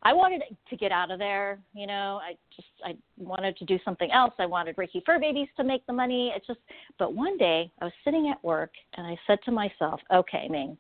I 0.02 0.14
wanted 0.14 0.44
to 0.70 0.78
get 0.78 0.92
out 0.92 1.12
of 1.12 1.20
there. 1.20 1.60
You 1.74 1.88
know, 1.88 2.20
I 2.24 2.36
just 2.56 2.68
I 2.86 2.96
wanted 3.18 3.58
to 3.58 3.66
do 3.66 3.78
something 3.84 4.12
else. 4.12 4.34
I 4.40 4.46
wanted 4.46 4.76
Reiki 4.78 5.04
fur 5.06 5.20
babies 5.20 5.48
to 5.58 5.64
make 5.64 5.86
the 5.88 5.94
money. 5.94 6.32
It's 6.36 6.48
just, 6.48 6.60
but 6.98 7.14
one 7.14 7.38
day 7.38 7.72
I 7.82 7.86
was 7.86 7.94
sitting 8.06 8.30
at 8.30 8.42
work 8.44 8.72
and 8.96 9.06
I 9.06 9.18
said 9.28 9.40
to 9.46 9.52
myself, 9.52 10.00
"Okay, 10.14 10.48
Ming, 10.50 10.78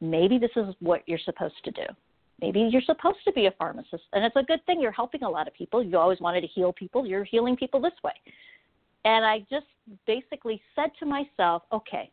maybe 0.00 0.38
this 0.38 0.50
is 0.56 0.74
what 0.80 1.02
you're 1.06 1.18
supposed 1.18 1.62
to 1.64 1.70
do. 1.70 1.84
Maybe 2.40 2.60
you're 2.60 2.82
supposed 2.82 3.18
to 3.24 3.32
be 3.32 3.46
a 3.46 3.52
pharmacist, 3.52 4.02
and 4.12 4.24
it's 4.24 4.34
a 4.34 4.42
good 4.42 4.64
thing. 4.66 4.80
You're 4.80 4.90
helping 4.90 5.22
a 5.22 5.30
lot 5.30 5.46
of 5.46 5.54
people. 5.54 5.82
You 5.82 5.98
always 5.98 6.20
wanted 6.20 6.40
to 6.40 6.48
heal 6.48 6.72
people. 6.72 7.06
You're 7.06 7.24
healing 7.24 7.56
people 7.56 7.80
this 7.80 7.92
way. 8.02 8.12
And 9.04 9.24
I 9.24 9.40
just 9.50 9.66
basically 10.06 10.60
said 10.74 10.90
to 11.00 11.06
myself, 11.06 11.62
okay, 11.72 12.10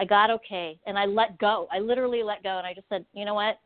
I 0.00 0.04
got 0.04 0.30
okay. 0.30 0.78
And 0.86 0.98
I 0.98 1.06
let 1.06 1.38
go. 1.38 1.66
I 1.72 1.78
literally 1.78 2.22
let 2.22 2.42
go. 2.42 2.58
And 2.58 2.66
I 2.66 2.74
just 2.74 2.88
said, 2.88 3.04
you 3.14 3.24
know 3.24 3.34
what? 3.34 3.58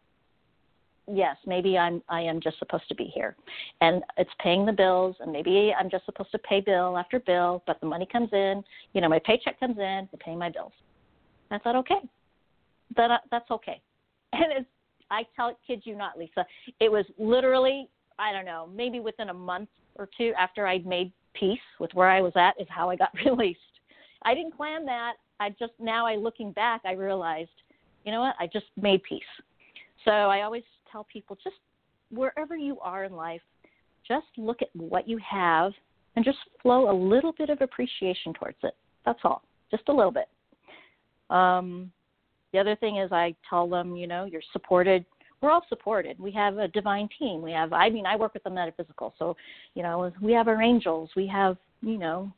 Yes, 1.10 1.36
maybe 1.46 1.76
I'm 1.76 2.00
I 2.08 2.20
am 2.20 2.40
just 2.40 2.58
supposed 2.58 2.88
to 2.88 2.94
be 2.94 3.04
here. 3.04 3.36
And 3.80 4.02
it's 4.16 4.30
paying 4.40 4.64
the 4.64 4.72
bills 4.72 5.16
and 5.20 5.32
maybe 5.32 5.74
I'm 5.78 5.90
just 5.90 6.06
supposed 6.06 6.30
to 6.32 6.38
pay 6.38 6.60
bill 6.60 6.96
after 6.96 7.18
bill, 7.18 7.62
but 7.66 7.80
the 7.80 7.86
money 7.86 8.06
comes 8.10 8.28
in, 8.32 8.62
you 8.92 9.00
know, 9.00 9.08
my 9.08 9.18
paycheck 9.18 9.58
comes 9.58 9.78
in, 9.78 10.08
I 10.12 10.16
pay 10.20 10.36
my 10.36 10.48
bills. 10.48 10.72
I 11.50 11.58
thought, 11.58 11.76
okay. 11.76 12.00
That 12.96 13.10
uh, 13.10 13.18
that's 13.30 13.50
okay. 13.50 13.80
And 14.34 14.44
it's 14.50 14.68
I 15.10 15.24
tell 15.36 15.58
kid 15.66 15.82
you 15.84 15.96
not, 15.96 16.18
Lisa. 16.18 16.46
It 16.80 16.90
was 16.90 17.04
literally 17.18 17.88
I 18.18 18.32
don't 18.32 18.44
know, 18.44 18.68
maybe 18.74 19.00
within 19.00 19.30
a 19.30 19.34
month 19.34 19.68
or 19.96 20.08
two 20.16 20.32
after 20.38 20.66
I'd 20.66 20.86
made 20.86 21.12
peace 21.34 21.58
with 21.80 21.92
where 21.94 22.08
I 22.08 22.20
was 22.20 22.32
at 22.36 22.52
is 22.60 22.68
how 22.70 22.90
I 22.90 22.96
got 22.96 23.10
released. 23.26 23.58
I 24.22 24.34
didn't 24.34 24.56
plan 24.56 24.84
that. 24.86 25.14
I 25.40 25.50
just 25.50 25.72
now 25.80 26.06
I 26.06 26.14
looking 26.14 26.52
back, 26.52 26.82
I 26.84 26.92
realized, 26.92 27.50
you 28.04 28.12
know 28.12 28.20
what? 28.20 28.36
I 28.38 28.46
just 28.46 28.66
made 28.80 29.02
peace. 29.02 29.22
So 30.04 30.10
I 30.10 30.42
always 30.42 30.62
tell 30.92 31.06
people 31.10 31.36
just 31.42 31.56
wherever 32.10 32.54
you 32.56 32.78
are 32.80 33.04
in 33.04 33.16
life, 33.16 33.40
just 34.06 34.26
look 34.36 34.62
at 34.62 34.68
what 34.74 35.08
you 35.08 35.18
have 35.18 35.72
and 36.14 36.24
just 36.24 36.38
flow 36.60 36.90
a 36.90 36.96
little 36.96 37.32
bit 37.32 37.48
of 37.48 37.62
appreciation 37.62 38.34
towards 38.34 38.58
it. 38.62 38.76
That's 39.06 39.20
all, 39.24 39.42
just 39.70 39.88
a 39.88 39.92
little 39.92 40.12
bit. 40.12 40.28
Um, 41.30 41.90
the 42.52 42.58
other 42.58 42.76
thing 42.76 42.98
is, 42.98 43.10
I 43.12 43.34
tell 43.48 43.66
them, 43.66 43.96
you 43.96 44.06
know, 44.06 44.26
you're 44.26 44.42
supported. 44.52 45.06
We're 45.40 45.50
all 45.50 45.64
supported. 45.68 46.18
We 46.20 46.30
have 46.32 46.58
a 46.58 46.68
divine 46.68 47.08
team. 47.18 47.40
We 47.40 47.52
have, 47.52 47.72
I 47.72 47.88
mean, 47.88 48.04
I 48.04 48.14
work 48.16 48.34
with 48.34 48.44
the 48.44 48.50
metaphysical, 48.50 49.14
so, 49.18 49.36
you 49.74 49.82
know, 49.82 50.12
we 50.20 50.32
have 50.32 50.48
our 50.48 50.60
angels. 50.60 51.10
We 51.16 51.26
have, 51.28 51.56
you 51.80 51.96
know, 51.96 52.30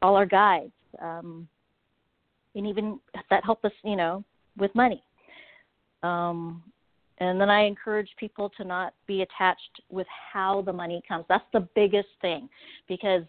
all 0.00 0.14
our 0.14 0.26
guides, 0.26 0.72
um, 1.02 1.48
and 2.54 2.66
even 2.66 3.00
that 3.28 3.44
help 3.44 3.64
us, 3.64 3.72
you 3.84 3.96
know, 3.96 4.22
with 4.56 4.74
money. 4.74 5.02
Um, 6.02 6.62
and 7.18 7.40
then 7.40 7.50
I 7.50 7.64
encourage 7.64 8.10
people 8.18 8.50
to 8.56 8.64
not 8.64 8.94
be 9.06 9.22
attached 9.22 9.80
with 9.90 10.06
how 10.32 10.62
the 10.62 10.72
money 10.72 11.02
comes. 11.06 11.24
That's 11.28 11.44
the 11.52 11.66
biggest 11.74 12.08
thing 12.20 12.48
because 12.88 13.22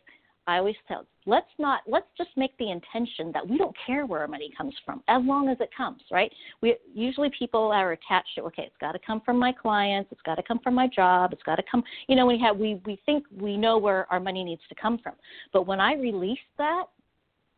I 0.47 0.59
always 0.59 0.75
tell 0.87 1.05
let's 1.25 1.49
not 1.59 1.81
let's 1.87 2.07
just 2.17 2.29
make 2.37 2.57
the 2.57 2.71
intention 2.71 3.31
that 3.33 3.47
we 3.47 3.57
don't 3.57 3.75
care 3.85 4.05
where 4.05 4.21
our 4.21 4.27
money 4.27 4.49
comes 4.57 4.73
from 4.85 5.03
as 5.09 5.21
long 5.25 5.49
as 5.49 5.57
it 5.59 5.69
comes, 5.75 6.01
right? 6.09 6.31
We 6.61 6.77
usually 6.93 7.29
people 7.37 7.71
are 7.71 7.91
attached 7.91 8.29
to 8.35 8.43
okay, 8.43 8.63
it's 8.63 8.77
got 8.79 8.93
to 8.93 8.99
come 9.05 9.21
from 9.25 9.37
my 9.37 9.51
clients, 9.51 10.09
it's 10.11 10.21
got 10.21 10.35
to 10.35 10.43
come 10.43 10.59
from 10.63 10.73
my 10.73 10.87
job, 10.87 11.33
it's 11.33 11.43
got 11.43 11.57
to 11.57 11.63
come, 11.69 11.83
you 12.07 12.15
know, 12.15 12.25
we 12.25 12.39
have 12.39 12.57
we 12.57 12.81
we 12.85 12.99
think 13.05 13.25
we 13.37 13.57
know 13.57 13.77
where 13.77 14.11
our 14.11 14.21
money 14.21 14.43
needs 14.43 14.61
to 14.69 14.75
come 14.75 14.97
from. 14.97 15.13
But 15.51 15.67
when 15.67 15.81
I 15.81 15.95
release 15.95 16.39
that 16.57 16.85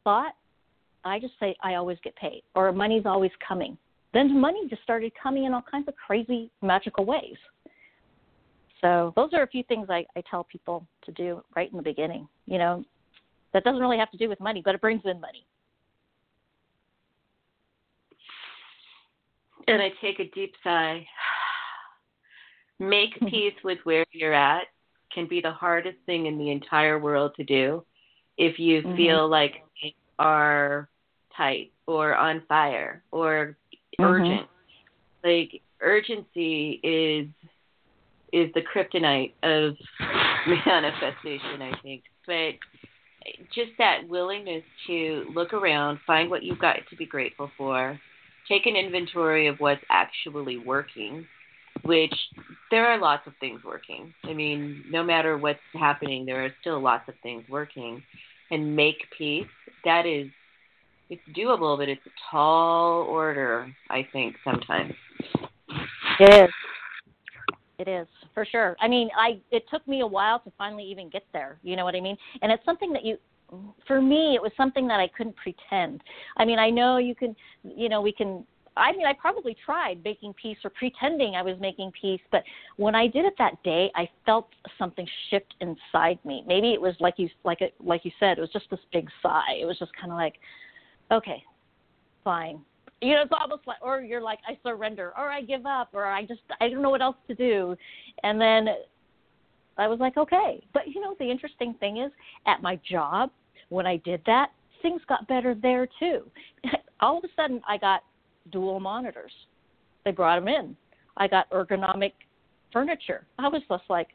thought, 0.03 0.33
I 1.05 1.19
just 1.19 1.33
say 1.39 1.55
I 1.61 1.75
always 1.75 1.99
get 2.03 2.15
paid 2.15 2.41
or 2.55 2.71
money's 2.71 3.05
always 3.05 3.31
coming 3.47 3.77
then 4.13 4.39
money 4.39 4.67
just 4.69 4.81
started 4.83 5.11
coming 5.21 5.45
in 5.45 5.53
all 5.53 5.63
kinds 5.69 5.87
of 5.87 5.95
crazy 5.95 6.49
magical 6.61 7.05
ways. 7.05 7.37
So 8.81 9.13
those 9.15 9.33
are 9.33 9.43
a 9.43 9.47
few 9.47 9.63
things 9.63 9.87
I, 9.89 10.05
I 10.15 10.23
tell 10.29 10.43
people 10.45 10.87
to 11.03 11.11
do 11.11 11.43
right 11.55 11.69
in 11.69 11.77
the 11.77 11.83
beginning. 11.83 12.27
You 12.45 12.57
know, 12.57 12.83
that 13.53 13.63
doesn't 13.63 13.81
really 13.81 13.97
have 13.97 14.11
to 14.11 14.17
do 14.17 14.29
with 14.29 14.39
money, 14.39 14.61
but 14.63 14.75
it 14.75 14.81
brings 14.81 15.01
in 15.05 15.19
money. 15.19 15.45
And 19.67 19.81
I 19.81 19.91
take 20.01 20.19
a 20.19 20.29
deep 20.33 20.53
sigh. 20.63 21.05
Make 22.79 23.19
peace 23.29 23.53
with 23.63 23.79
where 23.83 24.05
you're 24.11 24.33
at 24.33 24.67
can 25.13 25.27
be 25.27 25.41
the 25.41 25.51
hardest 25.51 25.97
thing 26.05 26.27
in 26.27 26.37
the 26.37 26.49
entire 26.49 26.97
world 26.97 27.33
to 27.35 27.43
do 27.43 27.83
if 28.37 28.57
you 28.57 28.81
mm-hmm. 28.81 28.95
feel 28.95 29.27
like 29.27 29.55
you 29.81 29.91
are 30.17 30.87
tight 31.35 31.71
or 31.87 32.15
on 32.15 32.41
fire 32.47 33.03
or 33.11 33.57
mm-hmm. 33.99 34.03
urgent. 34.03 34.47
Like 35.23 35.61
urgency 35.81 36.79
is 36.83 37.27
is 38.31 38.53
the 38.53 38.61
kryptonite 38.61 39.33
of 39.43 39.75
manifestation, 40.65 41.61
I 41.61 41.71
think. 41.81 42.03
But 42.27 42.53
just 43.53 43.71
that 43.77 44.07
willingness 44.07 44.63
to 44.87 45.25
look 45.33 45.53
around, 45.53 45.99
find 46.05 46.29
what 46.29 46.43
you've 46.43 46.59
got 46.59 46.77
to 46.89 46.95
be 46.95 47.05
grateful 47.05 47.49
for, 47.57 47.99
take 48.47 48.65
an 48.65 48.75
inventory 48.75 49.47
of 49.47 49.57
what's 49.59 49.81
actually 49.89 50.57
working, 50.57 51.25
which 51.83 52.13
there 52.71 52.85
are 52.87 52.99
lots 52.99 53.25
of 53.27 53.33
things 53.39 53.61
working. 53.63 54.13
I 54.23 54.33
mean, 54.33 54.83
no 54.89 55.03
matter 55.03 55.37
what's 55.37 55.59
happening, 55.73 56.25
there 56.25 56.45
are 56.45 56.53
still 56.61 56.81
lots 56.81 57.07
of 57.07 57.15
things 57.23 57.43
working. 57.49 58.03
And 58.51 58.75
make 58.75 58.97
peace. 59.15 59.45
That 59.85 60.07
is 60.07 60.27
it's 61.09 61.21
doable, 61.35 61.77
but 61.77 61.89
it's 61.89 62.05
a 62.05 62.09
tall 62.31 63.03
order, 63.03 63.73
I 63.89 64.07
think, 64.11 64.35
sometimes. 64.43 64.93
It 66.19 66.45
is. 66.45 66.49
It 67.79 67.87
is 67.87 68.07
for 68.33 68.45
sure. 68.45 68.75
I 68.81 68.87
mean, 68.87 69.09
I 69.17 69.39
it 69.51 69.63
took 69.71 69.87
me 69.87 70.01
a 70.01 70.07
while 70.07 70.39
to 70.39 70.51
finally 70.57 70.83
even 70.83 71.09
get 71.09 71.23
there. 71.31 71.57
You 71.63 71.75
know 71.77 71.85
what 71.85 71.95
I 71.95 72.01
mean? 72.01 72.17
And 72.41 72.51
it's 72.51 72.63
something 72.65 72.91
that 72.93 73.05
you 73.05 73.17
for 73.87 74.01
me 74.01 74.35
it 74.35 74.41
was 74.41 74.51
something 74.57 74.87
that 74.87 74.99
I 74.99 75.07
couldn't 75.07 75.35
pretend. 75.37 76.01
I 76.37 76.45
mean, 76.45 76.59
I 76.59 76.69
know 76.69 76.97
you 76.97 77.15
can 77.15 77.35
you 77.63 77.87
know, 77.87 78.01
we 78.01 78.11
can 78.11 78.45
I 78.77 78.91
mean, 78.91 79.05
I 79.05 79.13
probably 79.13 79.55
tried 79.65 80.03
making 80.03 80.33
peace 80.41 80.57
or 80.63 80.71
pretending 80.71 81.35
I 81.35 81.41
was 81.41 81.55
making 81.59 81.91
peace, 81.99 82.21
but 82.31 82.43
when 82.77 82.95
I 82.95 83.07
did 83.07 83.25
it 83.25 83.33
that 83.37 83.61
day, 83.63 83.91
I 83.95 84.09
felt 84.25 84.47
something 84.77 85.07
shift 85.29 85.53
inside 85.59 86.19
me. 86.23 86.43
Maybe 86.47 86.73
it 86.73 86.81
was 86.81 86.95
like 86.99 87.15
you 87.17 87.29
like 87.43 87.61
it 87.61 87.75
like 87.83 88.05
you 88.05 88.11
said, 88.19 88.37
it 88.37 88.41
was 88.41 88.51
just 88.51 88.69
this 88.69 88.79
big 88.91 89.09
sigh. 89.21 89.57
It 89.59 89.65
was 89.65 89.79
just 89.79 89.91
kind 89.99 90.11
of 90.11 90.17
like, 90.17 90.35
okay, 91.11 91.43
fine. 92.23 92.61
You 93.01 93.15
know, 93.15 93.21
it's 93.21 93.31
almost 93.39 93.65
like, 93.65 93.77
or 93.81 94.01
you're 94.01 94.21
like, 94.21 94.39
I 94.47 94.57
surrender, 94.63 95.13
or 95.17 95.29
I 95.29 95.41
give 95.41 95.65
up, 95.65 95.89
or 95.93 96.05
I 96.05 96.25
just, 96.25 96.41
I 96.59 96.67
don't 96.67 96.81
know 96.81 96.89
what 96.89 97.01
else 97.01 97.15
to 97.27 97.35
do. 97.35 97.75
And 98.23 98.39
then 98.39 98.67
I 99.77 99.87
was 99.87 99.99
like, 99.99 100.17
okay. 100.17 100.61
But 100.73 100.87
you 100.87 100.99
know, 101.01 101.15
the 101.17 101.29
interesting 101.29 101.73
thing 101.79 101.97
is, 101.97 102.11
at 102.45 102.61
my 102.61 102.79
job, 102.89 103.31
when 103.69 103.85
I 103.85 103.97
did 103.97 104.21
that, 104.25 104.51
things 104.81 105.01
got 105.07 105.27
better 105.27 105.55
there 105.55 105.87
too. 105.99 106.23
All 106.99 107.17
of 107.17 107.23
a 107.23 107.27
sudden, 107.35 107.61
I 107.67 107.77
got 107.77 108.03
dual 108.51 108.79
monitors. 108.79 109.31
They 110.03 110.11
brought 110.11 110.39
them 110.39 110.47
in. 110.47 110.75
I 111.15 111.27
got 111.27 111.49
ergonomic 111.51 112.13
furniture. 112.73 113.25
I 113.37 113.47
was 113.47 113.61
just 113.69 113.83
like, 113.89 114.09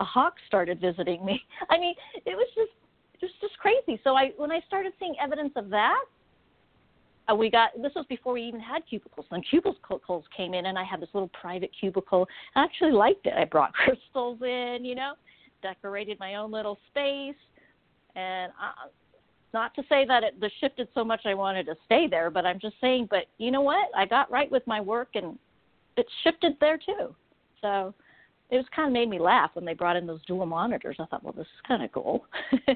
a 0.00 0.04
hawk 0.04 0.34
started 0.46 0.80
visiting 0.80 1.24
me. 1.24 1.42
I 1.70 1.78
mean, 1.78 1.94
it 2.24 2.36
was 2.36 2.48
just, 2.54 2.70
it 3.14 3.22
was 3.22 3.32
just 3.40 3.58
crazy. 3.58 4.00
So 4.04 4.14
I, 4.14 4.30
when 4.36 4.52
I 4.52 4.60
started 4.66 4.92
seeing 4.98 5.14
evidence 5.22 5.52
of 5.56 5.70
that, 5.70 6.04
we 7.34 7.50
got 7.50 7.70
this 7.80 7.92
was 7.94 8.06
before 8.08 8.32
we 8.32 8.42
even 8.42 8.60
had 8.60 8.82
cubicles. 8.88 9.26
Then 9.30 9.42
cubicles 9.42 10.24
came 10.36 10.54
in, 10.54 10.66
and 10.66 10.78
I 10.78 10.84
had 10.84 11.00
this 11.00 11.08
little 11.12 11.30
private 11.40 11.70
cubicle. 11.78 12.26
I 12.56 12.64
actually 12.64 12.92
liked 12.92 13.26
it. 13.26 13.34
I 13.36 13.44
brought 13.44 13.72
crystals 13.84 14.40
in, 14.42 14.84
you 14.84 14.94
know, 14.94 15.14
decorated 15.62 16.18
my 16.18 16.36
own 16.36 16.50
little 16.50 16.78
space, 16.90 17.36
and 18.16 18.52
uh, 18.52 18.88
not 19.52 19.74
to 19.74 19.82
say 19.88 20.04
that 20.06 20.22
it 20.22 20.40
the 20.40 20.50
shifted 20.60 20.88
so 20.94 21.04
much 21.04 21.22
I 21.24 21.34
wanted 21.34 21.66
to 21.66 21.76
stay 21.86 22.06
there, 22.08 22.30
but 22.30 22.46
I'm 22.46 22.58
just 22.58 22.76
saying. 22.80 23.08
But 23.10 23.24
you 23.38 23.50
know 23.50 23.62
what? 23.62 23.88
I 23.96 24.06
got 24.06 24.30
right 24.30 24.50
with 24.50 24.66
my 24.66 24.80
work, 24.80 25.08
and 25.14 25.38
it 25.96 26.06
shifted 26.24 26.56
there 26.60 26.78
too. 26.78 27.14
So 27.60 27.94
it 28.50 28.56
was 28.56 28.66
kind 28.74 28.88
of 28.88 28.92
made 28.92 29.10
me 29.10 29.18
laugh 29.18 29.50
when 29.54 29.64
they 29.64 29.74
brought 29.74 29.96
in 29.96 30.06
those 30.06 30.24
dual 30.26 30.46
monitors. 30.46 30.96
I 30.98 31.04
thought, 31.06 31.22
well, 31.22 31.34
this 31.34 31.42
is 31.42 31.66
kind 31.66 31.82
of 31.82 31.92
cool. 31.92 32.24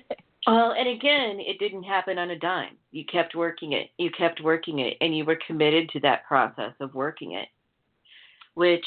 Well, 0.46 0.74
and 0.76 0.88
again, 0.88 1.38
it 1.38 1.58
didn't 1.60 1.84
happen 1.84 2.18
on 2.18 2.30
a 2.30 2.38
dime. 2.38 2.76
You 2.90 3.04
kept 3.04 3.34
working 3.34 3.72
it. 3.72 3.90
You 3.98 4.10
kept 4.10 4.40
working 4.40 4.80
it, 4.80 4.96
and 5.00 5.16
you 5.16 5.24
were 5.24 5.38
committed 5.46 5.88
to 5.90 6.00
that 6.00 6.26
process 6.26 6.72
of 6.80 6.94
working 6.94 7.32
it. 7.32 7.48
Which, 8.54 8.84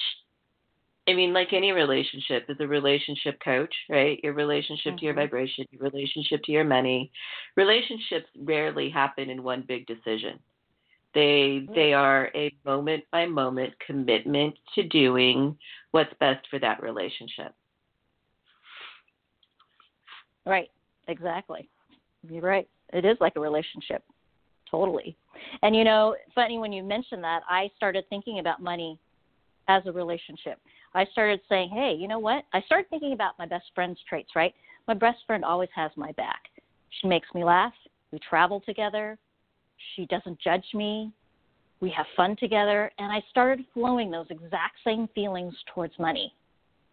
I 1.08 1.14
mean, 1.14 1.34
like 1.34 1.54
any 1.54 1.72
relationship, 1.72 2.46
is 2.50 2.58
a 2.60 2.68
relationship 2.68 3.40
coach, 3.44 3.74
right? 3.90 4.20
Your 4.22 4.34
relationship 4.34 4.92
mm-hmm. 4.92 4.98
to 4.98 5.06
your 5.06 5.14
mm-hmm. 5.14 5.22
vibration, 5.22 5.66
your 5.72 5.90
relationship 5.90 6.44
to 6.44 6.52
your 6.52 6.66
money. 6.66 7.10
Relationships 7.56 8.28
rarely 8.38 8.90
happen 8.90 9.30
in 9.30 9.42
one 9.42 9.64
big 9.66 9.88
decision. 9.88 10.40
They 11.14 11.62
mm-hmm. 11.64 11.74
they 11.74 11.94
are 11.94 12.30
a 12.36 12.54
moment 12.66 13.06
by 13.12 13.28
moment 13.28 13.74
commitment 13.86 14.56
to 14.76 14.84
doing 14.84 15.58
what's 15.92 16.14
best 16.20 16.46
for 16.50 16.60
that 16.60 16.84
relationship. 16.84 17.54
Right. 20.46 20.70
Exactly. 21.08 21.70
You're 22.30 22.42
right. 22.42 22.68
It 22.94 23.06
is 23.06 23.18
like 23.20 23.36
a 23.36 23.40
relationship. 23.40 24.04
Totally. 24.70 25.16
And 25.62 25.76
you 25.76 25.84
know, 25.84 26.16
funny 26.34 26.58
when 26.58 26.74
you 26.74 26.84
mentioned 26.84 27.24
that, 27.24 27.42
I 27.50 27.70
started 27.76 28.06
thinking 28.10 28.40
about 28.40 28.62
money 28.62 29.00
as 29.68 29.84
a 29.86 29.92
relationship. 29.92 30.60
I 30.94 31.06
started 31.12 31.42
saying, 31.50 31.70
hey, 31.70 31.96
you 31.98 32.08
know 32.08 32.20
what? 32.20 32.46
I 32.54 32.62
started 32.62 32.90
thinking 32.90 33.14
about 33.14 33.38
my 33.38 33.46
best 33.46 33.66
friend's 33.74 34.00
traits, 34.08 34.30
right? 34.36 34.54
My 34.88 34.94
best 34.94 35.20
friend 35.28 35.44
always 35.44 35.70
has 35.76 35.92
my 35.96 36.12
back. 36.14 36.44
She 37.02 37.08
makes 37.08 37.28
me 37.34 37.44
laugh. 37.44 37.74
We 38.12 38.20
travel 38.20 38.62
together. 38.62 39.18
She 39.96 40.06
doesn't 40.06 40.40
judge 40.40 40.66
me. 40.74 41.12
We 41.82 41.90
have 41.92 42.06
fun 42.16 42.36
together. 42.38 42.92
And 42.98 43.12
I 43.12 43.22
started 43.30 43.66
flowing 43.74 44.10
those 44.10 44.28
exact 44.30 44.78
same 44.86 45.10
feelings 45.14 45.54
towards 45.74 45.94
money, 46.00 46.34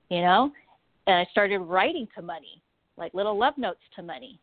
you 0.09 0.21
know? 0.21 0.51
And 1.07 1.17
I 1.17 1.27
started 1.31 1.59
writing 1.61 2.09
to 2.17 2.23
money 2.23 2.62
like 2.97 3.15
little 3.15 3.39
love 3.39 3.55
notes 3.57 3.81
to 3.97 4.03
money. 4.03 4.39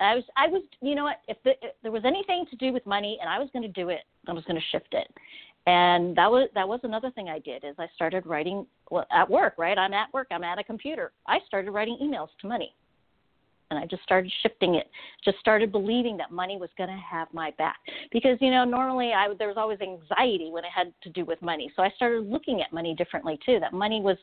I 0.00 0.16
was, 0.16 0.24
I 0.36 0.48
was, 0.48 0.62
you 0.80 0.94
know 0.94 1.04
what? 1.04 1.20
If, 1.28 1.36
the, 1.44 1.52
if 1.62 1.74
there 1.82 1.92
was 1.92 2.02
anything 2.04 2.44
to 2.50 2.56
do 2.56 2.72
with 2.72 2.84
money, 2.84 3.16
and 3.20 3.30
I 3.30 3.38
was 3.38 3.48
going 3.52 3.62
to 3.62 3.68
do 3.68 3.90
it, 3.90 4.00
I 4.26 4.32
was 4.32 4.44
going 4.44 4.60
to 4.60 4.66
shift 4.72 4.92
it. 4.92 5.08
And 5.66 6.14
that 6.16 6.30
was 6.30 6.50
that 6.54 6.68
was 6.68 6.80
another 6.82 7.10
thing 7.10 7.30
I 7.30 7.38
did 7.38 7.64
is 7.64 7.74
I 7.78 7.86
started 7.94 8.26
writing 8.26 8.66
well, 8.90 9.06
at 9.10 9.30
work. 9.30 9.54
Right, 9.56 9.78
I'm 9.78 9.94
at 9.94 10.12
work. 10.12 10.26
I'm 10.30 10.44
at 10.44 10.58
a 10.58 10.64
computer. 10.64 11.12
I 11.26 11.38
started 11.46 11.70
writing 11.70 11.96
emails 12.02 12.28
to 12.42 12.48
money, 12.48 12.74
and 13.70 13.78
I 13.78 13.86
just 13.86 14.02
started 14.02 14.30
shifting 14.42 14.74
it. 14.74 14.90
Just 15.24 15.38
started 15.38 15.72
believing 15.72 16.18
that 16.18 16.30
money 16.30 16.58
was 16.58 16.68
going 16.76 16.90
to 16.90 17.02
have 17.02 17.28
my 17.32 17.50
back 17.56 17.78
because 18.12 18.36
you 18.42 18.50
know 18.50 18.64
normally 18.66 19.14
I 19.14 19.28
there 19.38 19.48
was 19.48 19.56
always 19.56 19.78
anxiety 19.80 20.50
when 20.50 20.64
it 20.64 20.70
had 20.74 20.92
to 21.02 21.08
do 21.08 21.24
with 21.24 21.40
money. 21.40 21.72
So 21.76 21.82
I 21.82 21.88
started 21.96 22.28
looking 22.28 22.60
at 22.60 22.70
money 22.70 22.94
differently 22.94 23.38
too. 23.46 23.58
That 23.58 23.72
money 23.72 24.02
was 24.02 24.18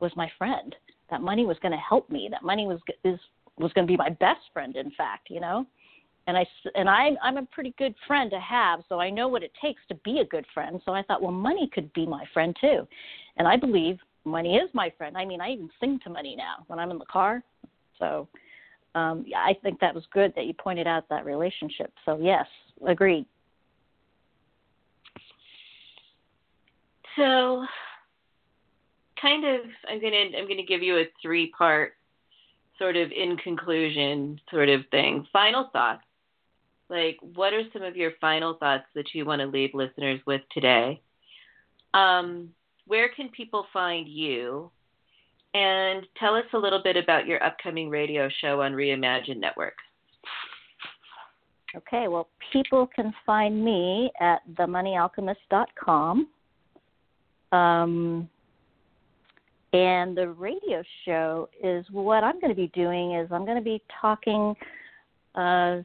was 0.00 0.12
my 0.16 0.30
friend. 0.38 0.74
That 1.10 1.22
money 1.22 1.46
was 1.46 1.56
going 1.60 1.72
to 1.72 1.78
help 1.78 2.10
me. 2.10 2.28
That 2.30 2.42
money 2.42 2.66
was 2.66 2.80
is 3.04 3.18
was 3.58 3.72
going 3.72 3.86
to 3.86 3.90
be 3.90 3.96
my 3.96 4.10
best 4.10 4.40
friend. 4.52 4.76
In 4.76 4.90
fact, 4.92 5.28
you 5.30 5.40
know. 5.40 5.66
And 6.26 6.36
I 6.36 6.46
and 6.74 6.90
I 6.90 7.12
I'm 7.22 7.38
a 7.38 7.46
pretty 7.46 7.74
good 7.78 7.94
friend 8.06 8.30
to 8.30 8.38
have, 8.40 8.80
so 8.88 9.00
I 9.00 9.08
know 9.08 9.28
what 9.28 9.42
it 9.42 9.52
takes 9.62 9.80
to 9.88 9.94
be 10.04 10.18
a 10.18 10.26
good 10.26 10.44
friend. 10.52 10.78
So 10.84 10.92
I 10.92 11.02
thought, 11.02 11.22
well, 11.22 11.32
money 11.32 11.70
could 11.72 11.90
be 11.94 12.04
my 12.04 12.24
friend 12.34 12.54
too, 12.60 12.86
and 13.38 13.48
I 13.48 13.56
believe 13.56 13.98
money 14.26 14.56
is 14.56 14.68
my 14.74 14.92
friend. 14.98 15.16
I 15.16 15.24
mean, 15.24 15.40
I 15.40 15.52
even 15.52 15.70
sing 15.80 15.98
to 16.04 16.10
money 16.10 16.36
now 16.36 16.64
when 16.66 16.78
I'm 16.78 16.90
in 16.90 16.98
the 16.98 17.06
car. 17.06 17.42
So 17.98 18.28
um, 18.94 19.24
yeah, 19.26 19.38
I 19.38 19.54
think 19.62 19.80
that 19.80 19.94
was 19.94 20.04
good 20.12 20.32
that 20.36 20.46
you 20.46 20.54
pointed 20.54 20.86
out 20.86 21.08
that 21.08 21.24
relationship. 21.24 21.92
So 22.04 22.18
yes, 22.20 22.46
agreed. 22.86 23.26
So, 27.16 27.64
kind 29.20 29.44
of, 29.44 29.60
I'm 29.88 30.00
gonna 30.00 30.24
I'm 30.36 30.48
gonna 30.48 30.64
give 30.66 30.82
you 30.82 30.98
a 30.98 31.04
three 31.20 31.52
part 31.56 31.92
sort 32.78 32.96
of 32.96 33.10
in 33.10 33.36
conclusion 33.38 34.40
sort 34.50 34.68
of 34.68 34.82
thing. 34.90 35.26
Final 35.32 35.68
thoughts. 35.72 36.02
Like, 36.88 37.18
what 37.34 37.52
are 37.52 37.62
some 37.72 37.82
of 37.82 37.96
your 37.96 38.12
final 38.20 38.54
thoughts 38.54 38.84
that 38.94 39.06
you 39.12 39.26
want 39.26 39.40
to 39.40 39.46
leave 39.46 39.74
listeners 39.74 40.20
with 40.26 40.40
today? 40.52 41.00
Um, 41.92 42.50
where 42.86 43.10
can 43.10 43.28
people 43.28 43.66
find 43.72 44.08
you? 44.08 44.70
And 45.54 46.06
tell 46.18 46.34
us 46.34 46.44
a 46.52 46.58
little 46.58 46.82
bit 46.82 46.96
about 46.96 47.26
your 47.26 47.42
upcoming 47.42 47.90
radio 47.90 48.28
show 48.40 48.62
on 48.62 48.72
Reimagine 48.72 49.38
Network. 49.38 49.74
Okay, 51.74 52.08
well, 52.08 52.28
people 52.52 52.86
can 52.94 53.12
find 53.26 53.62
me 53.62 54.10
at 54.20 54.40
themoneyalchemist.com. 54.54 56.28
Um, 57.52 58.28
and 59.72 60.16
the 60.16 60.28
radio 60.28 60.82
show 61.04 61.48
is 61.62 61.84
what 61.90 62.24
I'm 62.24 62.40
going 62.40 62.50
to 62.50 62.56
be 62.56 62.68
doing 62.68 63.14
is 63.14 63.28
I'm 63.30 63.44
going 63.44 63.58
to 63.58 63.64
be 63.64 63.82
talking, 64.00 64.54
uh, 65.34 65.78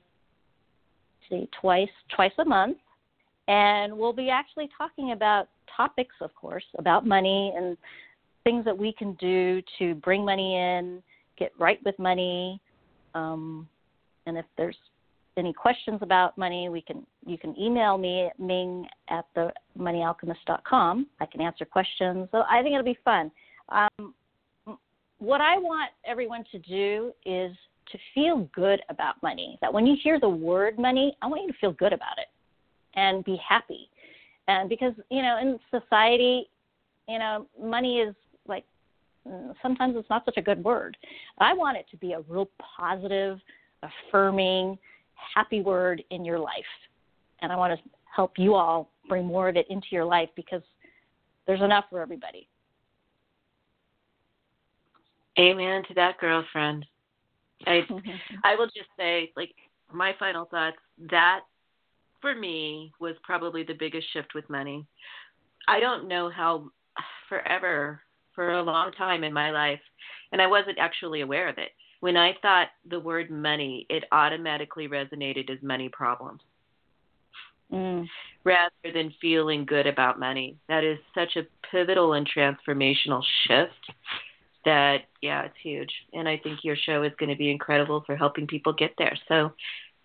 see, 1.30 1.50
twice 1.60 1.90
twice 2.16 2.32
a 2.40 2.46
month, 2.46 2.78
and 3.48 3.98
we'll 3.98 4.14
be 4.14 4.30
actually 4.30 4.70
talking 4.78 5.12
about 5.12 5.50
topics, 5.76 6.16
of 6.22 6.34
course, 6.36 6.64
about 6.78 7.06
money 7.06 7.54
and 7.56 7.78
things 8.44 8.64
that 8.66 8.78
we 8.78 8.94
can 8.94 9.14
do 9.16 9.62
to 9.80 9.96
bring 9.96 10.24
money 10.24 10.56
in, 10.56 11.02
get 11.38 11.52
right 11.60 11.80
with 11.84 11.98
money. 12.00 12.62
Um, 13.16 13.68
and 14.26 14.38
if 14.38 14.46
there's 14.58 14.78
any 15.36 15.52
questions 15.52 16.00
about 16.02 16.38
money, 16.38 16.70
we 16.70 16.82
can 16.82 17.06
you 17.26 17.38
can 17.38 17.58
email 17.60 17.98
me 17.98 18.28
at 18.28 18.40
ming 18.40 18.88
at 19.10 19.26
the 19.36 19.52
moneyalchemist.com. 19.78 21.08
I 21.20 21.26
can 21.26 21.42
answer 21.42 21.66
questions. 21.66 22.30
So 22.32 22.44
I 22.50 22.62
think 22.62 22.74
it'll 22.74 22.84
be 22.84 22.98
fun. 23.04 23.32
Um, 23.70 24.14
what 25.20 25.42
I 25.42 25.58
want 25.58 25.92
everyone 26.06 26.44
to 26.52 26.60
do 26.60 27.14
is 27.26 27.56
to 27.92 27.98
feel 28.14 28.50
good 28.54 28.82
about 28.90 29.22
money. 29.24 29.58
That 29.62 29.74
when 29.74 29.86
you 29.86 29.96
hear 30.02 30.20
the 30.20 30.30
word 30.30 30.78
money, 30.78 31.16
I 31.22 31.28
want 31.28 31.44
you 31.44 31.52
to 31.52 31.58
feel 31.60 31.72
good 31.74 31.94
about 31.94 32.18
it 32.18 32.28
and 32.96 33.24
be 33.24 33.40
happy. 33.48 33.90
And 34.48 34.68
because 34.70 34.94
you 35.10 35.22
know 35.22 35.38
in 35.42 35.60
society 35.72 36.50
you 37.08 37.20
know 37.20 37.48
money 37.62 38.00
is 38.00 38.16
like 38.48 38.66
mm, 39.28 39.54
sometimes 39.62 39.96
it's 39.98 40.10
not 40.10 40.26
such 40.26 40.38
a 40.38 40.42
good 40.42 40.64
word. 40.64 40.98
I 41.38 41.54
want 41.54 41.78
it 41.78 41.86
to 41.92 41.98
be 41.98 42.14
a 42.14 42.22
real 42.28 42.50
positive 42.60 43.40
affirming 43.82 44.78
happy 45.36 45.62
word 45.62 46.04
in 46.10 46.26
your 46.26 46.40
life. 46.40 46.54
And 47.42 47.52
i 47.52 47.56
want 47.56 47.78
to 47.78 47.90
help 48.16 48.34
you 48.38 48.56
all 48.56 48.90
bring 49.10 49.26
more 49.26 49.50
of 49.50 49.58
it 49.58 49.66
into 49.70 49.88
your 49.92 50.06
life 50.06 50.30
because 50.36 50.62
there's 51.46 51.62
enough 51.62 51.86
for 51.90 52.02
everybody 52.02 52.48
amen 55.40 55.84
to 55.88 55.94
that 55.94 56.18
girlfriend 56.20 56.86
i 57.66 57.82
i 58.44 58.56
will 58.56 58.68
just 58.68 58.90
say 58.98 59.32
like 59.36 59.54
my 59.92 60.14
final 60.20 60.46
thoughts 60.46 60.78
that 61.10 61.42
for 62.24 62.34
me 62.34 62.94
was 63.02 63.16
probably 63.22 63.64
the 63.64 63.76
biggest 63.78 64.08
shift 64.14 64.34
with 64.34 64.50
money. 64.50 64.88
I 65.68 65.82
don't 65.82 66.08
know 66.08 66.30
how 66.30 66.70
forever 67.28 68.02
for 68.34 68.54
a 68.54 68.64
long 68.64 68.94
time 68.94 69.26
in 69.26 69.34
my 69.34 69.52
life 69.52 69.82
and 70.32 70.42
I 70.42 70.48
wasn't 70.48 70.80
actually 70.80 71.20
aware 71.22 71.50
of 71.50 71.58
it. 71.58 71.72
When 72.00 72.16
I 72.16 72.34
thought 72.42 72.68
the 72.90 73.00
word 73.00 73.30
money, 73.30 73.86
it 73.90 74.06
automatically 74.12 74.88
resonated 74.88 75.50
as 75.50 75.62
money 75.62 75.90
problems. 75.90 76.40
Mm. 77.72 78.08
Rather 78.46 78.94
than 78.94 79.14
feeling 79.22 79.66
good 79.66 79.88
about 79.88 80.20
money. 80.20 80.58
That 80.70 80.84
is 80.86 81.00
such 81.14 81.36
a 81.36 81.48
pivotal 81.72 82.14
and 82.14 82.28
transformational 82.30 83.22
shift 83.48 83.92
that 84.66 85.02
yeah, 85.22 85.44
it's 85.44 85.56
huge. 85.62 85.92
And 86.14 86.28
I 86.28 86.38
think 86.38 86.64
your 86.64 86.76
show 86.76 87.04
is 87.04 87.12
going 87.18 87.30
to 87.30 87.36
be 87.36 87.52
incredible 87.52 88.04
for 88.06 88.16
helping 88.16 88.48
people 88.48 88.74
get 88.74 88.94
there. 88.98 89.18
So 89.28 89.52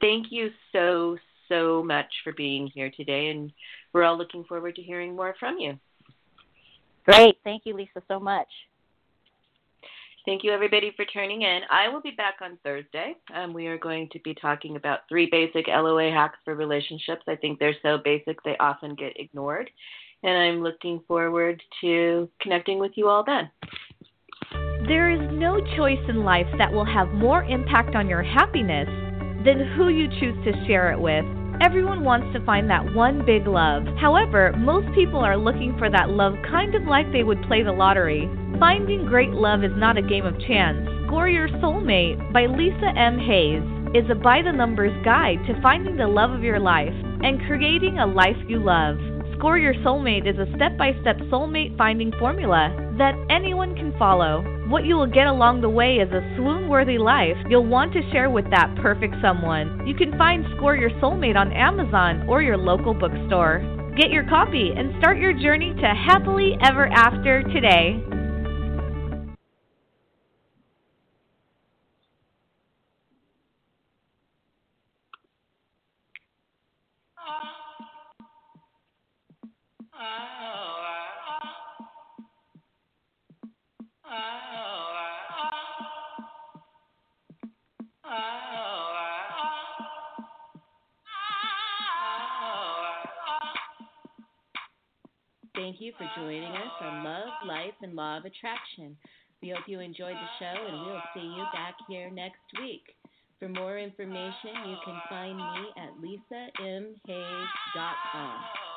thank 0.00 0.26
you 0.30 0.50
so 0.72 1.16
so 1.48 1.82
much 1.82 2.12
for 2.24 2.32
being 2.32 2.66
here 2.66 2.90
today, 2.94 3.28
and 3.28 3.52
we're 3.92 4.04
all 4.04 4.18
looking 4.18 4.44
forward 4.44 4.76
to 4.76 4.82
hearing 4.82 5.16
more 5.16 5.34
from 5.40 5.58
you. 5.58 5.78
Great. 7.04 7.38
Thank 7.42 7.62
you, 7.64 7.74
Lisa, 7.74 8.02
so 8.06 8.20
much. 8.20 8.48
Thank 10.26 10.44
you, 10.44 10.52
everybody, 10.52 10.92
for 10.94 11.06
tuning 11.10 11.40
in. 11.40 11.60
I 11.70 11.88
will 11.88 12.02
be 12.02 12.10
back 12.10 12.34
on 12.42 12.58
Thursday. 12.62 13.14
Um, 13.34 13.54
we 13.54 13.66
are 13.66 13.78
going 13.78 14.10
to 14.12 14.18
be 14.18 14.34
talking 14.34 14.76
about 14.76 15.08
three 15.08 15.26
basic 15.30 15.68
LOA 15.68 16.10
hacks 16.10 16.38
for 16.44 16.54
relationships. 16.54 17.22
I 17.26 17.36
think 17.36 17.58
they're 17.58 17.74
so 17.82 17.96
basic 18.04 18.42
they 18.42 18.54
often 18.60 18.94
get 18.94 19.14
ignored. 19.16 19.70
And 20.22 20.36
I'm 20.36 20.62
looking 20.62 21.00
forward 21.08 21.62
to 21.80 22.28
connecting 22.42 22.78
with 22.78 22.92
you 22.96 23.08
all 23.08 23.24
then. 23.24 23.48
There 24.86 25.10
is 25.10 25.20
no 25.32 25.58
choice 25.76 25.98
in 26.08 26.22
life 26.22 26.46
that 26.56 26.72
will 26.72 26.84
have 26.84 27.08
more 27.08 27.42
impact 27.42 27.96
on 27.96 28.08
your 28.08 28.22
happiness 28.22 28.88
than 29.44 29.74
who 29.76 29.88
you 29.88 30.06
choose 30.20 30.36
to 30.44 30.66
share 30.66 30.92
it 30.92 31.00
with. 31.00 31.24
Everyone 31.60 32.04
wants 32.04 32.32
to 32.32 32.44
find 32.46 32.70
that 32.70 32.94
one 32.94 33.26
big 33.26 33.48
love. 33.48 33.82
However, 33.98 34.54
most 34.56 34.86
people 34.94 35.18
are 35.18 35.36
looking 35.36 35.76
for 35.76 35.90
that 35.90 36.10
love 36.10 36.34
kind 36.48 36.76
of 36.76 36.84
like 36.84 37.10
they 37.10 37.24
would 37.24 37.42
play 37.42 37.64
the 37.64 37.72
lottery. 37.72 38.30
Finding 38.60 39.06
great 39.06 39.30
love 39.30 39.64
is 39.64 39.72
not 39.74 39.98
a 39.98 40.02
game 40.02 40.24
of 40.24 40.38
chance. 40.46 40.86
Score 41.06 41.28
Your 41.28 41.48
Soulmate 41.58 42.32
by 42.32 42.46
Lisa 42.46 42.94
M. 42.96 43.18
Hayes 43.18 43.66
is 43.94 44.08
a 44.10 44.14
by 44.14 44.42
the 44.42 44.52
numbers 44.52 44.94
guide 45.04 45.38
to 45.48 45.60
finding 45.60 45.96
the 45.96 46.06
love 46.06 46.30
of 46.30 46.44
your 46.44 46.60
life 46.60 46.94
and 47.24 47.42
creating 47.48 47.98
a 47.98 48.06
life 48.06 48.38
you 48.46 48.62
love. 48.62 48.96
Score 49.36 49.58
Your 49.58 49.74
Soulmate 49.82 50.28
is 50.28 50.38
a 50.38 50.46
step 50.54 50.78
by 50.78 50.92
step 51.00 51.16
soulmate 51.30 51.76
finding 51.76 52.12
formula 52.18 52.87
that 52.98 53.14
anyone 53.30 53.74
can 53.74 53.96
follow. 53.98 54.42
What 54.68 54.84
you 54.84 54.96
will 54.96 55.06
get 55.06 55.26
along 55.26 55.60
the 55.60 55.70
way 55.70 55.96
is 55.96 56.12
a 56.12 56.20
swoon 56.36 56.68
worthy 56.68 56.98
life 56.98 57.36
you'll 57.48 57.66
want 57.66 57.92
to 57.94 58.10
share 58.12 58.28
with 58.28 58.50
that 58.50 58.74
perfect 58.82 59.14
someone. 59.22 59.86
You 59.86 59.94
can 59.94 60.16
find 60.18 60.44
Score 60.56 60.76
Your 60.76 60.90
Soulmate 61.00 61.36
on 61.36 61.52
Amazon 61.52 62.26
or 62.28 62.42
your 62.42 62.58
local 62.58 62.92
bookstore. 62.92 63.62
Get 63.96 64.10
your 64.10 64.28
copy 64.28 64.72
and 64.76 64.94
start 64.98 65.18
your 65.18 65.32
journey 65.32 65.74
to 65.74 65.86
happily 65.86 66.56
ever 66.62 66.86
after 66.88 67.42
today. 67.44 68.17
For 95.98 96.08
joining 96.16 96.52
us 96.52 96.72
on 96.80 97.04
Love, 97.04 97.28
Life, 97.46 97.74
and 97.82 97.94
Law 97.94 98.16
of 98.18 98.24
Attraction. 98.24 98.96
We 99.42 99.50
hope 99.50 99.64
you 99.66 99.80
enjoyed 99.80 100.14
the 100.14 100.28
show, 100.38 100.54
and 100.66 100.86
we'll 100.86 101.02
see 101.14 101.20
you 101.20 101.44
back 101.52 101.74
here 101.88 102.10
next 102.10 102.40
week. 102.60 102.94
For 103.40 103.48
more 103.48 103.78
information, 103.78 104.54
you 104.66 104.76
can 104.84 105.00
find 105.10 105.36
me 105.36 105.72
at 105.76 105.90
lisamhayes.com. 106.00 108.67